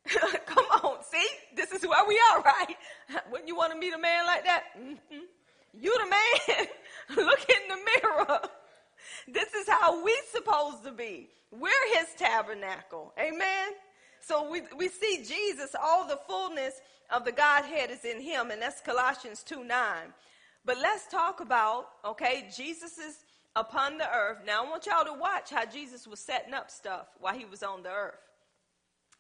Come 0.47 0.65
on, 0.83 1.03
see? 1.05 1.27
This 1.55 1.73
is 1.73 1.87
where 1.87 2.07
we 2.07 2.21
are, 2.33 2.43
right? 2.43 2.77
Wouldn't 3.31 3.49
you 3.49 3.57
want 3.57 3.73
to 3.73 3.79
meet 3.79 3.95
a 3.95 3.99
man 3.99 4.27
like 4.27 4.45
that? 4.45 4.65
Mm-hmm. 4.79 5.25
You 5.73 5.97
the 5.99 6.11
man. 6.11 6.67
Look 7.25 7.49
in 7.49 7.69
the 7.69 7.77
mirror. 7.77 8.41
This 9.29 9.53
is 9.55 9.69
how 9.69 10.05
we 10.05 10.17
supposed 10.33 10.85
to 10.85 10.93
be. 10.93 11.29
We're 11.51 11.71
his 11.99 12.09
tabernacle. 12.17 13.13
Amen. 13.19 13.73
So 14.27 14.51
we, 14.51 14.63
we 14.77 14.89
see 14.89 15.23
Jesus, 15.23 15.75
all 15.81 16.07
the 16.07 16.19
fullness 16.27 16.81
of 17.11 17.25
the 17.25 17.33
Godhead 17.33 17.91
is 17.91 18.05
in 18.05 18.21
him, 18.21 18.51
and 18.51 18.63
that's 18.63 18.81
Colossians 18.81 19.43
2 19.43 19.65
9. 19.65 19.97
But 20.65 20.79
let's 20.79 21.07
talk 21.09 21.41
about, 21.41 21.89
okay, 22.05 22.49
Jesus 22.57 22.97
is 22.97 23.25
upon 23.55 23.99
the 23.99 24.11
earth. 24.11 24.39
Now 24.47 24.65
I 24.65 24.71
want 24.71 24.87
y'all 24.87 25.05
to 25.05 25.13
watch 25.13 25.51
how 25.51 25.67
Jesus 25.67 26.07
was 26.07 26.21
setting 26.21 26.55
up 26.55 26.71
stuff 26.71 27.09
while 27.21 27.35
he 27.35 27.45
was 27.45 27.63
on 27.63 27.83
the 27.83 27.91
earth. 27.91 28.19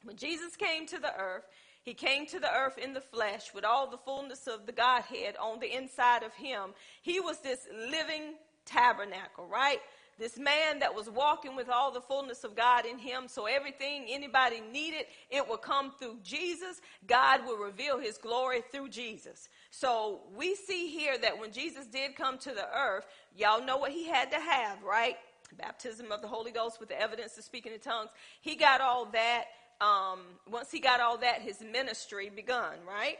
When 0.04 0.16
Jesus 0.16 0.56
came 0.56 0.86
to 0.86 0.98
the 0.98 1.14
earth, 1.18 1.44
he 1.82 1.92
came 1.92 2.26
to 2.26 2.40
the 2.40 2.52
earth 2.52 2.78
in 2.78 2.94
the 2.94 3.00
flesh 3.00 3.52
with 3.54 3.64
all 3.64 3.90
the 3.90 3.98
fullness 3.98 4.46
of 4.46 4.64
the 4.64 4.72
Godhead 4.72 5.36
on 5.36 5.60
the 5.60 5.76
inside 5.76 6.22
of 6.22 6.32
him. 6.32 6.70
He 7.02 7.20
was 7.20 7.40
this 7.40 7.66
living 7.90 8.34
tabernacle, 8.64 9.46
right? 9.46 9.80
This 10.18 10.38
man 10.38 10.78
that 10.80 10.94
was 10.94 11.08
walking 11.10 11.56
with 11.56 11.68
all 11.68 11.90
the 11.90 12.00
fullness 12.00 12.44
of 12.44 12.54
God 12.54 12.86
in 12.86 12.98
him. 12.98 13.28
So 13.28 13.46
everything 13.46 14.06
anybody 14.08 14.60
needed, 14.72 15.06
it 15.30 15.48
will 15.48 15.56
come 15.56 15.92
through 15.98 16.18
Jesus. 16.22 16.80
God 17.06 17.44
will 17.46 17.56
reveal 17.56 17.98
his 17.98 18.16
glory 18.18 18.62
through 18.70 18.90
Jesus. 18.90 19.48
So 19.70 20.20
we 20.36 20.54
see 20.54 20.88
here 20.88 21.18
that 21.18 21.38
when 21.38 21.52
Jesus 21.52 21.86
did 21.86 22.16
come 22.16 22.38
to 22.38 22.50
the 22.50 22.66
earth, 22.76 23.06
y'all 23.36 23.64
know 23.64 23.76
what 23.76 23.90
he 23.92 24.08
had 24.08 24.30
to 24.30 24.40
have, 24.40 24.82
right? 24.82 25.16
Baptism 25.58 26.10
of 26.10 26.20
the 26.20 26.28
Holy 26.28 26.50
Ghost 26.50 26.80
with 26.80 26.88
the 26.88 27.00
evidence 27.00 27.38
of 27.38 27.44
speaking 27.44 27.72
in 27.72 27.80
tongues. 27.80 28.10
He 28.40 28.56
got 28.56 28.80
all 28.80 29.06
that. 29.06 29.44
Um, 29.80 30.20
once 30.50 30.70
he 30.70 30.80
got 30.80 31.00
all 31.00 31.18
that, 31.18 31.42
his 31.42 31.60
ministry 31.60 32.30
begun, 32.34 32.74
right? 32.86 33.18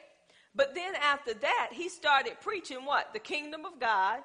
But 0.54 0.74
then 0.74 0.94
after 0.96 1.34
that, 1.34 1.70
he 1.72 1.88
started 1.88 2.34
preaching 2.40 2.84
what? 2.84 3.12
The 3.12 3.18
kingdom 3.18 3.64
of 3.64 3.80
God 3.80 4.20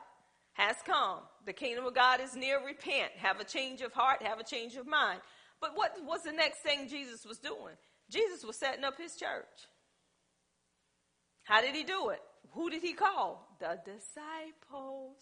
has 0.54 0.76
come. 0.86 1.20
The 1.50 1.54
kingdom 1.54 1.88
of 1.88 1.96
God 1.96 2.22
is 2.22 2.36
near. 2.36 2.64
Repent. 2.64 3.12
Have 3.18 3.40
a 3.40 3.44
change 3.44 3.82
of 3.82 3.92
heart. 3.92 4.22
Have 4.22 4.40
a 4.40 4.44
change 4.44 4.76
of 4.76 4.86
mind. 4.86 5.20
But 5.60 5.72
what 5.74 5.96
was 6.06 6.22
the 6.22 6.32
next 6.32 6.60
thing 6.60 6.88
Jesus 6.88 7.26
was 7.26 7.40
doing? 7.40 7.74
Jesus 8.08 8.46
was 8.46 8.56
setting 8.56 8.84
up 8.84 9.00
his 9.00 9.16
church. 9.16 9.66
How 11.42 11.60
did 11.62 11.74
he 11.74 11.84
do 11.84 12.10
it? 12.10 12.22
Who 12.52 12.70
did 12.70 12.84
he 12.84 12.94
call? 12.94 13.58
The 13.60 13.80
disciples. 13.84 15.18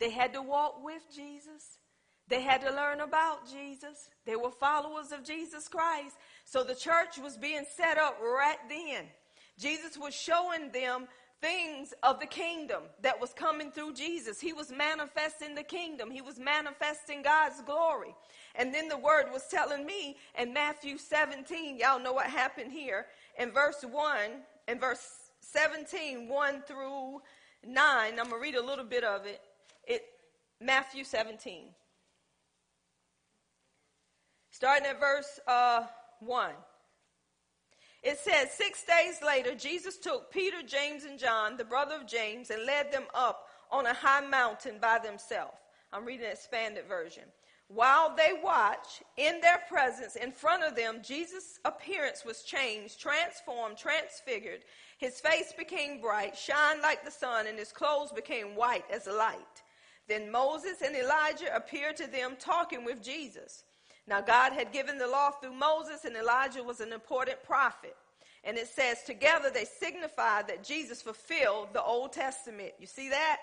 They 0.00 0.10
had 0.10 0.32
to 0.32 0.42
walk 0.42 0.82
with 0.84 1.02
Jesus. 1.14 1.78
They 2.26 2.42
had 2.42 2.62
to 2.62 2.74
learn 2.74 2.98
about 2.98 3.48
Jesus. 3.48 4.10
They 4.24 4.34
were 4.34 4.50
followers 4.50 5.12
of 5.12 5.22
Jesus 5.22 5.68
Christ. 5.68 6.16
So 6.44 6.64
the 6.64 6.74
church 6.74 7.18
was 7.22 7.36
being 7.36 7.66
set 7.76 7.98
up 7.98 8.18
right 8.20 8.58
then. 8.68 9.04
Jesus 9.60 9.96
was 9.96 10.12
showing 10.12 10.72
them 10.72 11.06
things 11.40 11.92
of 12.02 12.18
the 12.20 12.26
kingdom 12.26 12.82
that 13.02 13.20
was 13.20 13.32
coming 13.32 13.70
through 13.70 13.94
Jesus. 13.94 14.40
He 14.40 14.52
was 14.52 14.70
manifesting 14.70 15.54
the 15.54 15.62
kingdom. 15.62 16.10
He 16.10 16.22
was 16.22 16.38
manifesting 16.38 17.22
God's 17.22 17.62
glory. 17.62 18.14
And 18.54 18.74
then 18.74 18.88
the 18.88 18.96
word 18.96 19.26
was 19.32 19.46
telling 19.50 19.84
me 19.84 20.16
in 20.38 20.52
Matthew 20.52 20.98
17, 20.98 21.78
y'all 21.78 22.00
know 22.00 22.12
what 22.12 22.26
happened 22.26 22.72
here. 22.72 23.06
In 23.38 23.50
verse 23.50 23.84
1, 23.88 24.16
in 24.68 24.78
verse 24.78 25.30
17, 25.40 26.28
1 26.28 26.62
through 26.62 27.20
9, 27.64 27.74
I'm 27.76 28.16
going 28.16 28.30
to 28.30 28.36
read 28.38 28.54
a 28.54 28.64
little 28.64 28.84
bit 28.84 29.04
of 29.04 29.26
it. 29.26 29.40
It 29.86 30.02
Matthew 30.60 31.04
17. 31.04 31.68
Starting 34.50 34.86
at 34.86 34.98
verse 34.98 35.38
uh, 35.46 35.84
1. 36.20 36.50
It 38.06 38.20
says, 38.20 38.52
Six 38.52 38.84
days 38.84 39.20
later, 39.20 39.52
Jesus 39.56 39.96
took 39.96 40.30
Peter, 40.30 40.62
James, 40.64 41.02
and 41.02 41.18
John, 41.18 41.56
the 41.56 41.64
brother 41.64 41.96
of 41.96 42.06
James, 42.06 42.50
and 42.50 42.64
led 42.64 42.92
them 42.92 43.06
up 43.12 43.48
on 43.68 43.84
a 43.84 43.94
high 43.94 44.24
mountain 44.24 44.76
by 44.80 45.00
themselves. 45.00 45.56
I'm 45.92 46.04
reading 46.04 46.26
an 46.26 46.30
expanded 46.30 46.84
version. 46.86 47.24
While 47.66 48.14
they 48.14 48.30
watch, 48.40 49.02
in 49.16 49.40
their 49.40 49.60
presence, 49.68 50.14
in 50.14 50.30
front 50.30 50.62
of 50.62 50.76
them, 50.76 51.00
Jesus' 51.02 51.58
appearance 51.64 52.24
was 52.24 52.44
changed, 52.44 53.00
transformed, 53.00 53.76
transfigured. 53.76 54.60
His 54.98 55.18
face 55.18 55.52
became 55.58 56.00
bright, 56.00 56.36
shined 56.36 56.82
like 56.82 57.04
the 57.04 57.10
sun, 57.10 57.48
and 57.48 57.58
his 57.58 57.72
clothes 57.72 58.12
became 58.12 58.54
white 58.54 58.84
as 58.88 59.08
light. 59.08 59.64
Then 60.06 60.30
Moses 60.30 60.80
and 60.80 60.94
Elijah 60.94 61.52
appeared 61.52 61.96
to 61.96 62.06
them 62.06 62.36
talking 62.38 62.84
with 62.84 63.02
Jesus. 63.02 63.64
Now, 64.08 64.20
God 64.20 64.52
had 64.52 64.72
given 64.72 64.98
the 64.98 65.06
law 65.06 65.30
through 65.30 65.54
Moses, 65.54 66.04
and 66.04 66.16
Elijah 66.16 66.62
was 66.62 66.80
an 66.80 66.92
important 66.92 67.42
prophet. 67.42 67.96
And 68.44 68.56
it 68.56 68.68
says, 68.68 69.02
together 69.02 69.50
they 69.50 69.64
signify 69.64 70.42
that 70.42 70.62
Jesus 70.62 71.02
fulfilled 71.02 71.68
the 71.72 71.82
Old 71.82 72.12
Testament. 72.12 72.72
You 72.78 72.86
see 72.86 73.08
that? 73.10 73.38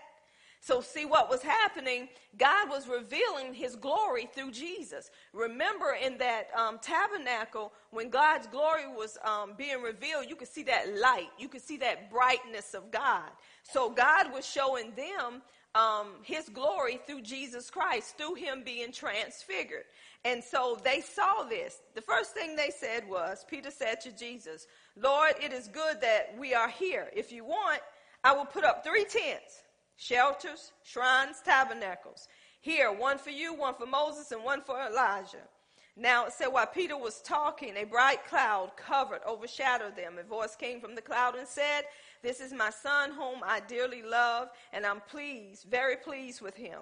So, 0.61 0.79
see 0.79 1.03
what 1.03 1.29
was 1.29 1.41
happening? 1.41 2.07
God 2.37 2.69
was 2.69 2.87
revealing 2.87 3.53
his 3.53 3.75
glory 3.75 4.29
through 4.33 4.51
Jesus. 4.51 5.11
Remember 5.33 5.97
in 6.01 6.17
that 6.19 6.47
um, 6.57 6.79
tabernacle, 6.81 7.73
when 7.91 8.09
God's 8.09 8.47
glory 8.47 8.87
was 8.87 9.17
um, 9.25 9.55
being 9.57 9.81
revealed, 9.81 10.27
you 10.29 10.37
could 10.37 10.47
see 10.47 10.63
that 10.63 10.97
light, 10.97 11.27
you 11.37 11.49
could 11.49 11.61
see 11.61 11.75
that 11.77 12.09
brightness 12.09 12.73
of 12.73 12.91
God. 12.91 13.29
So, 13.63 13.89
God 13.89 14.31
was 14.31 14.45
showing 14.45 14.93
them 14.95 15.41
um, 15.75 16.07
his 16.23 16.49
glory 16.49 16.99
through 17.05 17.21
Jesus 17.21 17.69
Christ, 17.69 18.17
through 18.17 18.35
him 18.35 18.63
being 18.63 18.91
transfigured. 18.91 19.83
And 20.25 20.43
so 20.43 20.79
they 20.83 21.01
saw 21.01 21.43
this. 21.43 21.81
The 21.95 22.01
first 22.01 22.33
thing 22.33 22.55
they 22.55 22.69
said 22.69 23.07
was, 23.07 23.45
Peter 23.49 23.71
said 23.71 23.99
to 24.01 24.11
Jesus, 24.11 24.67
Lord, 24.95 25.33
it 25.41 25.51
is 25.51 25.67
good 25.67 25.99
that 26.01 26.35
we 26.37 26.53
are 26.53 26.69
here. 26.69 27.09
If 27.15 27.31
you 27.31 27.43
want, 27.43 27.81
I 28.23 28.33
will 28.33 28.45
put 28.45 28.63
up 28.63 28.83
three 28.83 29.03
tents, 29.05 29.63
shelters, 29.97 30.71
shrines, 30.83 31.41
tabernacles. 31.43 32.27
Here, 32.61 32.91
one 32.91 33.17
for 33.17 33.31
you, 33.31 33.53
one 33.53 33.75
for 33.75 33.85
Moses, 33.85 34.31
and 34.31 34.43
one 34.43 34.61
for 34.61 34.79
Elijah. 34.81 35.47
Now 35.95 36.25
it 36.25 36.33
said 36.33 36.47
while 36.47 36.65
Peter 36.65 36.97
was 36.97 37.21
talking, 37.21 37.77
a 37.77 37.83
bright 37.83 38.25
cloud 38.25 38.71
covered, 38.75 39.21
overshadowed 39.27 39.95
them. 39.95 40.17
A 40.17 40.23
voice 40.23 40.55
came 40.55 40.81
from 40.81 40.95
the 40.95 41.01
cloud 41.01 41.35
and 41.35 41.47
said, 41.47 41.83
This 42.23 42.39
is 42.39 42.51
my 42.51 42.71
son 42.71 43.11
whom 43.11 43.41
I 43.43 43.59
dearly 43.59 44.01
love, 44.01 44.49
and 44.71 44.85
I'm 44.85 45.01
pleased, 45.01 45.65
very 45.69 45.97
pleased 45.97 46.41
with 46.41 46.55
him. 46.55 46.79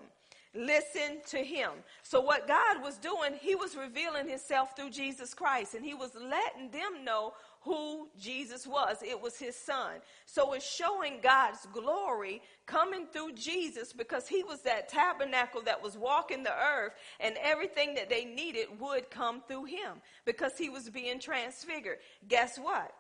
Listen 0.54 1.20
to 1.28 1.38
him. 1.38 1.72
So, 2.04 2.20
what 2.20 2.48
God 2.48 2.82
was 2.82 2.98
doing, 2.98 3.36
he 3.40 3.56
was 3.56 3.78
revealing 3.78 4.28
himself 4.28 4.76
through 4.76 4.90
Jesus 4.90 5.34
Christ, 5.34 5.76
and 5.76 5.86
he 5.86 5.94
was 5.94 6.12
letting 6.14 6.70
them 6.72 7.06
know 7.06 7.34
who 7.62 8.10
Jesus 8.20 8.66
was. 8.66 8.98
It 9.04 9.20
was 9.20 9.38
his 9.38 9.56
son. 9.56 9.94
So, 10.26 10.54
it's 10.54 10.68
showing 10.68 11.20
God's 11.22 11.68
glory 11.72 12.42
coming 12.66 13.06
through 13.12 13.34
Jesus 13.34 13.94
because 13.94 14.28
he 14.28 14.44
was 14.44 14.62
that 14.64 14.90
tabernacle 14.90 15.62
that 15.64 15.82
was 15.82 15.98
walking 15.98 16.44
the 16.44 16.54
earth, 16.54 16.94
and 17.20 17.36
everything 17.42 17.94
that 17.96 18.10
they 18.10 18.26
needed 18.26 18.68
would 18.80 19.10
come 19.12 19.42
through 19.48 19.66
him 19.66 20.02
because 20.26 20.58
he 20.58 20.70
was 20.70 20.90
being 20.90 21.20
transfigured. 21.20 21.98
Guess 22.28 22.58
what? 22.58 22.92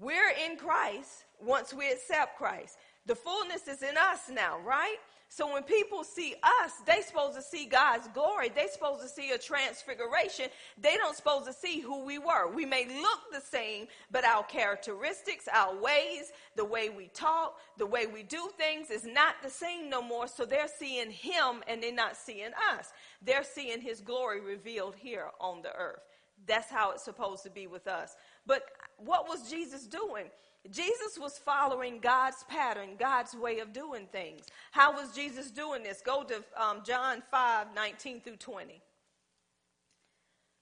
We're 0.00 0.32
in 0.48 0.56
Christ 0.56 1.24
once 1.40 1.72
we 1.72 1.90
accept 1.90 2.36
Christ. 2.36 2.76
The 3.06 3.14
fullness 3.14 3.68
is 3.68 3.82
in 3.82 3.96
us 3.96 4.30
now, 4.32 4.58
right? 4.60 4.96
So 5.34 5.52
when 5.52 5.64
people 5.64 6.04
see 6.04 6.36
us, 6.62 6.70
they 6.86 7.02
supposed 7.02 7.34
to 7.34 7.42
see 7.42 7.66
God's 7.66 8.06
glory. 8.14 8.52
They 8.54 8.68
supposed 8.68 9.02
to 9.02 9.08
see 9.08 9.32
a 9.32 9.38
transfiguration. 9.38 10.46
They 10.80 10.96
don't 10.96 11.16
supposed 11.16 11.46
to 11.46 11.52
see 11.52 11.80
who 11.80 12.04
we 12.04 12.18
were. 12.18 12.48
We 12.54 12.64
may 12.64 12.86
look 12.86 13.18
the 13.32 13.40
same, 13.40 13.88
but 14.12 14.24
our 14.24 14.44
characteristics, 14.44 15.48
our 15.52 15.74
ways, 15.74 16.30
the 16.54 16.64
way 16.64 16.88
we 16.88 17.08
talk, 17.08 17.58
the 17.78 17.86
way 17.86 18.06
we 18.06 18.22
do 18.22 18.48
things 18.56 18.90
is 18.90 19.04
not 19.04 19.34
the 19.42 19.50
same 19.50 19.90
no 19.90 20.00
more. 20.00 20.28
So 20.28 20.44
they're 20.44 20.68
seeing 20.68 21.10
him 21.10 21.64
and 21.66 21.82
they're 21.82 21.92
not 21.92 22.16
seeing 22.16 22.52
us. 22.72 22.92
They're 23.20 23.42
seeing 23.42 23.80
his 23.80 24.00
glory 24.00 24.40
revealed 24.40 24.94
here 24.94 25.30
on 25.40 25.62
the 25.62 25.74
earth. 25.74 26.02
That's 26.46 26.70
how 26.70 26.92
it's 26.92 27.04
supposed 27.04 27.42
to 27.42 27.50
be 27.50 27.66
with 27.66 27.88
us. 27.88 28.14
But 28.46 28.62
what 28.98 29.28
was 29.28 29.50
Jesus 29.50 29.88
doing? 29.88 30.26
Jesus 30.70 31.18
was 31.20 31.36
following 31.36 31.98
God's 32.00 32.44
pattern, 32.48 32.90
God's 32.98 33.34
way 33.34 33.58
of 33.58 33.72
doing 33.72 34.06
things. 34.10 34.46
How 34.70 34.92
was 34.92 35.14
Jesus 35.14 35.50
doing 35.50 35.82
this? 35.82 36.00
Go 36.00 36.24
to 36.24 36.42
um, 36.60 36.82
John 36.84 37.22
5 37.30 37.66
19 37.74 38.20
through 38.20 38.36
20. 38.36 38.80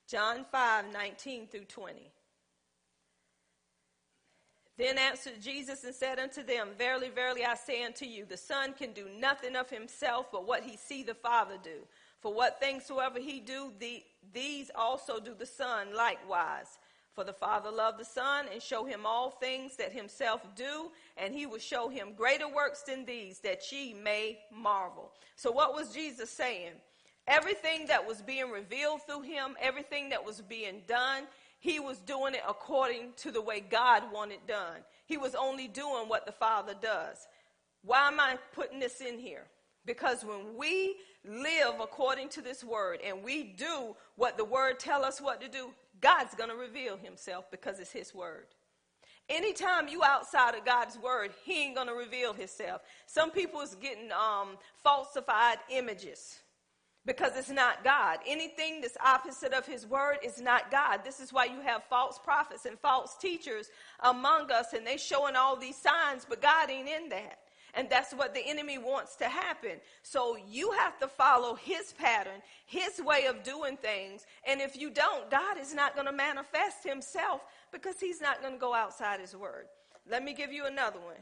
John 0.09 0.45
5 0.51 0.93
19 0.93 1.47
through 1.47 1.65
20. 1.65 2.11
Then 4.79 4.99
answered 4.99 5.41
Jesus 5.41 5.85
and 5.85 5.95
said 5.95 6.19
unto 6.19 6.43
them, 6.43 6.71
Verily, 6.77 7.09
verily, 7.09 7.45
I 7.45 7.55
say 7.55 7.85
unto 7.85 8.05
you, 8.05 8.25
the 8.25 8.37
Son 8.37 8.73
can 8.73 8.93
do 8.93 9.07
nothing 9.21 9.55
of 9.55 9.71
himself 9.71 10.27
but 10.33 10.47
what 10.47 10.65
he 10.65 10.77
see 10.77 11.03
the 11.03 11.15
Father 11.15 11.57
do. 11.63 11.87
For 12.21 12.33
what 12.33 12.59
things 12.59 12.87
soever 12.87 13.21
he 13.21 13.41
do, 13.41 13.73
the, 13.79 14.03
these 14.33 14.71
also 14.75 15.21
do 15.21 15.35
the 15.35 15.47
Son 15.47 15.95
likewise. 15.95 16.79
For 17.15 17.25
the 17.25 17.33
Father 17.33 17.71
loved 17.71 17.99
the 17.99 18.05
Son 18.05 18.47
and 18.51 18.63
show 18.63 18.85
him 18.85 19.05
all 19.05 19.31
things 19.31 19.77
that 19.77 19.93
himself 19.93 20.41
do, 20.57 20.91
and 21.19 21.35
he 21.35 21.45
will 21.45 21.59
show 21.59 21.89
him 21.89 22.15
greater 22.17 22.49
works 22.49 22.83
than 22.83 23.05
these, 23.05 23.41
that 23.41 23.71
ye 23.71 23.93
may 23.93 24.39
marvel. 24.51 25.13
So, 25.37 25.51
what 25.51 25.75
was 25.75 25.93
Jesus 25.93 26.31
saying? 26.31 26.73
Everything 27.29 27.87
that 27.87 28.07
was 28.07 28.23
being 28.23 28.51
revealed 28.51 29.03
through 29.07 29.23
him, 29.23 29.57
everything 29.61 30.09
that 30.09 30.25
was 30.25 30.41
being 30.41 30.83
done, 30.89 31.25
he 31.61 31.79
was 31.79 31.99
doing 31.99 32.35
it 32.35 32.43
according 32.49 33.13
to 33.19 33.31
the 33.31 33.43
way 33.43 33.61
God 33.61 34.05
wanted 34.11 34.45
done. 34.49 34.81
He 35.07 35.19
was 35.19 35.35
only 35.35 35.69
doing 35.69 36.09
what 36.09 36.27
the 36.27 36.33
Father 36.33 36.75
does. 36.81 37.29
Why 37.85 38.09
am 38.09 38.19
I 38.19 38.39
putting 38.55 38.81
this 38.81 39.01
in 39.01 39.19
here? 39.19 39.45
Because 39.85 40.25
when 40.25 40.57
we 40.57 40.97
live 41.25 41.75
according 41.81 42.29
to 42.31 42.43
this 42.43 42.65
word 42.65 43.01
and 43.05 43.23
we 43.23 43.45
do 43.45 43.95
what 44.17 44.37
the 44.37 44.45
word 44.45 44.79
tell 44.79 45.05
us 45.05 45.21
what 45.21 45.41
to 45.41 45.49
do, 45.49 45.71
God's 46.01 46.35
going 46.35 46.51
to 46.51 46.57
reveal 46.57 46.97
himself 46.97 47.51
because 47.51 47.79
it's 47.79 47.93
his 47.93 48.15
word. 48.15 48.47
Anytime 49.29 49.89
you 49.89 50.03
outside 50.03 50.55
of 50.55 50.65
God's 50.65 50.99
word, 50.99 51.31
he 51.45 51.65
ain't 51.65 51.77
going 51.77 51.87
to 51.87 51.95
reveal 51.95 52.33
himself. 52.33 52.83
Some 53.07 53.31
people 53.31 53.61
is 53.61 53.77
getting 53.77 54.11
um, 54.13 54.59
falsified 54.83 55.59
images 55.71 56.41
because 57.07 57.33
it's 57.37 57.51
not 57.51 57.85
God. 57.85 58.19
Anything 58.27 58.81
that's 58.81 58.97
opposite 59.05 59.53
of 59.53 59.65
his 59.65 59.87
word 59.87 60.19
is 60.23 60.41
not 60.41 60.71
God. 60.71 61.01
This 61.05 61.21
is 61.21 61.33
why 61.33 61.47
you 61.47 61.61
have 61.61 61.83
false 61.85 62.19
prophets 62.19 62.67
and 62.67 62.79
false 62.79 63.17
teachers 63.17 63.71
among 64.01 64.51
us 64.51 64.73
and 64.73 64.87
they 64.87 64.97
showing 64.97 65.37
all 65.37 65.57
these 65.57 65.77
signs, 65.77 66.27
but 66.29 66.43
God 66.43 66.71
ain't 66.71 66.89
in 66.89 67.09
that. 67.11 67.39
And 67.75 67.89
that's 67.89 68.13
what 68.13 68.35
the 68.35 68.47
enemy 68.47 68.77
wants 68.77 69.17
to 69.17 69.25
happen. 69.25 69.81
So 70.03 70.37
you 70.49 70.73
have 70.73 70.99
to 70.99 71.09
follow 71.09 71.55
his 71.55 71.95
pattern, 71.95 72.43
his 72.67 73.01
way 73.01 73.27
of 73.27 73.43
doing 73.43 73.79
things. 73.79 74.27
And 74.47 74.61
if 74.61 74.77
you 74.77 74.91
don't, 74.91 75.31
God 75.31 75.59
is 75.59 75.75
not 75.75 75.95
going 75.95 76.07
to 76.07 76.13
manifest 76.13 76.85
himself 76.85 77.41
because 77.73 77.99
he's 77.99 78.21
not 78.21 78.43
going 78.43 78.55
to 78.55 78.61
go 78.61 78.75
outside 78.75 79.21
his 79.21 79.35
word. 79.35 79.67
Let 80.11 80.23
me 80.23 80.35
give 80.35 80.53
you 80.53 80.67
another 80.67 81.01
one. 81.01 81.17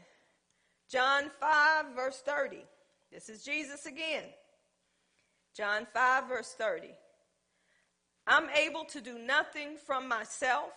John 0.89 1.31
5, 1.39 1.95
verse 1.95 2.21
30. 2.25 2.57
This 3.13 3.29
is 3.29 3.43
Jesus 3.43 3.85
again. 3.85 4.23
John 5.55 5.87
5, 5.93 6.27
verse 6.27 6.53
30. 6.57 6.89
I'm 8.27 8.49
able 8.49 8.83
to 8.85 8.99
do 8.99 9.17
nothing 9.17 9.77
from 9.77 10.07
myself, 10.07 10.71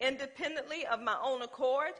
independently 0.00 0.86
of 0.86 1.00
my 1.02 1.16
own 1.22 1.42
accord 1.42 1.92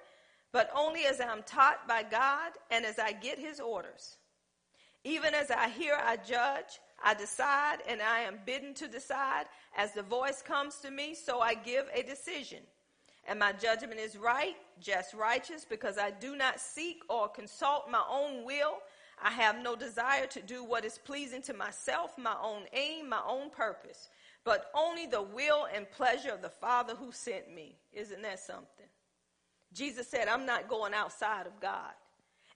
but 0.52 0.70
only 0.74 1.04
as 1.04 1.20
I'm 1.20 1.42
taught 1.44 1.86
by 1.86 2.02
God 2.02 2.52
and 2.70 2.84
as 2.84 2.98
I 2.98 3.12
get 3.12 3.38
his 3.38 3.60
orders. 3.60 4.16
Even 5.04 5.34
as 5.34 5.50
I 5.50 5.68
hear, 5.68 5.96
I 5.98 6.16
judge, 6.16 6.78
I 7.02 7.14
decide, 7.14 7.78
and 7.88 8.02
I 8.02 8.20
am 8.20 8.40
bidden 8.44 8.74
to 8.74 8.88
decide. 8.88 9.46
As 9.76 9.92
the 9.92 10.02
voice 10.02 10.42
comes 10.42 10.76
to 10.78 10.90
me, 10.90 11.14
so 11.14 11.40
I 11.40 11.54
give 11.54 11.86
a 11.94 12.02
decision. 12.02 12.58
And 13.26 13.38
my 13.38 13.52
judgment 13.52 14.00
is 14.00 14.16
right, 14.16 14.56
just 14.80 15.14
righteous, 15.14 15.64
because 15.64 15.96
I 15.96 16.10
do 16.10 16.36
not 16.36 16.60
seek 16.60 17.02
or 17.08 17.28
consult 17.28 17.90
my 17.90 18.02
own 18.10 18.44
will. 18.44 18.78
I 19.22 19.30
have 19.30 19.62
no 19.62 19.76
desire 19.76 20.26
to 20.26 20.42
do 20.42 20.64
what 20.64 20.84
is 20.84 20.98
pleasing 20.98 21.42
to 21.42 21.54
myself, 21.54 22.18
my 22.18 22.36
own 22.42 22.62
aim, 22.72 23.08
my 23.08 23.20
own 23.26 23.50
purpose, 23.50 24.08
but 24.44 24.70
only 24.74 25.06
the 25.06 25.22
will 25.22 25.66
and 25.74 25.90
pleasure 25.90 26.30
of 26.30 26.42
the 26.42 26.48
Father 26.48 26.94
who 26.94 27.12
sent 27.12 27.54
me. 27.54 27.76
Isn't 27.92 28.22
that 28.22 28.40
something? 28.40 28.86
Jesus 29.72 30.08
said, 30.08 30.28
I'm 30.28 30.46
not 30.46 30.68
going 30.68 30.94
outside 30.94 31.46
of 31.46 31.60
God. 31.60 31.92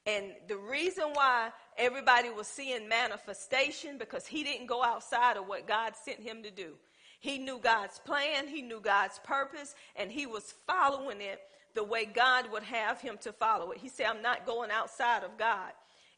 And 0.06 0.32
the 0.48 0.56
reason 0.56 1.04
why 1.12 1.50
everybody 1.78 2.28
was 2.28 2.46
seeing 2.46 2.88
manifestation 2.88 3.96
because 3.96 4.26
he 4.26 4.44
didn't 4.44 4.66
go 4.66 4.82
outside 4.82 5.36
of 5.36 5.46
what 5.46 5.66
God 5.66 5.94
sent 5.96 6.20
him 6.20 6.42
to 6.42 6.50
do. 6.50 6.74
He 7.20 7.38
knew 7.38 7.58
God's 7.58 7.98
plan, 8.00 8.48
he 8.48 8.60
knew 8.60 8.80
God's 8.80 9.18
purpose, 9.24 9.74
and 9.96 10.12
he 10.12 10.26
was 10.26 10.54
following 10.66 11.22
it 11.22 11.40
the 11.74 11.82
way 11.82 12.04
God 12.04 12.52
would 12.52 12.62
have 12.64 13.00
him 13.00 13.16
to 13.22 13.32
follow 13.32 13.70
it. 13.70 13.78
He 13.78 13.88
said, 13.88 14.06
I'm 14.06 14.20
not 14.20 14.44
going 14.44 14.70
outside 14.70 15.24
of 15.24 15.38
God. 15.38 15.72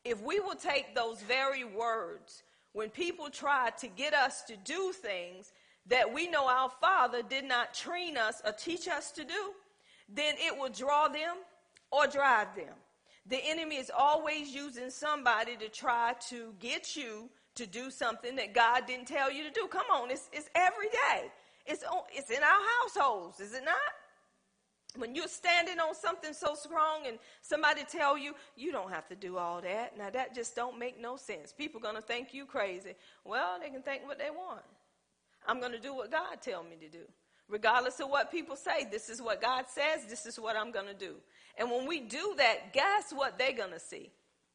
If 0.04 0.20
we 0.20 0.40
will 0.40 0.56
take 0.56 0.94
those 0.94 1.22
very 1.22 1.62
words, 1.62 2.42
when 2.72 2.90
people 2.90 3.30
try 3.30 3.70
to 3.78 3.86
get 3.86 4.14
us 4.14 4.42
to 4.44 4.56
do 4.56 4.92
things 4.92 5.52
that 5.86 6.12
we 6.12 6.28
know 6.28 6.48
our 6.48 6.70
Father 6.80 7.22
did 7.22 7.44
not 7.44 7.72
train 7.72 8.16
us 8.16 8.42
or 8.44 8.52
teach 8.52 8.88
us 8.88 9.12
to 9.12 9.24
do, 9.24 9.52
then 10.08 10.34
it 10.38 10.56
will 10.56 10.70
draw 10.70 11.08
them 11.08 11.36
or 11.90 12.06
drive 12.06 12.54
them. 12.54 12.74
The 13.28 13.38
enemy 13.44 13.76
is 13.76 13.90
always 13.96 14.54
using 14.54 14.90
somebody 14.90 15.56
to 15.56 15.68
try 15.68 16.14
to 16.28 16.54
get 16.60 16.94
you 16.96 17.28
to 17.56 17.66
do 17.66 17.90
something 17.90 18.36
that 18.36 18.54
God 18.54 18.86
didn't 18.86 19.08
tell 19.08 19.32
you 19.32 19.42
to 19.42 19.50
do. 19.50 19.66
Come 19.66 19.86
on, 19.92 20.10
it's, 20.10 20.28
it's 20.32 20.48
every 20.54 20.88
day. 20.88 21.30
It's, 21.66 21.82
it's 22.14 22.30
in 22.30 22.42
our 22.42 22.60
households, 22.82 23.40
is 23.40 23.52
it 23.52 23.64
not? 23.64 23.74
When 24.96 25.14
you're 25.14 25.28
standing 25.28 25.78
on 25.80 25.94
something 25.94 26.32
so 26.32 26.54
strong 26.54 27.06
and 27.06 27.18
somebody 27.42 27.82
tell 27.90 28.16
you, 28.16 28.34
you 28.56 28.72
don't 28.72 28.90
have 28.90 29.06
to 29.08 29.16
do 29.16 29.36
all 29.36 29.60
that. 29.60 29.98
Now 29.98 30.08
that 30.10 30.34
just 30.34 30.54
don't 30.54 30.78
make 30.78 31.00
no 31.00 31.16
sense. 31.16 31.52
People 31.52 31.80
going 31.80 31.96
to 31.96 32.02
think 32.02 32.32
you 32.32 32.46
crazy. 32.46 32.94
Well, 33.24 33.58
they 33.60 33.68
can 33.68 33.82
think 33.82 34.06
what 34.06 34.18
they 34.18 34.30
want. 34.30 34.62
I'm 35.46 35.60
going 35.60 35.72
to 35.72 35.80
do 35.80 35.94
what 35.94 36.10
God 36.10 36.40
tell 36.40 36.62
me 36.62 36.76
to 36.80 36.88
do. 36.88 37.04
Regardless 37.48 38.00
of 38.00 38.08
what 38.08 38.30
people 38.30 38.56
say, 38.56 38.86
this 38.90 39.08
is 39.08 39.22
what 39.22 39.40
God 39.40 39.66
says, 39.68 40.04
this 40.08 40.26
is 40.26 40.38
what 40.38 40.56
I'm 40.56 40.72
going 40.72 40.86
to 40.86 40.94
do. 40.94 41.14
And 41.56 41.70
when 41.70 41.86
we 41.86 42.00
do 42.00 42.34
that, 42.38 42.72
guess 42.72 43.12
what 43.12 43.38
they're 43.38 43.52
going 43.52 43.72
to 43.72 43.80
see? 43.80 44.10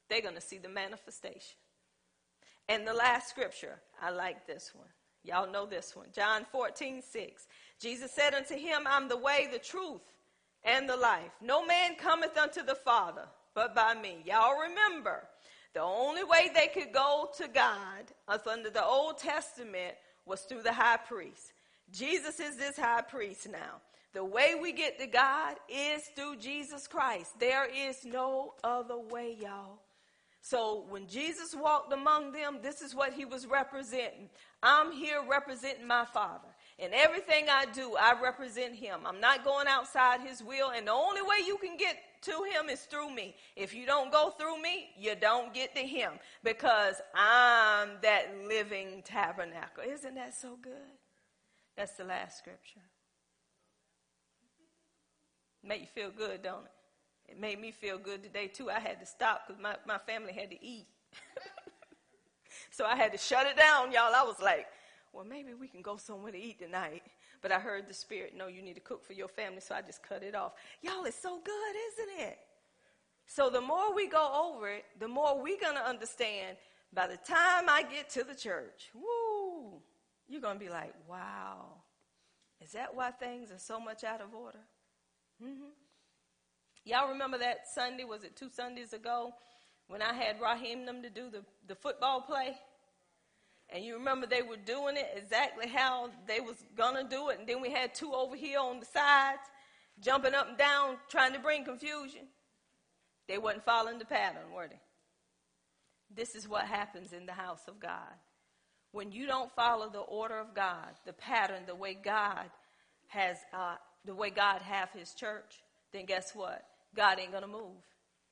They're 0.10 0.22
going 0.22 0.36
to 0.36 0.42
see 0.42 0.58
the 0.58 0.70
manifestation. 0.70 1.58
And 2.68 2.86
the 2.86 2.94
last 2.94 3.30
scripture, 3.30 3.80
I 4.02 4.12
like 4.12 4.46
this 4.46 4.72
one. 4.74 4.90
Y'all 5.24 5.50
know 5.50 5.66
this 5.66 5.96
one. 5.96 6.08
John 6.14 6.46
14, 6.52 7.02
6. 7.02 7.48
Jesus 7.80 8.12
said 8.12 8.34
unto 8.34 8.56
him, 8.56 8.82
I'm 8.86 9.08
the 9.08 9.18
way, 9.18 9.48
the 9.52 9.60
truth, 9.60 10.02
and 10.64 10.90
the 10.90 10.98
life. 10.98 11.32
No 11.42 11.66
man 11.66 11.96
cometh 11.96 12.38
unto 12.38 12.64
the 12.64 12.76
Father 12.76 13.28
but 13.54 13.76
by 13.76 13.94
me. 13.94 14.24
Y'all 14.26 14.60
remember, 14.60 15.24
the 15.74 15.82
only 15.82 16.24
way 16.24 16.50
they 16.54 16.68
could 16.68 16.94
go 16.94 17.30
to 17.38 17.48
God 17.48 18.12
under 18.48 18.70
the 18.70 18.84
Old 18.84 19.18
Testament 19.18 19.96
was 20.26 20.42
through 20.42 20.64
the 20.64 20.74
high 20.74 20.98
priest. 20.98 21.54
Jesus 21.92 22.40
is 22.40 22.56
this 22.58 22.78
high 22.78 23.02
priest 23.02 23.48
now. 23.50 23.82
The 24.14 24.24
way 24.24 24.56
we 24.62 24.74
get 24.74 25.00
to 25.00 25.08
God 25.08 25.56
is 25.70 26.04
through 26.16 26.38
Jesus 26.38 26.88
Christ. 26.88 27.40
There 27.40 27.66
is 27.66 28.04
no 28.04 28.54
other 28.64 28.98
way, 28.98 29.38
y'all. 29.42 29.80
So 30.42 30.86
when 30.90 31.08
Jesus 31.08 31.56
walked 31.56 31.94
among 31.94 32.32
them, 32.32 32.60
this 32.62 32.82
is 32.82 32.96
what 32.96 33.14
he 33.14 33.26
was 33.26 33.46
representing. 33.46 34.30
I'm 34.64 34.92
here 34.92 35.22
representing 35.30 35.88
my 35.88 36.04
Father. 36.06 36.48
And 36.80 36.94
everything 36.94 37.46
I 37.48 37.66
do, 37.66 37.96
I 37.96 38.20
represent 38.20 38.76
him. 38.76 39.02
I'm 39.06 39.22
not 39.22 39.46
going 39.46 39.68
outside 39.68 40.22
his 40.22 40.44
will. 40.44 40.72
And 40.72 40.88
the 40.88 40.92
only 40.92 41.22
way 41.22 41.46
you 41.46 41.58
can 41.58 41.78
get 41.78 41.98
to 42.24 42.32
him 42.32 42.70
is 42.70 42.82
through 42.82 43.14
me. 43.14 43.36
If 43.56 43.74
you 43.74 43.86
don't 43.86 44.12
go 44.12 44.32
through 44.32 44.62
me, 44.62 44.90
you 44.98 45.16
don't 45.16 45.54
get 45.54 45.76
to 45.76 45.82
him 45.82 46.14
because 46.44 46.96
I'm 47.14 47.90
that 48.02 48.34
living 48.48 49.04
tabernacle. 49.06 49.84
Isn't 49.88 50.16
that 50.16 50.34
so 50.34 50.58
good? 50.62 51.01
That's 51.78 51.94
the 51.94 52.04
last 52.04 52.38
scripture. 52.38 52.82
Make 55.64 55.82
you 55.82 55.88
feel 55.88 56.12
good, 56.12 56.42
don't 56.42 56.66
it? 56.66 57.32
It 57.32 57.40
made 57.40 57.62
me 57.62 57.72
feel 57.72 57.98
good 57.98 58.24
today, 58.24 58.48
too. 58.48 58.70
I 58.70 58.80
had 58.80 59.00
to 59.00 59.06
stop 59.06 59.48
because 59.48 59.62
my, 59.62 59.76
my 59.88 59.98
family 59.98 60.34
had 60.34 60.50
to 60.50 60.66
eat. 60.66 60.88
so 62.72 62.86
I 62.86 62.96
had 62.96 63.12
to 63.14 63.18
shut 63.18 63.48
it 63.48 63.56
down, 63.56 63.92
y'all. 63.92 64.14
I 64.14 64.24
was 64.24 64.40
like, 64.42 64.68
well, 65.14 65.26
maybe 65.26 65.54
we 65.54 65.68
can 65.68 65.82
go 65.82 65.98
somewhere 65.98 66.32
to 66.32 66.38
eat 66.38 66.60
tonight. 66.60 67.04
But 67.42 67.52
I 67.52 67.60
heard 67.60 67.88
the 67.88 67.94
Spirit, 67.94 68.34
no, 68.38 68.48
you 68.48 68.62
need 68.62 68.76
to 68.76 68.82
cook 68.82 69.04
for 69.04 69.14
your 69.14 69.28
family, 69.28 69.62
so 69.62 69.74
I 69.76 69.82
just 69.82 70.04
cut 70.04 70.24
it 70.24 70.36
off. 70.36 70.54
Y'all, 70.82 71.06
it's 71.06 71.20
so 71.20 71.40
good, 71.44 71.76
isn't 71.94 72.28
it? 72.28 72.40
So 73.26 73.50
the 73.50 73.62
more 73.62 73.96
we 73.96 74.08
go 74.08 74.54
over 74.54 74.70
it, 74.70 74.86
the 75.00 75.08
more 75.08 75.42
we're 75.42 75.60
going 75.60 75.76
to 75.76 75.88
understand 75.88 76.58
by 76.94 77.08
the 77.08 77.18
time 77.18 77.70
I 77.70 77.84
get 77.90 78.10
to 78.12 78.24
the 78.24 78.36
church, 78.36 78.92
woo, 78.94 79.02
you're 80.32 80.42
going 80.42 80.58
to 80.58 80.64
be 80.64 80.72
like, 80.72 80.94
wow, 81.10 81.66
is 82.64 82.72
that 82.72 82.96
why 82.96 83.12
things 83.12 83.52
are 83.52 83.60
so 83.60 83.80
much 83.80 84.04
out 84.04 84.22
of 84.22 84.34
order? 84.34 84.60
Mm-hmm. 85.44 85.72
Y'all 86.86 87.10
remember 87.10 87.38
that 87.38 87.68
Sunday, 87.74 88.04
was 88.04 88.24
it 88.24 88.36
two 88.36 88.50
Sundays 88.50 88.94
ago, 88.94 89.34
when 89.88 90.02
I 90.02 90.14
had 90.14 90.40
Raheem 90.42 90.86
them 90.86 91.04
to 91.04 91.10
do 91.10 91.30
the, 91.30 91.44
the 91.68 91.76
football 91.76 92.22
play? 92.22 92.56
And 93.70 93.86
you 93.86 93.96
remember 93.96 94.28
they 94.28 94.42
were 94.42 94.58
doing 94.58 94.98
it 94.98 95.10
exactly 95.16 95.68
how 95.68 96.10
they 96.28 96.40
was 96.40 96.58
gonna 96.76 97.08
do 97.08 97.30
it, 97.30 97.40
and 97.40 97.48
then 97.48 97.62
we 97.62 97.70
had 97.70 97.94
two 97.94 98.14
over 98.14 98.36
here 98.36 98.60
on 98.60 98.80
the 98.80 98.86
sides, 98.86 99.42
jumping 100.00 100.34
up 100.34 100.50
and 100.50 100.58
down, 100.58 100.98
trying 101.10 101.34
to 101.34 101.40
bring 101.40 101.64
confusion. 101.64 102.22
They 103.28 103.38
wasn't 103.38 103.64
following 103.64 104.00
the 104.00 104.06
pattern, 104.06 104.52
were 104.54 104.68
they? 104.68 104.80
This 106.14 106.36
is 106.36 106.50
what 106.50 106.66
happens 106.66 107.14
in 107.14 107.26
the 107.26 107.32
house 107.32 107.62
of 107.68 107.80
God. 107.80 108.14
When 108.92 109.12
you 109.12 109.26
don't 109.26 109.52
follow 109.56 109.90
the 109.90 110.00
order 110.00 110.38
of 110.38 110.54
God, 110.54 110.90
the 111.06 111.14
pattern, 111.14 111.64
the 111.66 111.76
way 111.76 111.94
God 111.94 112.50
has, 113.08 113.38
uh, 113.54 113.76
the 114.06 114.16
way 114.16 114.30
God 114.30 114.62
have 114.62 114.90
His 114.92 115.14
church, 115.14 115.64
then 115.94 116.06
guess 116.06 116.34
what? 116.36 116.64
God 116.96 117.20
ain't 117.20 117.32
to 117.32 117.48
move. 117.48 117.78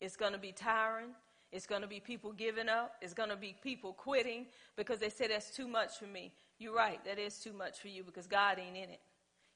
It's 0.01 0.15
to 0.15 0.37
be 0.37 0.51
tiring. 0.51 1.09
It's 1.51 1.65
to 1.65 1.87
be 1.87 1.99
people 1.99 2.31
giving 2.31 2.69
up. 2.69 2.95
It's 3.01 3.13
to 3.13 3.37
be 3.39 3.55
people 3.61 3.93
quitting 3.93 4.47
because 4.75 4.99
they 4.99 5.09
say 5.09 5.27
that's 5.27 5.55
too 5.55 5.67
much 5.67 5.97
for 5.97 6.05
me. 6.05 6.33
You're 6.57 6.75
right. 6.75 7.03
That 7.05 7.19
is 7.19 7.39
too 7.39 7.53
much 7.53 7.79
for 7.79 7.87
you 7.87 8.03
because 8.03 8.27
God 8.27 8.59
ain't 8.59 8.75
in 8.75 8.89
it. 8.89 8.99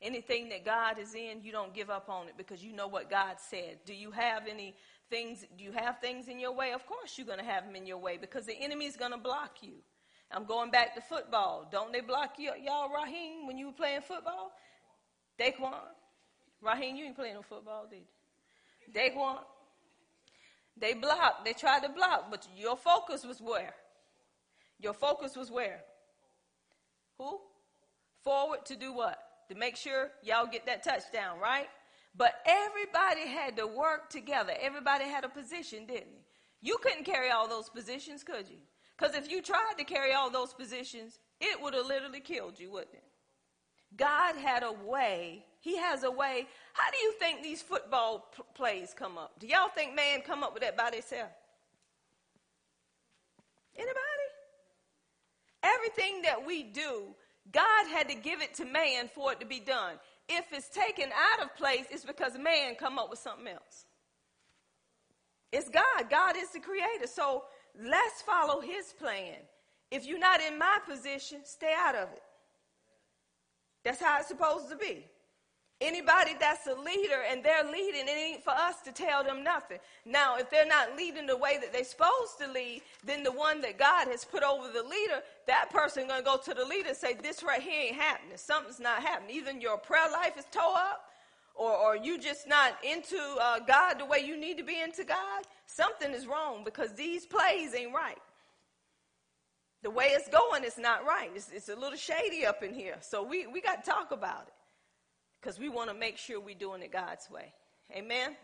Anything 0.02 0.50
that 0.50 0.66
God 0.66 1.00
is 1.00 1.16
in, 1.16 1.42
you 1.44 1.52
don't 1.52 1.74
give 1.74 1.90
up 1.90 2.10
on 2.10 2.28
it 2.28 2.34
because 2.38 2.64
you 2.64 2.74
know 2.74 2.88
what 2.88 3.10
God 3.10 3.38
said. 3.40 3.80
Do 3.86 3.94
you 3.94 4.12
have 4.12 4.48
any 4.50 4.76
things? 5.10 5.46
Do 5.58 5.64
you 5.64 5.72
have 5.72 6.00
things 6.00 6.28
in 6.28 6.40
your 6.40 6.52
way? 6.52 6.74
Of 6.74 6.86
course, 6.86 7.18
you're 7.18 7.28
going 7.28 7.40
to 7.40 7.46
have 7.46 7.66
them 7.66 7.76
in 7.76 7.86
your 7.86 8.00
way 8.00 8.18
because 8.18 8.46
the 8.46 8.56
enemy 8.60 8.86
is 8.86 8.98
going 8.98 9.12
to 9.12 9.18
block 9.18 9.58
you. 9.62 9.76
I'm 10.34 10.46
going 10.46 10.72
back 10.72 10.96
to 10.96 11.02
football. 11.02 11.68
Don't 11.72 11.94
they 11.94 12.02
block 12.02 12.34
you, 12.38 12.52
y'all, 12.64 12.90
Raheem, 12.90 13.46
when 13.46 13.58
you 13.58 13.68
were 13.68 13.74
playing 13.74 14.02
football? 14.02 14.52
Daquan, 15.40 15.74
Raheem, 16.62 16.96
you 16.96 17.06
ain't 17.06 17.16
playing 17.16 17.36
no 17.36 17.42
football, 17.42 17.88
did 17.90 18.00
you? 18.00 18.94
Daquan, 18.94 19.40
they 20.78 20.94
blocked. 20.94 21.46
They 21.46 21.54
tried 21.54 21.84
to 21.84 21.90
block, 21.90 22.32
but 22.32 22.48
your 22.56 22.76
focus 22.76 23.24
was 23.24 23.40
where? 23.40 23.74
Your 24.80 24.94
focus 24.94 25.36
was 25.36 25.52
where? 25.52 25.82
Who? 27.18 27.40
Forward 28.24 28.66
to 28.66 28.76
do 28.76 28.94
what? 28.94 29.18
To 29.50 29.56
make 29.56 29.76
sure 29.76 30.10
y'all 30.24 30.48
get 30.48 30.66
that 30.66 30.84
touchdown, 30.84 31.40
right? 31.40 31.68
But 32.16 32.34
everybody 32.46 33.28
had 33.28 33.58
to 33.58 33.68
work 33.68 34.10
together. 34.10 34.54
Everybody 34.60 35.06
had 35.06 35.24
a 35.24 35.30
position, 35.30 35.86
didn't 35.86 36.12
he? 36.12 36.24
You 36.62 36.78
couldn't 36.82 37.04
carry 37.04 37.30
all 37.30 37.48
those 37.48 37.70
positions, 37.70 38.24
could 38.24 38.48
you? 38.50 38.58
Because 38.98 39.16
if 39.16 39.30
you 39.30 39.42
tried 39.42 39.74
to 39.78 39.84
carry 39.84 40.14
all 40.14 40.30
those 40.30 40.54
positions, 40.54 41.20
it 41.42 41.62
would 41.62 41.74
have 41.74 41.86
literally 41.88 42.20
killed 42.20 42.60
you, 42.60 42.72
wouldn't 42.72 42.94
it? 42.94 43.04
God 43.98 44.36
had 44.36 44.64
a 44.64 44.72
way. 44.72 45.46
He 45.62 45.78
has 45.78 46.04
a 46.04 46.12
way. 46.12 46.48
How 46.74 46.92
do 46.92 46.98
you 46.98 47.14
think 47.14 47.42
these 47.42 47.62
football 47.62 48.28
p- 48.36 48.44
plays 48.54 48.94
come 48.96 49.18
up? 49.18 49.40
Do 49.40 49.48
y'all 49.48 49.70
think 49.74 49.96
man 49.96 50.22
come 50.22 50.44
up 50.44 50.54
with 50.54 50.64
that 50.64 50.76
by 50.78 50.90
themselves? 50.92 51.32
Anybody? 53.76 53.98
Everything 55.64 56.22
that 56.24 56.46
we 56.46 56.64
do, 56.64 57.16
God 57.52 57.88
had 57.88 58.10
to 58.10 58.16
give 58.16 58.42
it 58.42 58.54
to 58.56 58.66
man 58.66 59.10
for 59.14 59.32
it 59.32 59.40
to 59.40 59.46
be 59.46 59.60
done. 59.60 59.96
If 60.28 60.46
it's 60.52 60.70
taken 60.70 61.10
out 61.12 61.44
of 61.44 61.56
place, 61.56 61.86
it's 61.90 62.06
because 62.06 62.38
man 62.38 62.76
come 62.76 63.00
up 63.00 63.10
with 63.10 63.20
something 63.20 63.48
else. 63.48 63.86
It's 65.52 65.70
God. 65.70 66.10
God 66.10 66.36
is 66.36 66.50
the 66.50 66.60
creator. 66.60 67.08
So 67.08 67.44
let's 67.82 68.22
follow 68.22 68.62
his 68.62 68.94
plan. 68.94 69.36
If 69.92 70.06
you're 70.06 70.20
not 70.20 70.42
in 70.42 70.58
my 70.58 70.80
position, 70.88 71.42
stay 71.44 71.74
out 71.78 71.96
of 71.96 72.10
it. 72.14 72.24
That's 73.84 74.02
how 74.02 74.20
it's 74.20 74.28
supposed 74.28 74.70
to 74.70 74.76
be. 74.76 75.06
Anybody 75.82 76.32
that's 76.40 76.66
a 76.68 76.76
leader 76.76 77.24
and 77.30 77.44
they're 77.44 77.70
leading, 77.70 78.08
it 78.08 78.12
ain't 78.12 78.44
for 78.44 78.52
us 78.52 78.80
to 78.86 78.92
tell 78.94 79.24
them 79.24 79.44
nothing. 79.44 79.80
Now, 80.06 80.38
if 80.38 80.50
they're 80.50 80.66
not 80.66 80.96
leading 80.96 81.26
the 81.26 81.36
way 81.36 81.58
that 81.60 81.74
they're 81.74 81.84
supposed 81.84 82.38
to 82.40 82.48
lead, 82.48 82.84
then 83.04 83.22
the 83.24 83.32
one 83.32 83.60
that 83.62 83.78
God 83.78 84.08
has 84.08 84.24
put 84.24 84.44
over 84.44 84.70
the 84.70 84.84
leader, 84.84 85.22
that 85.48 85.70
person 85.72 86.08
gonna 86.08 86.24
go 86.24 86.38
to 86.38 86.54
the 86.54 86.64
leader 86.64 86.90
and 86.90 86.98
say, 86.98 87.16
"This 87.16 87.44
right 87.44 87.62
here 87.62 87.88
ain't 87.88 87.96
happening. 87.98 88.38
Something's 88.38 88.80
not 88.80 89.04
happening. 89.04 89.36
Either 89.36 89.52
your 89.52 89.78
prayer 89.78 90.10
life 90.10 90.38
is 90.38 90.46
tore 90.52 90.78
up, 90.78 91.13
or, 91.56 91.72
or 91.72 91.96
you 91.96 92.20
just 92.20 92.48
not 92.48 92.74
into 92.84 93.18
uh, 93.40 93.60
God 93.60 94.00
the 94.00 94.06
way 94.06 94.20
you 94.20 94.38
need 94.38 94.58
to 94.58 94.64
be 94.64 94.80
into 94.80 95.04
God, 95.04 95.44
something 95.66 96.12
is 96.12 96.26
wrong 96.28 96.64
because 96.64 96.94
these 96.94 97.26
plays 97.26 97.76
ain't 97.76 97.94
right. 97.94 98.18
The 99.84 99.90
way 99.90 100.06
it's 100.12 100.30
going 100.30 100.64
is 100.64 100.78
not 100.78 101.06
right. 101.06 101.30
It's, 101.36 101.52
it's 101.52 101.70
a 101.70 101.76
little 101.76 101.98
shady 101.98 102.46
up 102.46 102.64
in 102.64 102.74
here. 102.74 102.96
So 103.02 103.22
we, 103.22 103.48
we 103.48 103.62
got 103.62 103.84
to 103.84 103.90
talk 103.92 104.12
about 104.12 104.46
it 104.48 104.54
because 105.42 105.60
we 105.60 105.68
want 105.70 105.90
to 105.90 105.94
make 105.94 106.18
sure 106.18 106.40
we're 106.40 106.56
doing 106.56 106.82
it 106.82 106.92
God's 106.92 107.30
way. 107.30 107.54
Amen. 107.94 108.36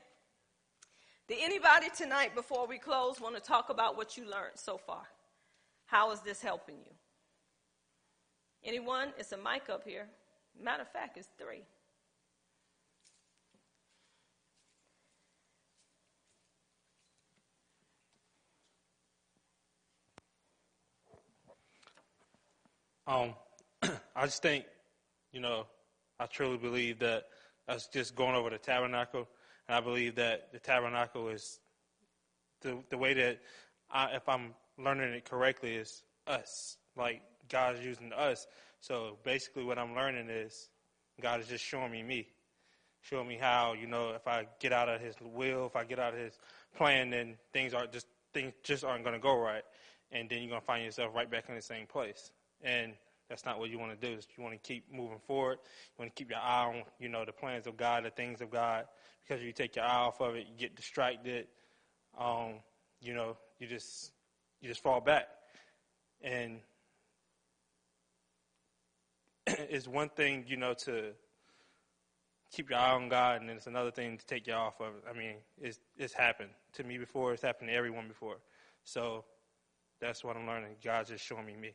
Did 1.30 1.38
anybody 1.42 1.88
tonight, 1.96 2.36
before 2.36 2.68
we 2.68 2.78
close, 2.78 3.22
want 3.22 3.36
to 3.36 3.42
talk 3.42 3.70
about 3.70 3.96
what 3.96 4.18
you 4.18 4.24
learned 4.24 4.56
so 4.56 4.78
far? 4.78 5.04
How 5.86 6.12
is 6.12 6.20
this 6.22 6.42
helping 6.42 6.76
you? 6.76 6.92
Anyone? 8.64 9.14
It's 9.18 9.32
a 9.32 9.38
mic 9.38 9.70
up 9.70 9.84
here. 9.86 10.08
Matter 10.62 10.82
of 10.82 10.92
fact, 10.92 11.18
it's 11.18 11.30
three. 11.38 11.64
Um, 23.10 23.34
I 24.16 24.26
just 24.26 24.44
think, 24.44 24.66
you 25.32 25.40
know, 25.40 25.66
I 26.20 26.28
truly 26.28 26.58
believe 26.58 27.00
that 27.00 27.26
us 27.68 27.90
just 27.92 28.16
going 28.16 28.36
over 28.36 28.52
the 28.52 28.60
tabernacle, 28.60 29.28
and 29.68 29.76
I 29.76 29.82
believe 29.82 30.14
that 30.16 30.54
the 30.54 30.60
tabernacle 30.60 31.28
is 31.30 31.60
the 32.62 32.78
the 32.92 32.98
way 33.00 33.16
that 33.16 33.40
I, 33.90 34.12
if 34.12 34.30
I'm 34.30 34.54
learning 34.78 35.12
it 35.14 35.26
correctly, 35.26 35.76
is 35.76 36.04
us. 36.28 36.78
Like 36.96 37.24
God's 37.50 37.84
using 37.84 38.14
us. 38.14 38.46
So 38.80 39.18
basically, 39.24 39.64
what 39.64 39.80
I'm 39.80 39.96
learning 39.96 40.30
is 40.30 40.70
God 41.20 41.40
is 41.40 41.48
just 41.48 41.66
showing 41.66 41.92
me 41.92 42.04
me, 42.04 42.28
showing 43.02 43.28
me 43.28 43.38
how 43.42 43.74
you 43.74 43.88
know 43.88 44.12
if 44.12 44.28
I 44.28 44.46
get 44.60 44.72
out 44.72 44.88
of 44.88 45.02
His 45.02 45.16
will, 45.20 45.66
if 45.66 45.76
I 45.76 45.84
get 45.84 45.98
out 45.98 46.14
of 46.14 46.20
His 46.20 46.38
plan, 46.76 47.10
then 47.10 47.38
things 47.54 47.74
are 47.74 47.88
just 47.88 48.06
things 48.36 48.54
just 48.62 48.84
aren't 48.84 49.04
going 49.04 49.16
to 49.16 49.20
go 49.20 49.36
right, 49.36 49.64
and 50.12 50.30
then 50.30 50.44
you're 50.44 50.50
going 50.50 50.62
to 50.62 50.68
find 50.68 50.86
yourself 50.86 51.16
right 51.16 51.30
back 51.30 51.46
in 51.50 51.56
the 51.56 51.62
same 51.62 51.88
place. 51.88 52.30
And 52.64 52.94
that's 53.30 53.46
not 53.46 53.60
what 53.60 53.70
you 53.70 53.78
want 53.78 54.00
to 54.00 54.08
do. 54.08 54.20
You 54.36 54.44
want 54.44 54.62
to 54.62 54.68
keep 54.68 54.92
moving 54.92 55.20
forward. 55.28 55.60
You 55.64 56.04
want 56.04 56.16
to 56.16 56.20
keep 56.20 56.32
your 56.32 56.40
eye 56.40 56.66
on, 56.66 56.84
you 57.00 57.10
know, 57.10 57.26
the 57.26 57.32
plans 57.32 57.68
of 57.68 57.78
God, 57.78 58.04
the 58.04 58.10
things 58.10 58.42
of 58.42 58.50
God. 58.50 58.86
Because 59.24 59.42
if 59.42 59.46
you 59.46 59.54
take 59.54 59.76
your 59.76 59.86
eye 59.86 60.06
off 60.06 60.20
of 60.20 60.36
it, 60.36 60.48
you 60.50 60.58
get 60.58 60.76
distracted. 60.76 61.48
Um, 62.18 62.56
you 63.02 63.14
know, 63.14 63.38
you 63.60 63.68
just 63.68 64.12
you 64.62 64.68
just 64.68 64.82
fall 64.82 65.00
back. 65.00 65.28
And 66.22 66.60
it's 69.48 69.88
one 69.88 70.10
thing, 70.10 70.46
you 70.48 70.58
know, 70.58 70.74
to 70.86 71.12
keep 72.52 72.70
your 72.70 72.80
eye 72.80 72.92
on 72.92 73.10
God, 73.10 73.42
and 73.42 73.50
it's 73.50 73.68
another 73.68 73.92
thing 73.92 74.18
to 74.18 74.26
take 74.26 74.48
you 74.48 74.54
off 74.54 74.82
of 74.82 74.88
it. 74.88 75.04
I 75.10 75.18
mean, 75.18 75.36
it's 75.62 75.80
it's 75.98 76.14
happened 76.14 76.50
to 76.74 76.84
me 76.84 76.98
before. 76.98 77.34
It's 77.34 77.44
happened 77.44 77.70
to 77.70 77.76
everyone 77.76 78.08
before. 78.08 78.38
So 78.84 79.24
that's 80.02 80.24
what 80.24 80.36
I'm 80.36 80.48
learning. 80.48 80.76
God's 80.84 81.10
just 81.10 81.26
showing 81.26 81.46
me 81.46 81.56
me. 81.56 81.74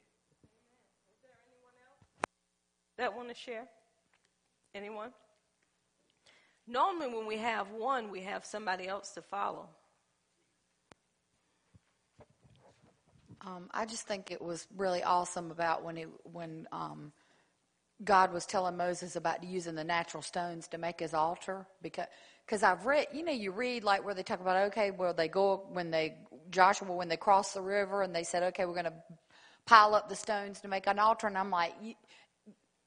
That 2.98 3.14
want 3.16 3.28
to 3.28 3.34
share? 3.34 3.66
Anyone? 4.74 5.10
Normally, 6.66 7.08
when 7.08 7.26
we 7.26 7.36
have 7.38 7.70
one, 7.70 8.10
we 8.10 8.20
have 8.22 8.44
somebody 8.44 8.88
else 8.88 9.10
to 9.12 9.22
follow. 9.22 9.68
Um, 13.46 13.68
I 13.72 13.84
just 13.84 14.06
think 14.06 14.30
it 14.30 14.40
was 14.40 14.66
really 14.76 15.02
awesome 15.02 15.50
about 15.50 15.84
when 15.84 15.96
he, 15.96 16.06
when 16.24 16.66
um, 16.72 17.12
God 18.02 18.32
was 18.32 18.46
telling 18.46 18.76
Moses 18.76 19.16
about 19.16 19.44
using 19.44 19.74
the 19.74 19.84
natural 19.84 20.22
stones 20.22 20.66
to 20.68 20.78
make 20.78 21.00
his 21.00 21.14
altar 21.14 21.66
because 21.82 22.06
because 22.44 22.62
I've 22.62 22.86
read 22.86 23.06
you 23.12 23.24
know 23.24 23.32
you 23.32 23.52
read 23.52 23.84
like 23.84 24.04
where 24.04 24.14
they 24.14 24.22
talk 24.22 24.40
about 24.40 24.56
okay 24.68 24.90
where 24.90 25.12
they 25.12 25.28
go 25.28 25.66
when 25.70 25.90
they 25.90 26.16
Joshua 26.50 26.92
when 26.92 27.08
they 27.08 27.16
crossed 27.16 27.54
the 27.54 27.62
river 27.62 28.02
and 28.02 28.14
they 28.14 28.24
said 28.24 28.42
okay 28.42 28.64
we're 28.64 28.72
going 28.72 28.86
to 28.86 28.94
pile 29.66 29.94
up 29.94 30.08
the 30.08 30.16
stones 30.16 30.60
to 30.60 30.68
make 30.68 30.86
an 30.86 30.98
altar 30.98 31.28
and 31.28 31.38
I'm 31.38 31.50
like 31.50 31.74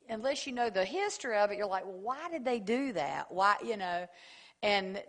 unless 0.09 0.47
you 0.47 0.53
know 0.53 0.69
the 0.69 0.85
history 0.85 1.37
of 1.37 1.51
it, 1.51 1.57
you're 1.57 1.67
like, 1.67 1.85
well, 1.85 1.99
why 2.01 2.29
did 2.31 2.45
they 2.45 2.59
do 2.59 2.93
that? 2.93 3.31
Why, 3.31 3.55
you 3.63 3.77
know, 3.77 4.07
and 4.63 5.01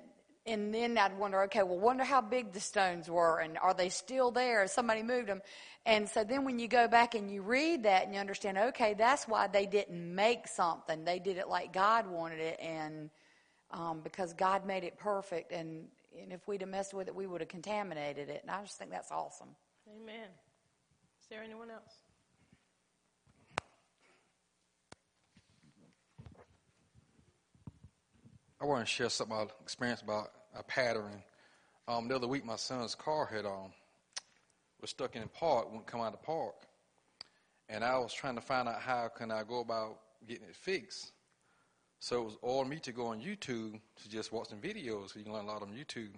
and 0.46 0.72
then 0.72 0.96
I'd 0.96 1.18
wonder, 1.18 1.42
okay, 1.42 1.62
well, 1.62 1.78
wonder 1.78 2.04
how 2.04 2.22
big 2.22 2.52
the 2.52 2.60
stones 2.60 3.10
were, 3.10 3.40
and 3.40 3.58
are 3.58 3.74
they 3.74 3.90
still 3.90 4.30
there? 4.30 4.66
Somebody 4.66 5.02
moved 5.02 5.28
them, 5.28 5.42
and 5.84 6.08
so 6.08 6.24
then 6.24 6.44
when 6.44 6.58
you 6.58 6.68
go 6.68 6.88
back 6.88 7.14
and 7.14 7.30
you 7.30 7.42
read 7.42 7.82
that 7.82 8.04
and 8.04 8.14
you 8.14 8.20
understand, 8.20 8.56
okay, 8.56 8.94
that's 8.94 9.28
why 9.28 9.46
they 9.46 9.66
didn't 9.66 10.14
make 10.14 10.48
something; 10.48 11.04
they 11.04 11.18
did 11.18 11.36
it 11.36 11.48
like 11.48 11.72
God 11.72 12.06
wanted 12.06 12.40
it, 12.40 12.60
and 12.60 13.10
um, 13.70 14.00
because 14.02 14.32
God 14.32 14.66
made 14.66 14.84
it 14.84 14.98
perfect, 14.98 15.52
and 15.52 15.86
and 16.20 16.32
if 16.32 16.46
we'd 16.48 16.62
have 16.62 16.70
messed 16.70 16.94
with 16.94 17.08
it, 17.08 17.14
we 17.14 17.26
would 17.26 17.40
have 17.40 17.48
contaminated 17.48 18.28
it. 18.28 18.40
And 18.42 18.50
I 18.50 18.62
just 18.62 18.78
think 18.78 18.90
that's 18.90 19.12
awesome. 19.12 19.48
Amen. 19.88 20.28
Is 21.20 21.28
there 21.28 21.42
anyone 21.42 21.70
else? 21.70 22.07
I 28.60 28.64
want 28.64 28.84
to 28.84 28.86
share 28.86 29.08
something 29.08 29.36
about 29.36 29.52
experience 29.62 30.02
about 30.02 30.32
a 30.56 30.64
pattern. 30.64 31.22
Um, 31.86 32.08
the 32.08 32.16
other 32.16 32.26
week, 32.26 32.44
my 32.44 32.56
son's 32.56 32.96
car 32.96 33.24
had 33.24 33.46
um, 33.46 33.70
was 34.80 34.90
stuck 34.90 35.14
in 35.14 35.22
the 35.22 35.28
park, 35.28 35.66
wouldn't 35.66 35.86
come 35.86 36.00
out 36.00 36.12
of 36.12 36.20
the 36.20 36.26
park, 36.26 36.56
and 37.68 37.84
I 37.84 37.96
was 37.98 38.12
trying 38.12 38.34
to 38.34 38.40
find 38.40 38.68
out 38.68 38.80
how 38.80 39.08
can 39.16 39.30
I 39.30 39.44
go 39.44 39.60
about 39.60 40.00
getting 40.26 40.42
it 40.48 40.56
fixed. 40.56 41.12
So 42.00 42.20
it 42.20 42.24
was 42.24 42.36
all 42.42 42.64
me 42.64 42.80
to 42.80 42.90
go 42.90 43.06
on 43.06 43.20
YouTube 43.20 43.80
to 44.02 44.08
just 44.08 44.32
watch 44.32 44.48
some 44.48 44.58
videos. 44.58 45.14
You 45.14 45.22
can 45.22 45.32
learn 45.32 45.44
a 45.44 45.48
lot 45.48 45.62
on 45.62 45.68
YouTube. 45.68 46.14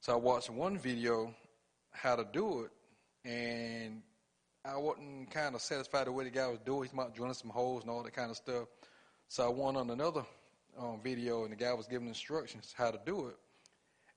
So 0.00 0.12
I 0.12 0.16
watched 0.16 0.50
one 0.50 0.78
video 0.78 1.32
how 1.92 2.16
to 2.16 2.26
do 2.32 2.64
it, 2.64 3.28
and 3.28 4.02
I 4.64 4.76
wasn't 4.78 5.30
kind 5.30 5.54
of 5.54 5.60
satisfied 5.60 6.08
the 6.08 6.12
way 6.12 6.24
the 6.24 6.30
guy 6.30 6.48
was 6.48 6.58
doing. 6.64 6.82
He's 6.82 6.92
about 6.92 7.14
drilling 7.14 7.34
some 7.34 7.50
holes 7.50 7.82
and 7.82 7.90
all 7.90 8.02
that 8.02 8.14
kind 8.14 8.32
of 8.32 8.36
stuff. 8.36 8.66
So 9.28 9.46
I 9.46 9.48
went 9.48 9.76
on 9.76 9.90
another 9.90 10.24
um, 10.78 11.00
video 11.02 11.44
and 11.44 11.52
the 11.52 11.56
guy 11.56 11.72
was 11.72 11.86
giving 11.86 12.08
instructions 12.08 12.74
how 12.76 12.90
to 12.90 13.00
do 13.04 13.28
it, 13.28 13.36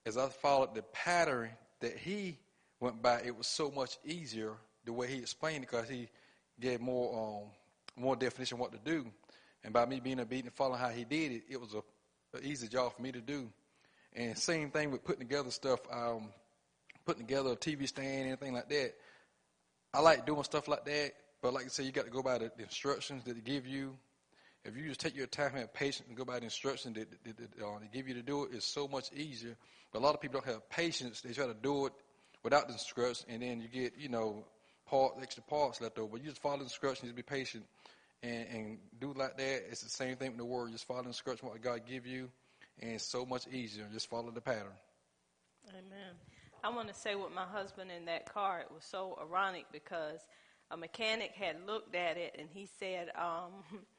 as 0.05 0.17
I 0.17 0.29
followed 0.29 0.75
the 0.75 0.83
pattern 0.83 1.49
that 1.81 1.97
he 1.97 2.37
went 2.79 3.01
by, 3.01 3.21
it 3.21 3.35
was 3.35 3.47
so 3.47 3.71
much 3.71 3.97
easier 4.05 4.53
the 4.85 4.93
way 4.93 5.07
he 5.07 5.17
explained 5.17 5.63
it 5.63 5.71
because 5.71 5.89
he 5.89 6.07
gave 6.59 6.79
more 6.79 7.43
um, 7.43 7.51
more 7.97 8.15
definition 8.15 8.57
what 8.57 8.71
to 8.71 8.79
do. 8.83 9.05
And 9.63 9.73
by 9.73 9.85
me 9.85 9.99
being 9.99 10.19
obedient 10.19 10.47
and 10.47 10.53
following 10.53 10.79
how 10.79 10.89
he 10.89 11.05
did 11.05 11.31
it, 11.31 11.43
it 11.49 11.59
was 11.59 11.73
a, 11.73 12.37
a 12.37 12.41
easy 12.41 12.67
job 12.67 12.95
for 12.95 13.01
me 13.01 13.11
to 13.11 13.21
do. 13.21 13.49
And 14.13 14.37
same 14.37 14.69
thing 14.69 14.91
with 14.91 15.03
putting 15.03 15.21
together 15.27 15.49
stuff, 15.49 15.79
um, 15.91 16.29
putting 17.05 17.25
together 17.25 17.51
a 17.51 17.55
TV 17.55 17.87
stand, 17.87 18.27
anything 18.27 18.53
like 18.53 18.69
that. 18.69 18.93
I 19.93 20.01
like 20.01 20.25
doing 20.25 20.43
stuff 20.43 20.67
like 20.67 20.85
that, 20.85 21.13
but 21.41 21.53
like 21.53 21.65
I 21.65 21.67
said, 21.69 21.85
you 21.85 21.91
got 21.91 22.05
to 22.05 22.11
go 22.11 22.21
by 22.21 22.37
the, 22.37 22.51
the 22.55 22.63
instructions 22.63 23.23
that 23.23 23.33
they 23.33 23.41
give 23.41 23.65
you 23.65 23.97
if 24.65 24.75
you 24.75 24.87
just 24.87 24.99
take 24.99 25.15
your 25.15 25.27
time 25.27 25.55
and 25.55 25.71
patience 25.73 26.07
and 26.07 26.17
go 26.17 26.25
by 26.25 26.39
the 26.39 26.45
instructions 26.45 26.95
that, 26.95 27.07
that, 27.23 27.37
that 27.37 27.63
uh, 27.63 27.79
they 27.79 27.87
give 27.93 28.07
you 28.07 28.15
to 28.15 28.21
do 28.21 28.45
it, 28.45 28.51
it's 28.53 28.65
so 28.65 28.87
much 28.87 29.11
easier. 29.13 29.55
But 29.93 29.99
a 29.99 30.03
lot 30.03 30.15
of 30.15 30.21
people 30.21 30.41
don't 30.41 30.51
have 30.51 30.67
patience. 30.69 31.21
They 31.21 31.33
try 31.33 31.45
to 31.45 31.53
do 31.53 31.85
it 31.85 31.93
without 32.43 32.67
the 32.67 32.73
instructions, 32.73 33.25
and 33.29 33.41
then 33.41 33.61
you 33.61 33.67
get, 33.67 33.93
you 33.97 34.09
know, 34.09 34.45
part, 34.85 35.13
extra 35.21 35.43
parts 35.43 35.81
left 35.81 35.99
over. 35.99 36.13
But 36.13 36.23
you 36.23 36.29
just 36.29 36.41
follow 36.41 36.57
the 36.57 36.63
instructions, 36.63 37.11
just 37.11 37.15
be 37.15 37.21
patient, 37.21 37.63
and, 38.23 38.47
and 38.47 38.77
do 38.99 39.13
like 39.13 39.37
that. 39.37 39.63
It's 39.69 39.83
the 39.83 39.89
same 39.89 40.15
thing 40.17 40.29
with 40.29 40.37
the 40.39 40.45
word. 40.45 40.71
Just 40.71 40.87
follow 40.87 41.03
the 41.03 41.09
instructions, 41.09 41.49
what 41.49 41.61
God 41.61 41.81
give 41.87 42.07
you, 42.07 42.29
and 42.81 42.93
it's 42.93 43.05
so 43.05 43.25
much 43.25 43.47
easier. 43.47 43.85
Just 43.93 44.09
follow 44.09 44.31
the 44.31 44.41
pattern. 44.41 44.73
Amen. 45.69 46.15
I 46.63 46.69
want 46.69 46.87
to 46.87 46.93
say 46.93 47.13
with 47.13 47.31
my 47.33 47.45
husband 47.45 47.91
in 47.91 48.05
that 48.05 48.31
car, 48.31 48.59
it 48.61 48.71
was 48.73 48.83
so 48.83 49.19
ironic 49.21 49.65
because 49.71 50.19
a 50.71 50.77
mechanic 50.77 51.31
had 51.35 51.57
looked 51.67 51.95
at 51.95 52.17
it 52.17 52.35
and 52.39 52.47
he 52.51 52.67
said, 52.79 53.09
um, 53.15 53.63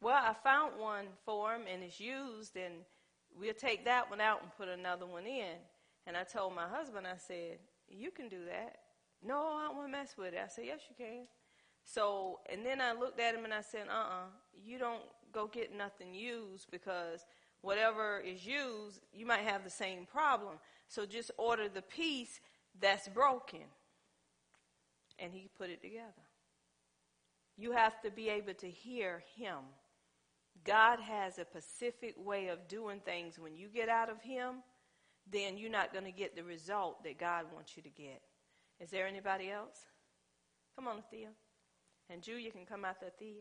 Well, 0.00 0.14
I 0.14 0.34
found 0.44 0.78
one 0.78 1.06
for 1.24 1.54
him 1.54 1.62
and 1.72 1.82
it's 1.82 1.98
used, 1.98 2.56
and 2.56 2.74
we'll 3.38 3.54
take 3.54 3.84
that 3.84 4.08
one 4.08 4.20
out 4.20 4.42
and 4.42 4.50
put 4.56 4.68
another 4.68 5.06
one 5.06 5.26
in. 5.26 5.56
And 6.06 6.16
I 6.16 6.22
told 6.22 6.54
my 6.54 6.68
husband, 6.68 7.06
I 7.06 7.16
said, 7.16 7.58
You 7.88 8.10
can 8.10 8.28
do 8.28 8.44
that. 8.46 8.76
No, 9.24 9.58
I 9.58 9.64
don't 9.66 9.76
want 9.76 9.88
to 9.88 9.92
mess 9.92 10.14
with 10.16 10.34
it. 10.34 10.40
I 10.42 10.48
said, 10.48 10.64
Yes, 10.66 10.80
you 10.88 10.96
can. 10.96 11.26
So, 11.84 12.40
and 12.50 12.64
then 12.64 12.80
I 12.80 12.92
looked 12.92 13.18
at 13.18 13.34
him 13.34 13.44
and 13.44 13.54
I 13.54 13.62
said, 13.62 13.88
Uh 13.88 13.92
uh-uh, 13.92 14.24
uh 14.24 14.28
you 14.64 14.78
don't 14.78 15.02
go 15.32 15.46
get 15.46 15.76
nothing 15.76 16.14
used 16.14 16.70
because 16.70 17.24
whatever 17.60 18.20
is 18.20 18.46
used, 18.46 19.00
you 19.12 19.26
might 19.26 19.40
have 19.40 19.64
the 19.64 19.70
same 19.70 20.06
problem. 20.06 20.54
So 20.88 21.06
just 21.06 21.30
order 21.36 21.68
the 21.68 21.82
piece 21.82 22.40
that's 22.80 23.08
broken. 23.08 23.64
And 25.18 25.32
he 25.32 25.48
put 25.58 25.70
it 25.70 25.82
together. 25.82 26.12
You 27.56 27.72
have 27.72 28.00
to 28.02 28.10
be 28.10 28.28
able 28.28 28.54
to 28.54 28.70
hear 28.70 29.22
him. 29.36 29.58
God 30.68 31.00
has 31.00 31.38
a 31.38 31.46
specific 31.46 32.14
way 32.18 32.48
of 32.48 32.68
doing 32.68 33.00
things. 33.00 33.38
When 33.38 33.56
you 33.56 33.68
get 33.68 33.88
out 33.88 34.10
of 34.10 34.20
Him, 34.20 34.56
then 35.30 35.56
you're 35.56 35.70
not 35.70 35.94
going 35.94 36.04
to 36.04 36.12
get 36.12 36.36
the 36.36 36.44
result 36.44 37.02
that 37.04 37.18
God 37.18 37.46
wants 37.54 37.74
you 37.74 37.82
to 37.82 37.88
get. 37.88 38.20
Is 38.78 38.90
there 38.90 39.06
anybody 39.06 39.50
else? 39.50 39.78
Come 40.76 40.86
on, 40.86 41.02
Thea. 41.10 41.30
And 42.10 42.22
Julia 42.22 42.50
can 42.50 42.66
come 42.66 42.84
out 42.84 43.00
there, 43.00 43.10
Thea. 43.18 43.40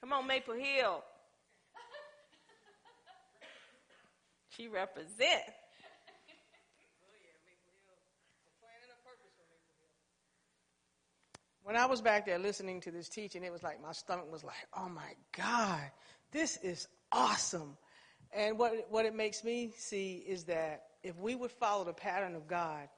Come 0.00 0.12
on, 0.12 0.26
Maple 0.26 0.54
Hill. 0.54 1.02
She 4.56 4.68
represent. 4.68 5.42
When 11.62 11.76
I 11.76 11.86
was 11.86 12.00
back 12.00 12.26
there 12.26 12.38
listening 12.38 12.80
to 12.82 12.90
this 12.90 13.08
teaching, 13.08 13.44
it 13.44 13.52
was 13.52 13.62
like 13.62 13.82
my 13.82 13.92
stomach 13.92 14.30
was 14.30 14.44
like, 14.44 14.66
oh 14.76 14.88
my 14.88 15.12
God, 15.36 15.82
this 16.32 16.56
is 16.58 16.88
awesome. 17.12 17.76
And 18.32 18.58
what, 18.58 18.86
what 18.90 19.04
it 19.04 19.14
makes 19.14 19.44
me 19.44 19.72
see 19.76 20.24
is 20.26 20.44
that 20.44 20.84
if 21.02 21.16
we 21.18 21.34
would 21.34 21.50
follow 21.50 21.84
the 21.84 21.92
pattern 21.92 22.34
of 22.34 22.46
God, 22.46 22.88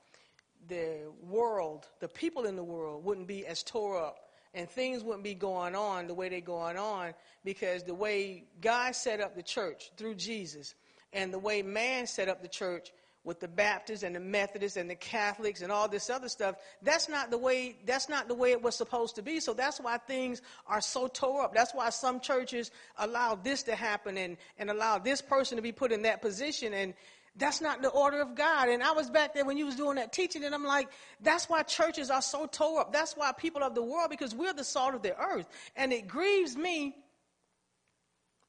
the 0.68 1.10
world, 1.22 1.88
the 2.00 2.08
people 2.08 2.44
in 2.44 2.56
the 2.56 2.64
world 2.64 3.04
wouldn't 3.04 3.26
be 3.26 3.46
as 3.46 3.62
tore 3.62 4.00
up 4.00 4.30
and 4.54 4.68
things 4.68 5.02
wouldn't 5.02 5.24
be 5.24 5.34
going 5.34 5.74
on 5.74 6.06
the 6.06 6.14
way 6.14 6.28
they're 6.28 6.40
going 6.40 6.76
on 6.76 7.14
because 7.44 7.82
the 7.82 7.94
way 7.94 8.44
God 8.60 8.94
set 8.94 9.20
up 9.20 9.34
the 9.34 9.42
church 9.42 9.90
through 9.96 10.14
Jesus 10.16 10.74
and 11.12 11.32
the 11.32 11.38
way 11.38 11.62
man 11.62 12.06
set 12.06 12.28
up 12.28 12.42
the 12.42 12.48
church 12.48 12.92
with 13.24 13.38
the 13.38 13.48
Baptists 13.48 14.02
and 14.02 14.16
the 14.16 14.20
Methodists 14.20 14.76
and 14.76 14.90
the 14.90 14.96
Catholics 14.96 15.62
and 15.62 15.70
all 15.70 15.88
this 15.88 16.10
other 16.10 16.28
stuff. 16.28 16.56
That's 16.82 17.08
not 17.08 17.30
the 17.30 17.38
way, 17.38 17.76
that's 17.86 18.08
not 18.08 18.26
the 18.28 18.34
way 18.34 18.50
it 18.50 18.62
was 18.62 18.74
supposed 18.74 19.14
to 19.16 19.22
be. 19.22 19.38
So 19.40 19.52
that's 19.52 19.80
why 19.80 19.98
things 19.98 20.42
are 20.66 20.80
so 20.80 21.06
tore 21.06 21.44
up. 21.44 21.54
That's 21.54 21.72
why 21.72 21.90
some 21.90 22.20
churches 22.20 22.70
allow 22.98 23.36
this 23.36 23.62
to 23.64 23.76
happen 23.76 24.18
and, 24.18 24.36
and 24.58 24.70
allow 24.70 24.98
this 24.98 25.22
person 25.22 25.56
to 25.56 25.62
be 25.62 25.72
put 25.72 25.92
in 25.92 26.02
that 26.02 26.20
position. 26.20 26.74
And 26.74 26.94
that's 27.36 27.60
not 27.60 27.80
the 27.80 27.90
order 27.90 28.20
of 28.20 28.34
God. 28.34 28.68
And 28.68 28.82
I 28.82 28.90
was 28.90 29.08
back 29.08 29.34
there 29.34 29.44
when 29.44 29.56
you 29.56 29.66
was 29.66 29.76
doing 29.76 29.96
that 29.96 30.12
teaching 30.12 30.44
and 30.44 30.54
I'm 30.54 30.64
like, 30.64 30.88
that's 31.20 31.48
why 31.48 31.62
churches 31.62 32.10
are 32.10 32.22
so 32.22 32.46
tore 32.46 32.80
up. 32.80 32.92
That's 32.92 33.16
why 33.16 33.32
people 33.32 33.62
of 33.62 33.74
the 33.74 33.82
world, 33.82 34.10
because 34.10 34.34
we're 34.34 34.52
the 34.52 34.64
salt 34.64 34.94
of 34.94 35.02
the 35.02 35.16
earth. 35.16 35.46
And 35.76 35.92
it 35.92 36.08
grieves 36.08 36.56
me. 36.56 36.96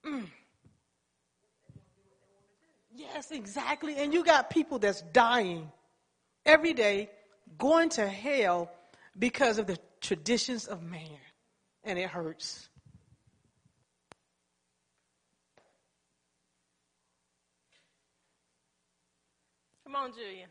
Mm 0.04 0.26
Yes, 2.96 3.32
exactly. 3.32 3.96
And 3.98 4.14
you 4.14 4.24
got 4.24 4.50
people 4.50 4.80
that's 4.80 5.02
dying 5.14 5.72
every 6.46 6.74
day, 6.74 7.10
going 7.58 7.90
to 7.90 8.08
hell 8.08 8.72
because 9.18 9.58
of 9.58 9.68
the 9.68 9.78
traditions 10.02 10.68
of 10.68 10.84
man. 10.84 11.20
And 11.84 12.00
it 12.00 12.10
hurts. 12.10 12.70
Come 19.86 19.96
on, 19.96 20.14
Julia. 20.14 20.48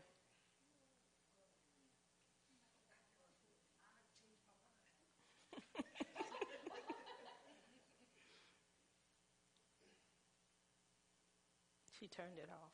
She 11.99 12.02
turned 12.15 12.37
it 12.37 12.49
off. 12.49 12.71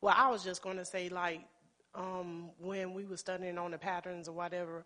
Well, 0.00 0.14
I 0.16 0.30
was 0.30 0.44
just 0.44 0.62
going 0.62 0.76
to 0.76 0.84
say, 0.84 1.08
like, 1.08 1.40
um, 1.94 2.50
when 2.60 2.94
we 2.94 3.04
were 3.04 3.16
studying 3.16 3.58
on 3.58 3.72
the 3.72 3.78
patterns 3.78 4.28
or 4.28 4.32
whatever, 4.32 4.84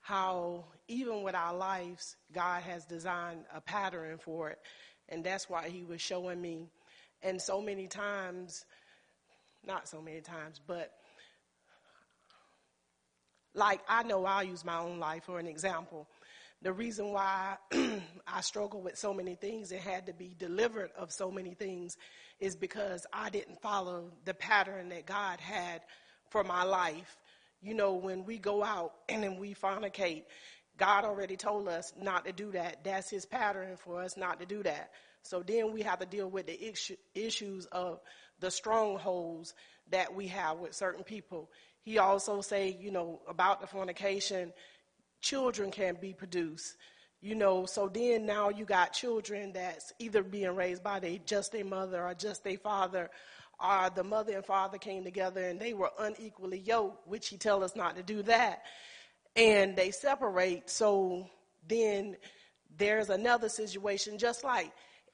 how 0.00 0.64
even 0.88 1.22
with 1.22 1.34
our 1.34 1.54
lives, 1.54 2.16
God 2.32 2.62
has 2.62 2.86
designed 2.86 3.44
a 3.54 3.60
pattern 3.60 4.18
for 4.18 4.50
it. 4.50 4.58
And 5.08 5.22
that's 5.22 5.50
why 5.50 5.68
He 5.68 5.84
was 5.84 6.00
showing 6.00 6.40
me. 6.40 6.70
And 7.22 7.40
so 7.40 7.60
many 7.60 7.88
times, 7.88 8.64
not 9.66 9.86
so 9.86 10.00
many 10.00 10.22
times, 10.22 10.60
but 10.66 10.92
like, 13.54 13.80
I 13.88 14.02
know 14.02 14.24
I'll 14.24 14.44
use 14.44 14.64
my 14.64 14.78
own 14.78 14.98
life 14.98 15.24
for 15.24 15.38
an 15.38 15.46
example. 15.46 16.06
The 16.62 16.72
reason 16.72 17.12
why 17.12 17.56
I 18.26 18.40
struggle 18.40 18.80
with 18.80 18.96
so 18.96 19.12
many 19.12 19.34
things 19.34 19.70
and 19.70 19.80
had 19.80 20.06
to 20.06 20.12
be 20.12 20.34
delivered 20.38 20.90
of 20.96 21.12
so 21.12 21.30
many 21.30 21.54
things 21.54 21.96
is 22.40 22.56
because 22.56 23.06
I 23.12 23.30
didn't 23.30 23.60
follow 23.60 24.10
the 24.24 24.34
pattern 24.34 24.88
that 24.88 25.06
God 25.06 25.40
had 25.40 25.82
for 26.30 26.42
my 26.42 26.64
life. 26.64 27.16
You 27.62 27.74
know, 27.74 27.94
when 27.94 28.24
we 28.24 28.38
go 28.38 28.64
out 28.64 28.92
and 29.08 29.22
then 29.22 29.38
we 29.38 29.54
fornicate, 29.54 30.24
God 30.76 31.04
already 31.04 31.36
told 31.36 31.68
us 31.68 31.92
not 32.00 32.24
to 32.24 32.32
do 32.32 32.50
that. 32.52 32.82
That's 32.82 33.10
His 33.10 33.26
pattern 33.26 33.76
for 33.76 34.00
us 34.00 34.16
not 34.16 34.40
to 34.40 34.46
do 34.46 34.62
that. 34.62 34.90
So 35.24 35.42
then 35.42 35.72
we 35.72 35.82
have 35.82 35.98
to 35.98 36.06
deal 36.06 36.28
with 36.28 36.46
the 36.46 36.72
issues 37.14 37.66
of 37.72 38.00
the 38.40 38.50
strongholds 38.50 39.54
that 39.90 40.14
we 40.14 40.28
have 40.28 40.58
with 40.58 40.74
certain 40.74 41.02
people. 41.02 41.50
He 41.82 41.98
also 41.98 42.40
say, 42.40 42.76
you 42.80 42.90
know, 42.90 43.20
about 43.28 43.60
the 43.60 43.66
fornication, 43.66 44.52
children 45.20 45.70
can 45.70 45.96
be 46.00 46.12
produced. 46.12 46.76
You 47.22 47.34
know, 47.34 47.64
so 47.64 47.88
then 47.88 48.26
now 48.26 48.50
you 48.50 48.66
got 48.66 48.92
children 48.92 49.54
that's 49.54 49.94
either 49.98 50.22
being 50.22 50.54
raised 50.54 50.82
by 50.82 51.00
they 51.00 51.22
just 51.24 51.52
their 51.52 51.64
mother 51.64 52.04
or 52.04 52.12
just 52.12 52.44
their 52.44 52.58
father, 52.58 53.08
or 53.58 53.90
the 53.94 54.04
mother 54.04 54.34
and 54.34 54.44
father 54.44 54.76
came 54.76 55.04
together 55.04 55.42
and 55.42 55.58
they 55.58 55.72
were 55.72 55.90
unequally 55.98 56.58
yoked, 56.58 57.08
which 57.08 57.28
he 57.28 57.38
tell 57.38 57.64
us 57.64 57.74
not 57.74 57.96
to 57.96 58.02
do 58.02 58.22
that, 58.24 58.62
and 59.36 59.74
they 59.74 59.90
separate. 59.90 60.68
So 60.68 61.30
then 61.66 62.16
there's 62.76 63.08
another 63.08 63.48
situation, 63.48 64.18
just 64.18 64.44
like 64.44 64.70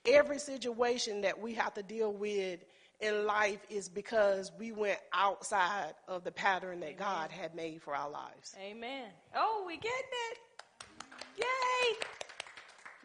every 0.07 0.38
situation 0.38 1.20
that 1.22 1.40
we 1.40 1.55
have 1.55 1.74
to 1.74 1.82
deal 1.82 2.12
with 2.12 2.61
in 3.01 3.26
life 3.26 3.61
is 3.70 3.88
because 3.88 4.53
we 4.59 4.72
went 4.72 4.98
outside 5.12 5.94
of 6.07 6.24
the 6.24 6.30
pattern 6.30 6.80
that 6.80 6.98
God 6.98 7.30
had 7.30 7.55
made 7.55 7.82
for 7.82 7.94
our 7.94 8.11
lives. 8.11 8.55
Amen. 8.61 9.07
Oh, 9.34 9.64
we 9.66 9.76
getting 9.76 9.90
it. 10.30 10.38
Yay. 11.38 11.96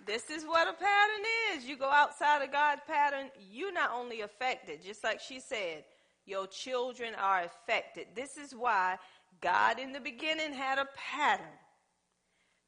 This 0.06 0.30
is 0.30 0.46
what 0.46 0.68
a 0.68 0.74
pattern 0.74 1.26
is. 1.54 1.66
You 1.66 1.78
go 1.78 1.90
outside 1.90 2.44
of 2.44 2.52
God's 2.52 2.82
pattern, 2.88 3.32
you 3.50 3.72
not 3.74 3.92
only 3.94 4.22
affected, 4.22 4.84
just 4.84 5.04
like 5.04 5.20
she 5.20 5.40
said, 5.40 5.84
your 6.26 6.48
children 6.48 7.14
are 7.16 7.44
affected. 7.44 8.08
This 8.16 8.38
is 8.38 8.54
why 8.54 8.98
God 9.42 9.80
in 9.80 9.92
the 9.92 10.00
beginning 10.00 10.54
had 10.54 10.78
a 10.78 10.88
pattern. 10.96 11.46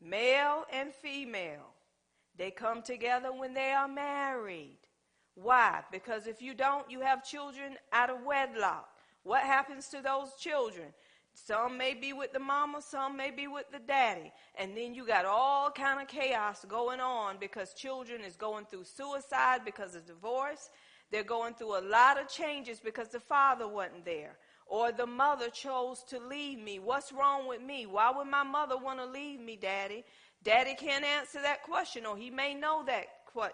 Male 0.01 0.65
and 0.71 0.93
female. 0.93 1.73
They 2.38 2.51
come 2.51 2.81
together 2.81 3.31
when 3.31 3.53
they 3.53 3.71
are 3.71 3.88
married. 3.88 4.77
Why? 5.35 5.81
Because 5.91 6.27
if 6.27 6.41
you 6.41 6.53
don't, 6.53 6.89
you 6.89 7.01
have 7.01 7.23
children 7.23 7.75
out 7.91 8.09
of 8.09 8.23
wedlock. 8.25 8.88
What 9.23 9.43
happens 9.43 9.88
to 9.89 10.01
those 10.01 10.35
children? 10.39 10.88
Some 11.33 11.77
may 11.77 11.93
be 11.93 12.13
with 12.13 12.33
the 12.33 12.39
mama, 12.39 12.81
some 12.81 13.15
may 13.15 13.29
be 13.29 13.47
with 13.47 13.65
the 13.71 13.79
daddy. 13.79 14.31
And 14.57 14.75
then 14.75 14.95
you 14.95 15.05
got 15.05 15.25
all 15.25 15.69
kind 15.69 16.01
of 16.01 16.07
chaos 16.07 16.65
going 16.67 16.99
on 16.99 17.38
because 17.39 17.75
children 17.75 18.21
is 18.21 18.35
going 18.35 18.65
through 18.65 18.85
suicide 18.85 19.61
because 19.63 19.93
of 19.93 20.07
divorce. 20.07 20.69
They're 21.11 21.23
going 21.23 21.53
through 21.53 21.77
a 21.77 21.85
lot 21.88 22.19
of 22.19 22.27
changes 22.27 22.79
because 22.79 23.09
the 23.09 23.19
father 23.19 23.67
wasn't 23.67 24.05
there. 24.05 24.38
Or 24.65 24.91
the 24.91 25.05
mother 25.05 25.49
chose 25.49 26.03
to 26.09 26.19
leave 26.19 26.59
me. 26.59 26.79
What's 26.79 27.13
wrong 27.13 27.47
with 27.47 27.61
me? 27.61 27.85
Why 27.85 28.11
would 28.11 28.27
my 28.27 28.43
mother 28.43 28.75
want 28.75 28.99
to 28.99 29.05
leave 29.05 29.39
me, 29.39 29.55
daddy? 29.55 30.03
Daddy 30.43 30.75
can't 30.75 31.03
answer 31.03 31.41
that 31.41 31.63
question, 31.63 32.05
or 32.05 32.15
he 32.15 32.29
may 32.29 32.53
know 32.53 32.83
that 32.85 33.07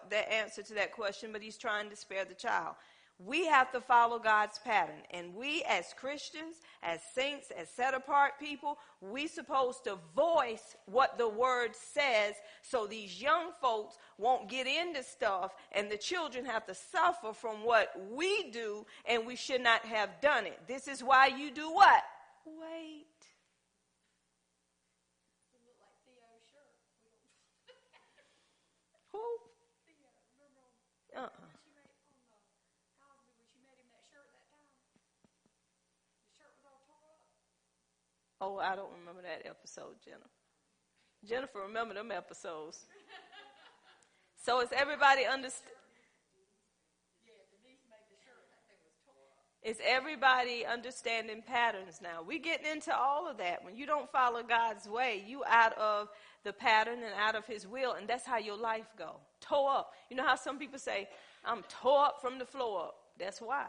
the 0.09 0.33
answer 0.33 0.63
to 0.63 0.73
that 0.75 0.93
question, 0.93 1.31
but 1.31 1.41
he's 1.41 1.57
trying 1.57 1.89
to 1.89 1.95
spare 1.95 2.25
the 2.25 2.33
child. 2.33 2.75
We 3.19 3.45
have 3.45 3.71
to 3.71 3.79
follow 3.79 4.17
God's 4.17 4.59
pattern. 4.59 5.01
And 5.11 5.35
we 5.35 5.63
as 5.69 5.85
Christians, 5.97 6.55
as 6.81 6.99
saints, 7.13 7.51
as 7.57 7.69
set 7.69 7.93
apart 7.93 8.33
people, 8.39 8.79
we 9.01 9.27
supposed 9.27 9.83
to 9.85 9.97
voice 10.15 10.75
what 10.85 11.17
the 11.17 11.29
word 11.29 11.75
says 11.75 12.33
so 12.61 12.87
these 12.87 13.21
young 13.21 13.51
folks 13.61 13.97
won't 14.17 14.49
get 14.49 14.67
into 14.67 15.03
stuff 15.03 15.53
and 15.71 15.91
the 15.91 15.97
children 15.97 16.45
have 16.45 16.65
to 16.65 16.73
suffer 16.73 17.33
from 17.33 17.63
what 17.63 17.93
we 18.11 18.49
do 18.51 18.85
and 19.05 19.25
we 19.25 19.35
should 19.35 19.61
not 19.61 19.85
have 19.85 20.09
done 20.21 20.45
it. 20.45 20.59
This 20.67 20.87
is 20.87 21.03
why 21.03 21.27
you 21.27 21.51
do 21.51 21.71
what? 21.71 22.03
Wait. 22.45 23.05
Uh-uh. 31.15 31.29
Oh, 38.43 38.57
I 38.57 38.75
don't 38.75 38.91
remember 38.99 39.21
that 39.21 39.49
episode, 39.49 39.95
Jennifer. 40.03 40.27
Jennifer, 41.25 41.59
remember 41.65 41.93
them 41.93 42.11
episodes. 42.11 42.77
so 44.45 44.59
is 44.59 44.67
everybody 44.75 45.25
understand? 45.25 45.71
Is 49.63 49.77
everybody 49.81 50.65
understanding 50.65 51.41
patterns 51.47 52.01
now? 52.03 52.21
We're 52.21 52.39
getting 52.39 52.69
into 52.69 52.93
all 52.93 53.29
of 53.29 53.37
that. 53.37 53.63
When 53.63 53.77
you 53.77 53.85
don't 53.85 54.11
follow 54.11 54.43
God's 54.43 54.89
way, 54.89 55.23
you 55.25 55.45
out 55.47 55.77
of 55.77 56.09
the 56.43 56.51
pattern 56.51 56.95
and 56.95 57.13
out 57.17 57.35
of 57.35 57.45
His 57.45 57.65
will, 57.65 57.93
and 57.93 58.05
that's 58.05 58.25
how 58.25 58.39
your 58.39 58.57
life 58.57 58.87
go. 58.97 59.21
Tore 59.39 59.71
up. 59.71 59.93
You 60.09 60.17
know 60.17 60.25
how 60.25 60.35
some 60.35 60.59
people 60.59 60.79
say, 60.79 61.07
"I'm 61.45 61.63
tore 61.69 62.07
up 62.07 62.19
from 62.19 62.39
the 62.39 62.45
floor 62.45 62.87
up." 62.87 62.95
That's 63.17 63.39
why. 63.39 63.67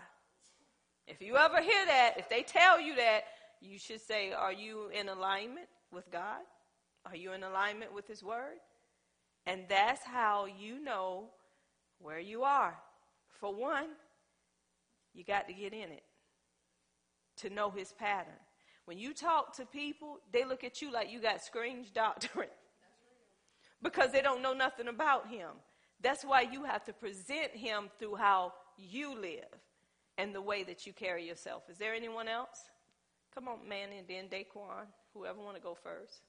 If 1.07 1.21
you 1.21 1.37
ever 1.37 1.61
hear 1.61 1.87
that, 1.87 2.15
if 2.17 2.29
they 2.29 2.43
tell 2.43 2.81
you 2.81 2.97
that, 2.97 3.25
you 3.65 3.79
should 3.79 4.01
say, 4.01 4.33
Are 4.33 4.53
you 4.53 4.89
in 4.89 5.09
alignment 5.09 5.69
with 5.93 6.11
God? 6.11 6.41
Are 7.07 7.17
you 7.17 7.33
in 7.33 7.43
alignment 7.43 7.93
with 7.93 8.07
His 8.07 8.23
Word? 8.23 8.59
And 9.47 9.63
that's 9.69 10.05
how 10.05 10.47
you 10.47 10.83
know 10.83 11.29
where 11.99 12.19
you 12.19 12.45
are. 12.45 12.77
For 13.29 13.55
one, 13.55 13.89
you 15.13 15.25
got 15.25 15.49
to 15.49 15.55
get 15.55 15.73
in 15.73 15.91
it 15.91 16.05
to 17.39 17.51
know 17.51 17.71
His 17.71 17.93
pattern. 17.93 18.33
When 18.87 18.99
you 18.99 19.15
talk 19.15 19.57
to 19.57 19.67
people, 19.67 20.19
they 20.33 20.45
look 20.45 20.65
at 20.65 20.83
you 20.83 20.93
like 20.93 21.11
you 21.11 21.21
got 21.21 21.43
strange 21.43 21.93
doctrine 21.93 22.49
because 23.83 24.13
they 24.13 24.21
don't 24.21 24.43
know 24.43 24.53
nothing 24.53 24.89
about 24.89 25.29
Him. 25.29 25.51
That's 26.01 26.25
why 26.25 26.43
you 26.43 26.65
have 26.65 26.85
to 26.85 26.93
present 26.93 27.53
Him 27.53 27.91
through 27.99 28.17
how 28.17 28.53
you 28.77 29.19
live 29.19 29.45
and 30.19 30.35
the 30.35 30.43
way 30.43 30.63
that 30.65 30.87
you 30.87 30.93
carry 30.93 31.27
yourself. 31.27 31.65
Is 31.71 31.79
there 31.79 31.95
anyone 31.95 32.29
else? 32.29 32.71
Come 33.35 33.49
on, 33.49 33.69
man, 33.69 33.89
and 33.99 34.07
then 34.07 34.29
Daquan, 34.29 34.87
whoever 35.13 35.41
want 35.41 35.57
to 35.57 35.63
go 35.63 35.75
first. 35.75 36.21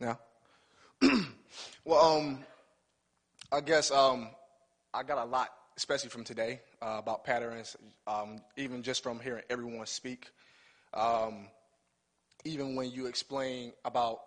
Now, 0.00 0.18
well, 1.84 2.16
um, 2.18 2.40
I 3.52 3.60
guess 3.60 3.92
um, 3.92 4.30
I 4.92 5.04
got 5.04 5.18
a 5.18 5.24
lot, 5.24 5.50
especially 5.76 6.10
from 6.10 6.24
today, 6.24 6.60
uh, 6.80 6.96
about 6.98 7.24
patterns. 7.24 7.76
Um, 8.06 8.38
even 8.56 8.82
just 8.82 9.02
from 9.02 9.20
hearing 9.20 9.42
everyone 9.50 9.86
speak, 9.86 10.30
um, 10.94 11.48
even 12.44 12.76
when 12.76 12.90
you 12.90 13.06
explain 13.06 13.72
about 13.84 14.18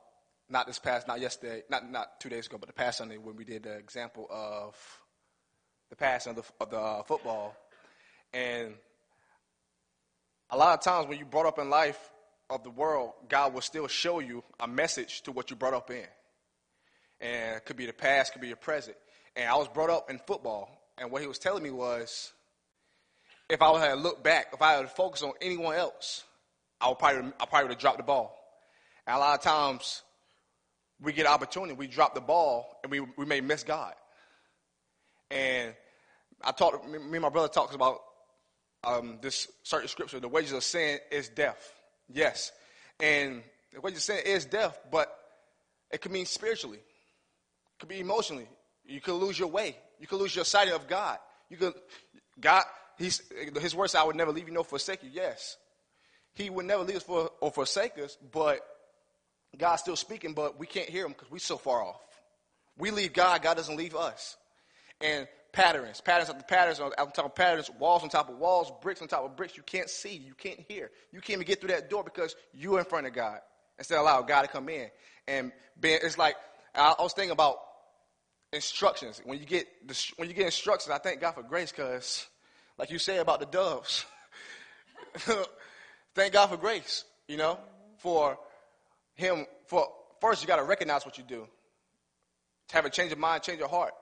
not 0.50 0.68
this 0.68 0.80
past, 0.80 1.08
not 1.08 1.20
yesterday, 1.20 1.64
not 1.70 1.90
not 1.90 2.20
two 2.20 2.30
days 2.30 2.48
ago, 2.48 2.58
but 2.58 2.68
the 2.68 2.74
past 2.74 3.00
Sunday 3.00 3.18
when 3.18 3.36
we 3.36 3.44
did 3.44 3.64
the 3.64 3.78
example 3.78 4.28
of 4.30 4.76
the 5.90 5.96
passing 5.96 6.32
of 6.32 6.36
the, 6.38 6.44
of 6.60 6.70
the 6.70 6.80
uh, 6.80 7.04
football, 7.04 7.56
and 8.34 8.74
a 10.50 10.58
lot 10.58 10.78
of 10.78 10.84
times 10.84 11.08
when 11.08 11.18
you 11.18 11.26
brought 11.26 11.46
up 11.46 11.60
in 11.60 11.70
life 11.70 12.12
of 12.50 12.64
the 12.64 12.70
world, 12.70 13.14
God 13.28 13.54
will 13.54 13.62
still 13.62 13.88
show 13.88 14.20
you 14.20 14.44
a 14.60 14.68
message 14.68 15.22
to 15.24 15.32
what 15.32 15.50
you 15.50 15.56
brought 15.56 15.74
up 15.74 15.90
in. 15.90 16.06
And 17.20 17.58
it 17.58 17.66
could 17.66 17.78
be 17.78 17.86
the 17.86 17.94
past, 17.94 18.34
could 18.34 18.42
be 18.42 18.48
your 18.48 18.58
present. 18.58 18.98
And 19.36 19.50
I 19.50 19.56
was 19.56 19.68
brought 19.68 19.90
up 19.90 20.10
in 20.10 20.20
football, 20.20 20.70
and 20.98 21.12
what 21.12 21.22
he 21.22 21.28
was 21.28 21.40
telling 21.40 21.64
me 21.64 21.72
was, 21.72 22.32
if 23.50 23.62
I 23.62 23.80
had 23.80 24.00
looked 24.00 24.24
back, 24.24 24.48
if 24.54 24.62
I 24.62 24.74
had 24.74 24.90
focused 24.90 25.24
on 25.24 25.34
anyone 25.42 25.76
else, 25.76 26.24
I 26.82 26.90
would 26.90 27.00
probably, 27.00 27.32
I 27.40 27.46
probably 27.46 27.64
would 27.66 27.72
have 27.74 27.80
dropped 27.80 27.98
the 27.98 28.04
ball. 28.04 28.38
And 29.06 29.16
a 29.16 29.20
lot 29.20 29.38
of 29.38 29.44
times, 29.44 30.02
we 31.02 31.14
get 31.14 31.26
opportunity, 31.26 31.74
we 31.74 31.88
drop 31.88 32.16
the 32.16 32.22
ball, 32.22 32.80
and 32.84 32.92
we, 32.92 33.02
we 33.02 33.26
may 33.26 33.42
miss 33.42 33.64
God. 33.64 33.94
And 35.30 35.74
I 36.42 36.52
talked, 36.52 36.88
me 36.88 36.98
and 36.98 37.22
my 37.22 37.30
brother 37.30 37.48
talks 37.48 37.76
about 37.76 38.02
um, 38.84 39.20
this 39.22 39.48
certain 39.64 39.88
scripture, 39.88 40.20
the 40.20 40.28
wages 40.28 40.54
of 40.54 40.64
sin 40.64 41.00
is 41.12 41.30
death. 41.30 41.74
Yes. 42.12 42.52
And 43.00 43.44
what 43.82 43.92
you're 43.92 44.00
saying 44.00 44.24
is 44.26 44.46
death, 44.46 44.80
but 44.92 45.14
it 45.92 46.02
could 46.02 46.12
mean 46.12 46.26
spiritually. 46.26 46.78
It 46.78 47.80
could 47.80 47.90
be 47.90 48.00
emotionally. 48.00 48.48
You 48.86 49.02
could 49.02 49.16
lose 49.16 49.38
your 49.38 49.50
way. 49.50 49.76
You 50.00 50.08
could 50.08 50.20
lose 50.20 50.36
your 50.36 50.46
sight 50.46 50.70
of 50.70 50.88
God. 50.88 51.18
You 51.50 51.58
could, 51.58 51.74
God, 52.40 52.64
he's, 52.98 53.22
his 53.62 53.76
words, 53.76 53.96
I 53.96 54.04
would 54.04 54.16
never 54.16 54.32
leave 54.32 54.48
you 54.48 54.54
nor 54.54 54.64
forsake 54.64 55.04
you. 55.04 55.10
Yes. 55.12 55.58
He 56.34 56.50
would 56.50 56.66
never 56.66 56.84
leave 56.84 56.98
us 56.98 57.04
for, 57.04 57.32
or 57.40 57.52
forsake 57.52 57.98
us, 57.98 58.18
but 58.32 58.60
God's 59.58 59.82
still 59.82 59.96
speaking, 59.96 60.34
but 60.34 60.60
we 60.60 60.68
can't 60.68 60.90
hear 60.90 61.06
him 61.06 61.14
because 61.14 61.32
we're 61.32 61.40
so 61.40 61.58
far 61.58 61.82
off. 61.82 62.02
We 62.78 62.92
leave 62.92 63.14
God, 63.14 63.42
God 63.42 63.56
doesn't 63.56 63.78
leave 63.78 63.96
us. 63.96 64.36
And 65.00 65.28
patterns, 65.54 66.02
patterns 66.02 66.30
after 66.30 66.44
patterns 66.44 66.80
on, 66.82 66.92
top 66.92 67.26
of 67.26 67.36
patterns, 67.36 67.72
walls 67.80 68.04
on 68.04 68.10
top 68.10 68.30
of 68.30 68.38
walls, 68.38 68.72
bricks 68.82 69.02
on 69.02 69.08
top 69.08 69.24
of 69.24 69.36
bricks. 69.38 69.56
You 69.56 69.64
can't 69.64 69.90
see, 69.90 70.16
you 70.16 70.34
can't 70.34 70.60
hear, 70.68 70.92
you 71.12 71.22
can't 71.22 71.38
even 71.38 71.48
get 71.48 71.62
through 71.62 71.70
that 71.70 71.90
door 71.90 72.04
because 72.04 72.36
you're 72.54 72.80
in 72.80 72.86
front 72.86 73.08
of 73.08 73.14
God 73.14 73.40
instead 73.78 73.96
of 73.96 74.02
allow 74.02 74.22
God 74.22 74.42
to 74.42 74.48
come 74.50 74.68
in. 74.68 74.90
And 75.28 75.52
being, 75.80 76.00
it's 76.04 76.18
like 76.18 76.36
I, 76.74 76.96
was 77.00 77.14
thinking 77.14 77.32
about 77.32 77.58
instructions. 78.56 79.22
When 79.24 79.40
you 79.40 79.46
get 79.46 79.68
when 80.18 80.28
you 80.30 80.34
get 80.34 80.46
instructions, 80.46 80.92
I 80.92 80.98
thank 80.98 81.22
God 81.22 81.34
for 81.34 81.44
grace 81.44 81.72
because, 81.72 82.26
like 82.78 82.90
you 82.90 82.98
say 82.98 83.18
about 83.18 83.40
the 83.40 83.46
doves, 83.46 84.06
thank 86.16 86.34
God 86.34 86.48
for 86.48 86.58
grace. 86.58 87.06
You 87.28 87.38
know, 87.38 87.60
for 87.98 88.38
Him. 89.16 89.46
For 89.68 89.88
first, 90.22 90.42
you 90.42 90.48
got 90.48 90.58
to 90.58 90.64
recognize 90.64 91.06
what 91.06 91.18
you 91.18 91.24
do. 91.24 91.48
To 92.70 92.76
have 92.76 92.86
a 92.86 92.90
change 92.90 93.12
of 93.12 93.20
mind, 93.20 93.44
change 93.44 93.60
your 93.60 93.70
heart. 93.70 93.94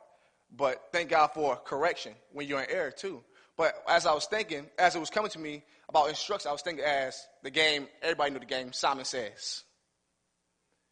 But 0.56 0.82
thank 0.92 1.10
God 1.10 1.32
for 1.34 1.56
correction 1.56 2.14
when 2.32 2.48
you're 2.48 2.62
in 2.62 2.70
error 2.70 2.92
too. 2.92 3.24
But 3.58 3.76
as 3.88 4.06
I 4.06 4.14
was 4.14 4.26
thinking, 4.26 4.68
as 4.78 4.96
it 4.96 5.00
was 5.00 5.10
coming 5.10 5.32
to 5.32 5.40
me 5.40 5.64
about 5.90 6.10
instructions, 6.10 6.48
I 6.48 6.52
was 6.52 6.62
thinking 6.62 6.86
as 6.86 7.28
the 7.44 7.52
game, 7.52 7.88
everybody 8.02 8.32
knew 8.32 8.40
the 8.40 8.46
game, 8.46 8.74
Simon 8.74 9.06
Says. 9.06 9.64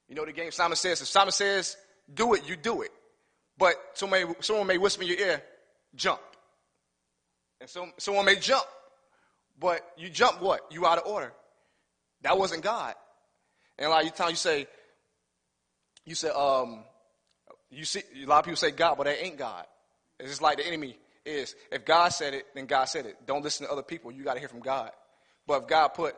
You 0.07 0.16
know 0.16 0.26
the 0.26 0.34
game, 0.34 0.51
Simon 0.51 0.76
Says. 0.76 1.01
If 1.01 1.07
Simon 1.07 1.32
says, 1.32 1.78
do 2.14 2.34
it, 2.34 2.47
you 2.47 2.55
do 2.55 2.82
it. 2.82 2.91
But 3.62 3.76
someone 3.93 4.36
someone 4.39 4.66
may 4.66 4.80
whisper 4.80 5.03
in 5.03 5.09
your 5.09 5.20
ear, 5.20 5.43
jump. 5.93 6.20
And 7.59 7.70
some, 7.70 7.93
someone 7.99 8.26
may 8.26 8.38
jump, 8.38 8.66
but 9.59 9.88
you 9.97 10.09
jump 10.09 10.41
what? 10.41 10.62
You 10.72 10.88
out 10.88 10.97
of 10.97 11.05
order. 11.05 11.32
That 12.24 12.39
wasn't 12.39 12.64
God. 12.64 12.95
And 13.78 13.86
a 13.86 13.89
lot 13.91 14.03
of 14.03 14.16
times 14.16 14.32
you 14.32 14.36
say, 14.38 14.68
you 16.07 16.16
say, 16.16 16.30
um, 16.30 16.80
you 17.70 17.86
see, 17.86 18.01
a 18.24 18.26
lot 18.26 18.39
of 18.39 18.45
people 18.45 18.57
say 18.57 18.72
God, 18.72 18.97
but 18.97 19.03
that 19.03 19.24
ain't 19.24 19.38
God. 19.38 19.68
It's 20.20 20.30
just 20.30 20.41
like 20.41 20.57
the 20.57 20.66
enemy 20.66 20.97
is. 21.24 21.55
If 21.72 21.86
God 21.86 22.09
said 22.09 22.34
it, 22.34 22.47
then 22.55 22.66
God 22.66 22.86
said 22.86 23.05
it. 23.05 23.28
Don't 23.28 23.43
listen 23.43 23.68
to 23.68 23.72
other 23.72 23.84
people. 23.84 24.12
You 24.12 24.24
got 24.24 24.34
to 24.34 24.39
hear 24.39 24.49
from 24.49 24.62
God. 24.62 24.89
But 25.45 25.62
if 25.62 25.68
God 25.68 25.89
put 25.89 26.16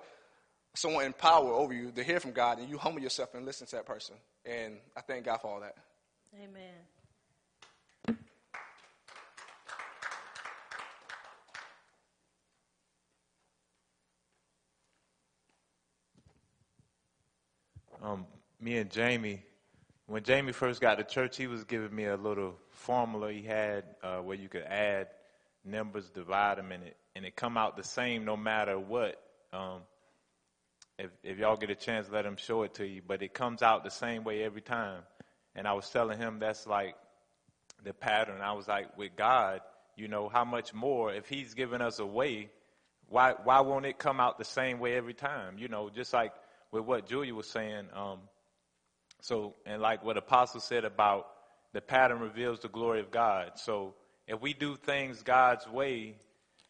someone 0.75 1.03
in 1.03 1.11
power 1.11 1.51
over 1.51 1.73
you 1.73 1.91
to 1.91 2.03
hear 2.05 2.21
from 2.21 2.31
God, 2.31 2.59
then 2.59 2.69
you 2.69 2.77
humble 2.77 3.01
yourself 3.01 3.33
and 3.33 3.45
listen 3.45 3.67
to 3.67 3.75
that 3.75 3.85
person. 3.85 4.15
And 4.45 4.77
I 4.95 5.01
thank 5.01 5.25
God 5.25 5.41
for 5.41 5.47
all 5.47 5.59
that. 5.59 5.75
Amen. 6.41 6.71
Um, 18.03 18.25
me 18.64 18.78
and 18.78 18.89
Jamie 18.89 19.43
when 20.07 20.24
Jamie 20.24 20.51
first 20.51 20.82
got 20.82 20.97
to 20.97 21.03
church, 21.03 21.38
he 21.38 21.47
was 21.47 21.64
giving 21.64 21.95
me 21.95 22.05
a 22.05 22.18
little 22.18 22.55
formula 22.72 23.32
he 23.32 23.41
had 23.41 23.84
uh, 24.03 24.18
where 24.18 24.36
you 24.36 24.49
could 24.49 24.64
add 24.64 25.07
numbers, 25.64 26.09
divide 26.09 26.57
them, 26.57 26.72
and 26.72 26.84
it 26.84 26.97
and 27.16 27.26
it 27.26 27.36
come 27.36 27.57
out 27.57 27.78
the 27.78 27.84
same 27.84 28.26
no 28.26 28.36
matter 28.36 28.78
what. 28.78 29.22
Um, 29.53 29.82
if 30.99 31.09
if 31.24 31.38
y'all 31.38 31.55
get 31.55 31.70
a 31.70 31.76
chance, 31.76 32.09
let 32.11 32.26
him 32.26 32.36
show 32.36 32.64
it 32.64 32.74
to 32.76 32.86
you. 32.86 33.01
But 33.05 33.22
it 33.22 33.34
comes 33.34 33.61
out 33.61 33.84
the 33.84 33.91
same 33.91 34.24
way 34.24 34.43
every 34.43 34.61
time. 34.61 35.01
And 35.55 35.68
I 35.68 35.74
was 35.74 35.89
telling 35.89 36.18
him 36.18 36.39
that's 36.39 36.68
like 36.68 36.95
the 37.84 37.93
pattern. 37.93 38.41
I 38.41 38.53
was 38.53 38.68
like, 38.68 38.97
with 38.97 39.16
God, 39.16 39.61
you 39.95 40.07
know, 40.07 40.28
how 40.28 40.43
much 40.43 40.74
more 40.74 41.14
if 41.14 41.30
He's 41.30 41.53
given 41.53 41.82
us 41.82 41.99
a 41.99 42.05
way, 42.05 42.49
why 43.07 43.36
why 43.43 43.61
won't 43.61 43.86
it 43.86 43.97
come 43.97 44.20
out 44.20 44.38
the 44.38 44.45
same 44.45 44.80
way 44.80 44.95
every 44.95 45.14
time? 45.14 45.57
You 45.57 45.70
know, 45.70 45.89
just 45.89 46.11
like 46.11 46.34
with 46.72 46.84
what 46.84 47.07
Julia 47.07 47.34
was 47.34 47.47
saying. 47.47 47.88
Um, 47.95 48.20
so, 49.24 49.55
and 49.65 49.82
like 49.82 50.03
what 50.03 50.17
Apostle 50.17 50.59
said 50.59 50.84
about 50.84 51.28
the 51.71 51.80
pattern 51.80 52.19
reveals 52.19 52.59
the 52.59 52.67
glory 52.67 52.99
of 52.99 53.09
God. 53.09 53.51
So, 53.55 53.93
if 54.28 54.41
we 54.41 54.53
do 54.53 54.76
things 54.76 55.24
God's 55.24 55.65
way 55.65 56.15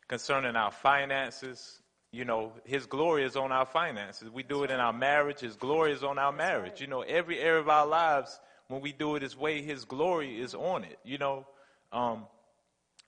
concerning 0.07 0.55
our 0.55 0.69
finances, 0.69 1.81
you 2.11 2.25
know, 2.25 2.51
His 2.63 2.85
glory 2.85 3.23
is 3.23 3.35
on 3.35 3.51
our 3.51 3.65
finances. 3.65 4.29
We 4.29 4.43
do 4.43 4.63
it 4.63 4.69
in 4.69 4.79
our 4.79 4.93
marriage, 4.93 5.39
His 5.39 5.55
glory 5.55 5.93
is 5.93 6.03
on 6.03 6.19
our 6.19 6.31
marriage. 6.31 6.79
You 6.79 6.85
know, 6.85 7.01
every 7.01 7.39
area 7.39 7.59
of 7.59 7.69
our 7.69 7.87
lives, 7.87 8.39
when 8.67 8.81
we 8.81 8.91
do 8.91 9.15
it 9.15 9.23
His 9.23 9.35
way, 9.35 9.63
His 9.63 9.83
glory 9.85 10.39
is 10.39 10.53
on 10.53 10.83
it, 10.83 10.99
you 11.03 11.17
know. 11.17 11.47
Um, 11.91 12.27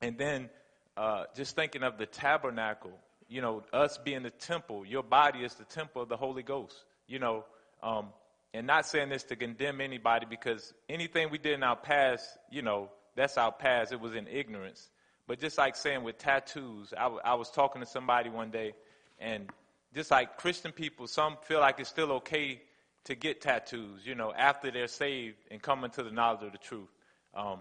and 0.02 0.18
then 0.18 0.50
uh, 0.98 1.26
just 1.36 1.56
thinking 1.56 1.84
of 1.84 2.00
the 2.00 2.08
tabernacle, 2.08 2.98
you 3.30 3.41
know, 3.41 3.62
us 3.72 4.00
being 4.00 4.24
the 4.24 4.32
temple, 4.32 4.88
your 4.88 5.04
body 5.04 5.43
is 5.43 5.54
the 5.54 5.66
temple 5.66 6.02
of 6.02 6.10
the 6.10 6.18
Holy 6.18 6.41
Ghost, 6.41 6.84
you 7.08 7.20
know. 7.20 7.46
Um, 7.84 8.08
and 8.56 8.66
not 8.66 8.86
saying 8.86 9.10
this 9.10 9.24
to 9.26 9.36
condemn 9.36 9.82
anybody 9.82 10.26
because 10.30 10.74
anything 10.89 11.30
we 11.30 11.38
did 11.38 11.53
in 11.53 11.64
our 11.64 11.76
past, 11.76 12.26
you 12.49 12.62
know, 12.62 12.89
that's 13.16 13.38
our 13.38 13.51
past. 13.51 13.91
It 13.91 13.99
was 13.99 14.16
in 14.16 14.28
ignorance. 14.28 14.89
But 15.28 15.39
just 15.39 15.58
like 15.58 15.76
saying 15.76 16.03
with 16.03 16.18
tattoos, 16.18 16.93
I, 16.97 17.03
w- 17.03 17.22
I 17.24 17.34
was 17.36 17.49
talking 17.51 17.82
to 17.82 17.86
somebody 17.88 18.30
one 18.30 18.51
day, 18.51 18.74
and 19.20 19.49
just 19.93 20.12
like 20.12 20.38
Christian 20.38 20.72
people, 20.72 21.08
some 21.08 21.38
feel 21.43 21.60
like 21.60 21.80
it's 21.80 21.89
still 21.89 22.12
okay 22.14 22.62
to 23.06 23.16
get 23.16 23.41
tattoos, 23.41 24.06
you 24.06 24.16
know, 24.16 24.34
after 24.34 24.72
they're 24.72 24.88
saved 24.88 25.38
and 25.51 25.62
come 25.62 25.84
into 25.84 26.03
the 26.03 26.12
knowledge 26.12 26.43
of 26.43 26.51
the 26.51 26.58
truth. 26.58 26.89
Um, 27.34 27.60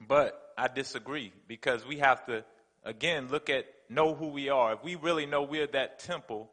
But 0.00 0.52
I 0.58 0.68
disagree 0.68 1.32
because 1.46 1.86
we 1.86 1.98
have 1.98 2.24
to, 2.26 2.44
again, 2.84 3.28
look 3.28 3.48
at, 3.50 3.66
know 3.88 4.14
who 4.14 4.28
we 4.28 4.48
are. 4.48 4.74
If 4.74 4.82
we 4.82 4.96
really 4.96 5.26
know 5.26 5.42
we're 5.42 5.68
that 5.68 6.00
temple, 6.00 6.50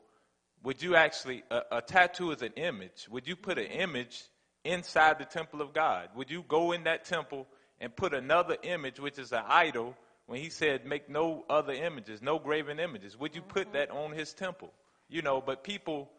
would 0.63 0.81
you 0.81 0.95
actually, 0.95 1.43
a, 1.49 1.61
a 1.71 1.81
tattoo 1.81 2.31
is 2.31 2.41
an 2.41 2.53
image. 2.55 3.07
Would 3.09 3.27
you 3.27 3.35
put 3.35 3.57
an 3.57 3.65
image 3.65 4.23
inside 4.63 5.19
the 5.19 5.25
temple 5.25 5.61
of 5.61 5.73
God? 5.73 6.09
Would 6.15 6.29
you 6.29 6.43
go 6.47 6.73
in 6.73 6.83
that 6.83 7.05
temple 7.05 7.47
and 7.79 7.95
put 7.95 8.13
another 8.13 8.57
image, 8.63 8.99
which 8.99 9.17
is 9.17 9.31
an 9.31 9.43
idol, 9.47 9.95
when 10.25 10.41
he 10.41 10.49
said, 10.49 10.85
make 10.85 11.09
no 11.09 11.45
other 11.49 11.73
images, 11.73 12.21
no 12.21 12.37
graven 12.39 12.79
images? 12.79 13.17
Would 13.17 13.35
you 13.35 13.41
put 13.41 13.73
that 13.73 13.89
on 13.89 14.11
his 14.11 14.33
temple? 14.33 14.71
You 15.07 15.21
know, 15.21 15.41
but 15.41 15.63
people, 15.63 16.09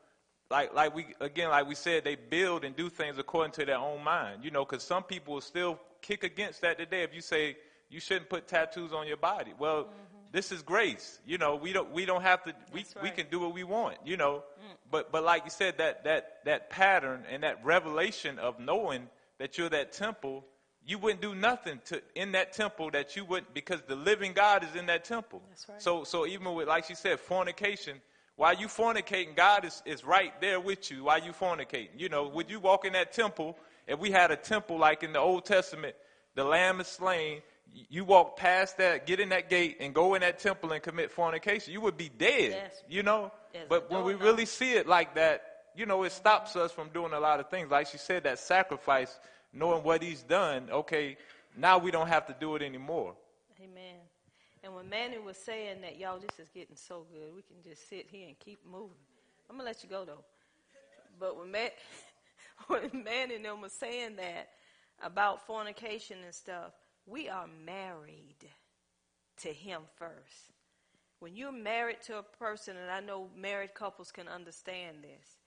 like, 0.50 0.74
like 0.74 0.94
we, 0.94 1.06
again, 1.20 1.50
like 1.50 1.68
we 1.68 1.74
said, 1.74 2.02
they 2.02 2.16
build 2.16 2.64
and 2.64 2.74
do 2.74 2.88
things 2.88 3.18
according 3.18 3.52
to 3.52 3.66
their 3.66 3.78
own 3.78 4.02
mind, 4.02 4.42
you 4.42 4.50
know, 4.50 4.64
because 4.64 4.82
some 4.82 5.02
people 5.02 5.34
will 5.34 5.40
still 5.40 5.78
kick 6.00 6.24
against 6.24 6.62
that 6.62 6.78
today 6.78 7.02
if 7.02 7.14
you 7.14 7.20
say 7.20 7.56
you 7.90 8.00
shouldn't 8.00 8.30
put 8.30 8.48
tattoos 8.48 8.92
on 8.92 9.06
your 9.06 9.16
body. 9.16 9.52
Well, 9.58 9.84
mm-hmm. 9.84 10.19
This 10.32 10.52
is 10.52 10.62
grace. 10.62 11.18
You 11.26 11.38
know, 11.38 11.56
we 11.56 11.72
don't 11.72 11.90
we 11.90 12.04
don't 12.04 12.22
have 12.22 12.42
to 12.44 12.54
we 12.72 12.84
right. 12.96 13.02
we 13.02 13.10
can 13.10 13.26
do 13.30 13.40
what 13.40 13.54
we 13.54 13.64
want, 13.64 13.96
you 14.04 14.16
know. 14.16 14.44
Mm. 14.58 14.76
But 14.90 15.12
but 15.12 15.24
like 15.24 15.44
you 15.44 15.50
said 15.50 15.78
that 15.78 16.04
that 16.04 16.44
that 16.44 16.70
pattern 16.70 17.24
and 17.30 17.42
that 17.42 17.64
revelation 17.64 18.38
of 18.38 18.58
knowing 18.60 19.08
that 19.38 19.58
you're 19.58 19.68
that 19.70 19.92
temple, 19.92 20.44
you 20.84 20.98
wouldn't 20.98 21.20
do 21.20 21.34
nothing 21.34 21.80
to 21.86 22.02
in 22.14 22.32
that 22.32 22.52
temple 22.52 22.90
that 22.92 23.16
you 23.16 23.24
wouldn't 23.24 23.52
because 23.54 23.82
the 23.82 23.96
living 23.96 24.32
God 24.32 24.64
is 24.64 24.74
in 24.74 24.86
that 24.86 25.04
temple. 25.04 25.42
That's 25.48 25.68
right. 25.68 25.82
So 25.82 26.04
so 26.04 26.26
even 26.26 26.54
with 26.54 26.68
like 26.68 26.84
she 26.84 26.94
said 26.94 27.18
fornication, 27.20 28.00
while 28.36 28.54
you 28.54 28.68
fornicating, 28.68 29.36
God 29.36 29.64
is, 29.64 29.82
is 29.84 30.04
right 30.04 30.38
there 30.40 30.60
with 30.60 30.90
you 30.90 31.04
while 31.04 31.20
you 31.20 31.32
fornicating. 31.32 31.90
You 31.96 32.08
know, 32.08 32.28
would 32.28 32.50
you 32.50 32.60
walk 32.60 32.84
in 32.84 32.92
that 32.94 33.12
temple 33.12 33.56
if 33.86 33.98
we 33.98 34.10
had 34.10 34.30
a 34.30 34.36
temple 34.36 34.78
like 34.78 35.02
in 35.02 35.12
the 35.12 35.18
Old 35.18 35.44
Testament, 35.44 35.96
the 36.36 36.44
lamb 36.44 36.80
is 36.80 36.86
slain, 36.86 37.42
you 37.88 38.04
walk 38.04 38.36
past 38.36 38.78
that, 38.78 39.06
get 39.06 39.20
in 39.20 39.30
that 39.30 39.48
gate, 39.48 39.78
and 39.80 39.94
go 39.94 40.14
in 40.14 40.20
that 40.20 40.38
temple 40.38 40.72
and 40.72 40.82
commit 40.82 41.10
fornication, 41.10 41.72
you 41.72 41.80
would 41.80 41.96
be 41.96 42.08
dead. 42.08 42.50
Yes. 42.50 42.82
You 42.88 43.02
know? 43.02 43.32
Yes. 43.54 43.66
But 43.68 43.90
when 43.90 44.04
we 44.04 44.14
really 44.14 44.46
see 44.46 44.72
it 44.72 44.86
like 44.86 45.14
that, 45.14 45.42
you 45.74 45.86
know, 45.86 46.02
it 46.02 46.12
stops 46.12 46.56
us 46.56 46.72
from 46.72 46.88
doing 46.90 47.12
a 47.12 47.20
lot 47.20 47.40
of 47.40 47.48
things. 47.48 47.70
Like 47.70 47.86
she 47.86 47.98
said, 47.98 48.24
that 48.24 48.38
sacrifice, 48.38 49.18
knowing 49.52 49.82
what 49.82 50.02
he's 50.02 50.22
done, 50.22 50.68
okay, 50.70 51.16
now 51.56 51.78
we 51.78 51.90
don't 51.90 52.08
have 52.08 52.26
to 52.26 52.36
do 52.38 52.56
it 52.56 52.62
anymore. 52.62 53.14
Amen. 53.58 53.96
And 54.62 54.74
when 54.74 54.88
Manny 54.88 55.18
was 55.18 55.36
saying 55.36 55.80
that, 55.82 55.98
y'all, 55.98 56.18
this 56.18 56.38
is 56.38 56.48
getting 56.48 56.76
so 56.76 57.06
good, 57.12 57.34
we 57.34 57.42
can 57.42 57.62
just 57.62 57.88
sit 57.88 58.06
here 58.10 58.26
and 58.26 58.38
keep 58.38 58.60
moving. 58.70 58.96
I'm 59.48 59.56
going 59.56 59.64
to 59.64 59.70
let 59.70 59.82
you 59.82 59.88
go, 59.88 60.04
though. 60.04 60.24
But 61.18 61.38
when 61.38 61.50
Matt. 61.50 61.74
when 62.66 63.04
man 63.04 63.30
and 63.30 63.44
them 63.44 63.60
was 63.60 63.72
saying 63.72 64.16
that 64.16 64.48
about 65.02 65.46
fornication 65.46 66.18
and 66.24 66.34
stuff, 66.34 66.72
we 67.10 67.28
are 67.28 67.48
married 67.64 68.48
to 69.38 69.48
him 69.48 69.82
first. 69.96 70.52
When 71.18 71.36
you're 71.36 71.52
married 71.52 72.00
to 72.06 72.18
a 72.18 72.22
person, 72.22 72.76
and 72.76 72.90
I 72.90 73.00
know 73.00 73.28
married 73.36 73.74
couples 73.74 74.12
can 74.12 74.28
understand 74.28 74.98
this, 75.02 75.38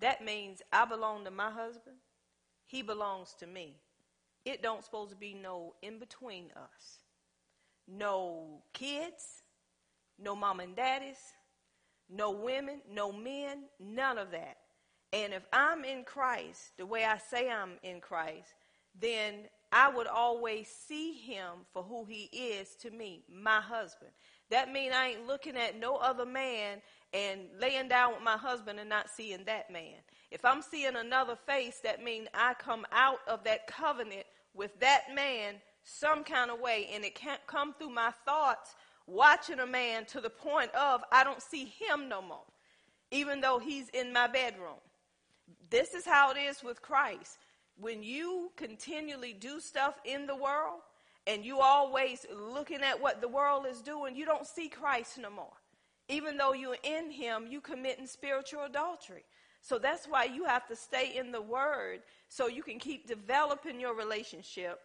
that 0.00 0.24
means 0.24 0.62
I 0.72 0.86
belong 0.86 1.24
to 1.24 1.30
my 1.30 1.50
husband, 1.50 1.96
he 2.66 2.82
belongs 2.82 3.34
to 3.40 3.46
me. 3.46 3.76
It 4.44 4.62
don't 4.62 4.84
supposed 4.84 5.10
to 5.10 5.16
be 5.16 5.34
no 5.34 5.74
in 5.82 5.98
between 5.98 6.46
us. 6.56 6.98
No 7.86 8.62
kids, 8.72 9.42
no 10.18 10.34
mom 10.34 10.60
and 10.60 10.74
daddies, 10.74 11.18
no 12.08 12.30
women, 12.30 12.80
no 12.90 13.12
men, 13.12 13.64
none 13.78 14.18
of 14.18 14.30
that. 14.30 14.56
And 15.12 15.32
if 15.32 15.42
I'm 15.52 15.84
in 15.84 16.04
Christ, 16.04 16.76
the 16.76 16.86
way 16.86 17.04
I 17.04 17.18
say 17.18 17.50
I'm 17.50 17.72
in 17.82 18.00
Christ, 18.00 18.54
then 18.98 19.48
I 19.72 19.88
would 19.88 20.08
always 20.08 20.68
see 20.68 21.12
him 21.12 21.64
for 21.72 21.82
who 21.82 22.04
he 22.04 22.24
is 22.24 22.74
to 22.80 22.90
me, 22.90 23.22
my 23.32 23.60
husband. 23.60 24.10
That 24.50 24.72
means 24.72 24.92
I 24.94 25.10
ain't 25.10 25.26
looking 25.26 25.56
at 25.56 25.78
no 25.78 25.96
other 25.96 26.26
man 26.26 26.82
and 27.12 27.42
laying 27.60 27.88
down 27.88 28.14
with 28.14 28.22
my 28.22 28.36
husband 28.36 28.80
and 28.80 28.88
not 28.88 29.10
seeing 29.10 29.44
that 29.44 29.70
man. 29.70 29.96
If 30.30 30.44
I'm 30.44 30.62
seeing 30.62 30.96
another 30.96 31.36
face, 31.46 31.80
that 31.84 32.02
means 32.02 32.28
I 32.34 32.54
come 32.54 32.84
out 32.90 33.20
of 33.28 33.44
that 33.44 33.68
covenant 33.68 34.26
with 34.54 34.78
that 34.80 35.14
man 35.14 35.54
some 35.84 36.24
kind 36.24 36.50
of 36.50 36.60
way, 36.60 36.88
and 36.92 37.04
it 37.04 37.14
can't 37.14 37.44
come 37.46 37.74
through 37.74 37.90
my 37.90 38.12
thoughts 38.24 38.74
watching 39.06 39.60
a 39.60 39.66
man 39.66 40.04
to 40.06 40.20
the 40.20 40.30
point 40.30 40.72
of 40.74 41.02
I 41.10 41.24
don't 41.24 41.42
see 41.42 41.64
him 41.64 42.08
no 42.08 42.20
more, 42.22 42.44
even 43.10 43.40
though 43.40 43.58
he's 43.58 43.88
in 43.90 44.12
my 44.12 44.26
bedroom. 44.26 44.78
This 45.70 45.94
is 45.94 46.04
how 46.04 46.32
it 46.32 46.36
is 46.36 46.62
with 46.62 46.82
Christ. 46.82 47.38
When 47.80 48.02
you 48.02 48.52
continually 48.56 49.32
do 49.32 49.58
stuff 49.58 49.94
in 50.04 50.26
the 50.26 50.36
world 50.36 50.80
and 51.26 51.44
you 51.44 51.60
always 51.60 52.26
looking 52.34 52.82
at 52.82 53.00
what 53.00 53.20
the 53.20 53.28
world 53.28 53.64
is 53.66 53.80
doing, 53.80 54.14
you 54.14 54.26
don't 54.26 54.46
see 54.46 54.68
Christ 54.68 55.18
no 55.18 55.30
more. 55.30 55.52
Even 56.08 56.36
though 56.36 56.52
you're 56.52 56.76
in 56.82 57.10
him, 57.10 57.46
you 57.48 57.60
committing 57.60 58.06
spiritual 58.06 58.64
adultery. 58.64 59.24
So 59.62 59.78
that's 59.78 60.06
why 60.06 60.24
you 60.24 60.44
have 60.44 60.66
to 60.68 60.76
stay 60.76 61.16
in 61.16 61.32
the 61.32 61.40
word 61.40 62.00
so 62.28 62.48
you 62.48 62.62
can 62.62 62.78
keep 62.78 63.06
developing 63.06 63.80
your 63.80 63.94
relationship 63.94 64.80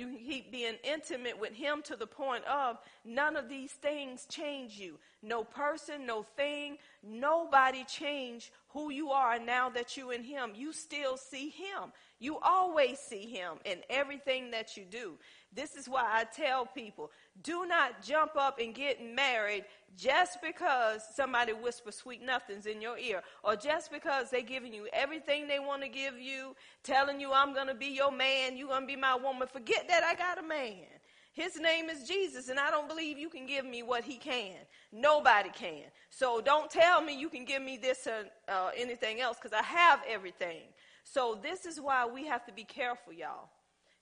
you 0.00 0.18
keep 0.26 0.50
being 0.50 0.76
intimate 0.82 1.38
with 1.38 1.52
Him 1.52 1.82
to 1.82 1.94
the 1.94 2.06
point 2.06 2.44
of 2.46 2.78
none 3.04 3.36
of 3.36 3.48
these 3.48 3.72
things 3.72 4.26
change 4.28 4.78
you. 4.78 4.98
No 5.22 5.44
person, 5.44 6.06
no 6.06 6.22
thing, 6.22 6.78
nobody 7.02 7.84
change 7.84 8.50
who 8.70 8.90
you 8.90 9.10
are 9.10 9.38
now 9.38 9.68
that 9.68 9.96
you're 9.96 10.14
in 10.14 10.24
Him. 10.24 10.52
You 10.54 10.72
still 10.72 11.16
see 11.16 11.50
Him. 11.50 11.92
You 12.18 12.38
always 12.42 12.98
see 12.98 13.26
Him 13.26 13.58
in 13.64 13.78
everything 13.90 14.50
that 14.52 14.76
you 14.76 14.84
do. 14.90 15.18
This 15.54 15.76
is 15.76 15.88
why 15.88 16.08
I 16.10 16.24
tell 16.24 16.64
people 16.64 17.10
do 17.42 17.66
not 17.66 18.02
jump 18.02 18.36
up 18.36 18.58
and 18.58 18.74
get 18.74 19.02
married 19.02 19.64
just 19.96 20.38
because 20.42 21.02
somebody 21.14 21.52
whispers 21.52 21.96
sweet 21.96 22.22
nothings 22.22 22.66
in 22.66 22.80
your 22.80 22.98
ear 22.98 23.22
or 23.42 23.56
just 23.56 23.90
because 23.90 24.30
they're 24.30 24.42
giving 24.42 24.72
you 24.72 24.88
everything 24.92 25.48
they 25.48 25.58
want 25.58 25.82
to 25.82 25.88
give 25.88 26.18
you, 26.18 26.54
telling 26.82 27.20
you, 27.20 27.32
I'm 27.32 27.54
going 27.54 27.66
to 27.66 27.74
be 27.74 27.86
your 27.86 28.12
man, 28.12 28.56
you're 28.56 28.68
going 28.68 28.82
to 28.82 28.86
be 28.86 28.96
my 28.96 29.14
woman. 29.14 29.48
Forget 29.48 29.88
that 29.88 30.04
I 30.04 30.14
got 30.14 30.42
a 30.42 30.46
man. 30.46 30.84
His 31.32 31.58
name 31.58 31.88
is 31.88 32.08
Jesus, 32.08 32.48
and 32.48 32.58
I 32.58 32.70
don't 32.70 32.88
believe 32.88 33.16
you 33.16 33.28
can 33.28 33.46
give 33.46 33.64
me 33.64 33.82
what 33.82 34.04
he 34.04 34.16
can. 34.16 34.56
Nobody 34.92 35.50
can. 35.50 35.84
So 36.10 36.40
don't 36.40 36.68
tell 36.70 37.00
me 37.00 37.18
you 37.18 37.28
can 37.28 37.44
give 37.44 37.62
me 37.62 37.76
this 37.76 38.06
or 38.06 38.24
uh, 38.48 38.70
anything 38.76 39.20
else 39.20 39.38
because 39.40 39.56
I 39.56 39.62
have 39.62 40.00
everything. 40.08 40.62
So 41.04 41.38
this 41.40 41.66
is 41.66 41.80
why 41.80 42.06
we 42.06 42.26
have 42.26 42.44
to 42.46 42.52
be 42.52 42.64
careful, 42.64 43.12
y'all. 43.12 43.48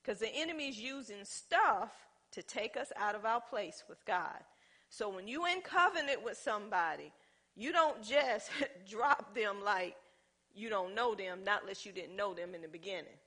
Because 0.01 0.19
the 0.19 0.29
enemy 0.33 0.69
is 0.69 0.79
using 0.79 1.23
stuff 1.23 1.91
to 2.31 2.43
take 2.43 2.77
us 2.77 2.91
out 2.95 3.15
of 3.15 3.25
our 3.25 3.41
place 3.41 3.83
with 3.89 4.03
God. 4.05 4.39
So 4.89 5.09
when 5.09 5.27
you 5.27 5.45
in 5.45 5.61
covenant 5.61 6.23
with 6.23 6.37
somebody, 6.37 7.11
you 7.55 7.71
don't 7.71 8.03
just 8.03 8.49
drop 8.89 9.35
them 9.35 9.57
like 9.63 9.95
you 10.53 10.69
don't 10.69 10.95
know 10.95 11.15
them, 11.15 11.43
not 11.43 11.61
unless 11.61 11.85
you 11.85 11.91
didn't 11.91 12.15
know 12.15 12.33
them 12.33 12.55
in 12.55 12.61
the 12.61 12.67
beginning. 12.67 13.17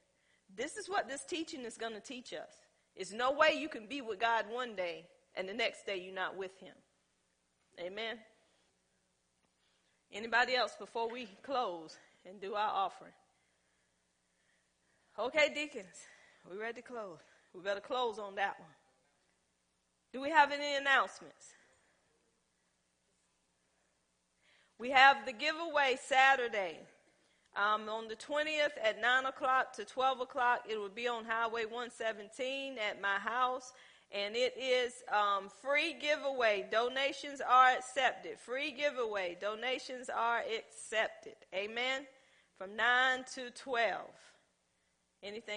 This 0.55 0.76
is 0.76 0.88
what 0.88 1.09
this 1.09 1.24
teaching 1.24 1.64
is 1.64 1.76
going 1.76 1.94
to 1.94 2.00
teach 2.00 2.32
us. 2.32 2.53
It's 2.94 3.12
no 3.12 3.32
way 3.32 3.57
you 3.59 3.68
can 3.68 3.86
be 3.86 4.00
with 4.03 4.18
God 4.18 4.44
one 4.50 4.74
day 4.74 5.07
and 5.34 5.48
the 5.48 5.55
next 5.55 5.86
day 5.86 6.00
you're 6.05 6.14
not 6.14 6.36
with 6.36 6.59
him. 6.61 6.74
Amen. 7.80 8.18
Anybody 10.12 10.55
else 10.55 10.76
before 10.78 11.11
we 11.11 11.26
close 11.42 11.96
and 12.28 12.38
do 12.40 12.55
our 12.55 12.70
offering? 12.70 13.12
Okay, 15.18 15.53
deacons. 15.55 16.07
We 16.50 16.59
ready 16.59 16.82
to 16.82 16.86
close? 16.86 17.18
We 17.55 17.62
better 17.62 17.80
close 17.80 18.18
on 18.18 18.34
that 18.34 18.59
one. 18.59 18.68
Do 20.13 20.21
we 20.21 20.31
have 20.31 20.53
any 20.53 20.77
announcements? 20.77 21.55
We 24.79 24.91
have 24.91 25.25
the 25.25 25.33
giveaway 25.33 25.97
Saturday 26.03 26.81
um, 27.57 27.89
on 27.89 28.09
the 28.09 28.17
20th 28.17 28.73
at 28.83 29.01
9 29.01 29.27
o'clock 29.27 29.73
to 29.75 29.85
12 29.85 30.21
o'clock. 30.21 30.65
It 30.69 30.79
will 30.79 30.89
be 30.89 31.09
on 31.09 31.25
Highway 31.25 31.65
117 31.65 32.77
at 32.79 33.01
my 33.01 33.19
house. 33.19 33.73
And 34.15 34.37
it 34.37 34.55
is 34.61 34.93
um, 35.11 35.49
free 35.63 35.95
giveaway. 35.95 36.67
Donations 36.71 37.41
are 37.41 37.71
accepted. 37.71 38.39
Free 38.39 38.73
giveaway. 38.73 39.39
Donations 39.41 40.11
are 40.11 40.41
accepted. 40.41 41.37
Amen. 41.55 42.03
From 42.59 42.77
9 42.77 43.25
to 43.37 43.51
12. 43.51 44.01
Anything 45.23 45.51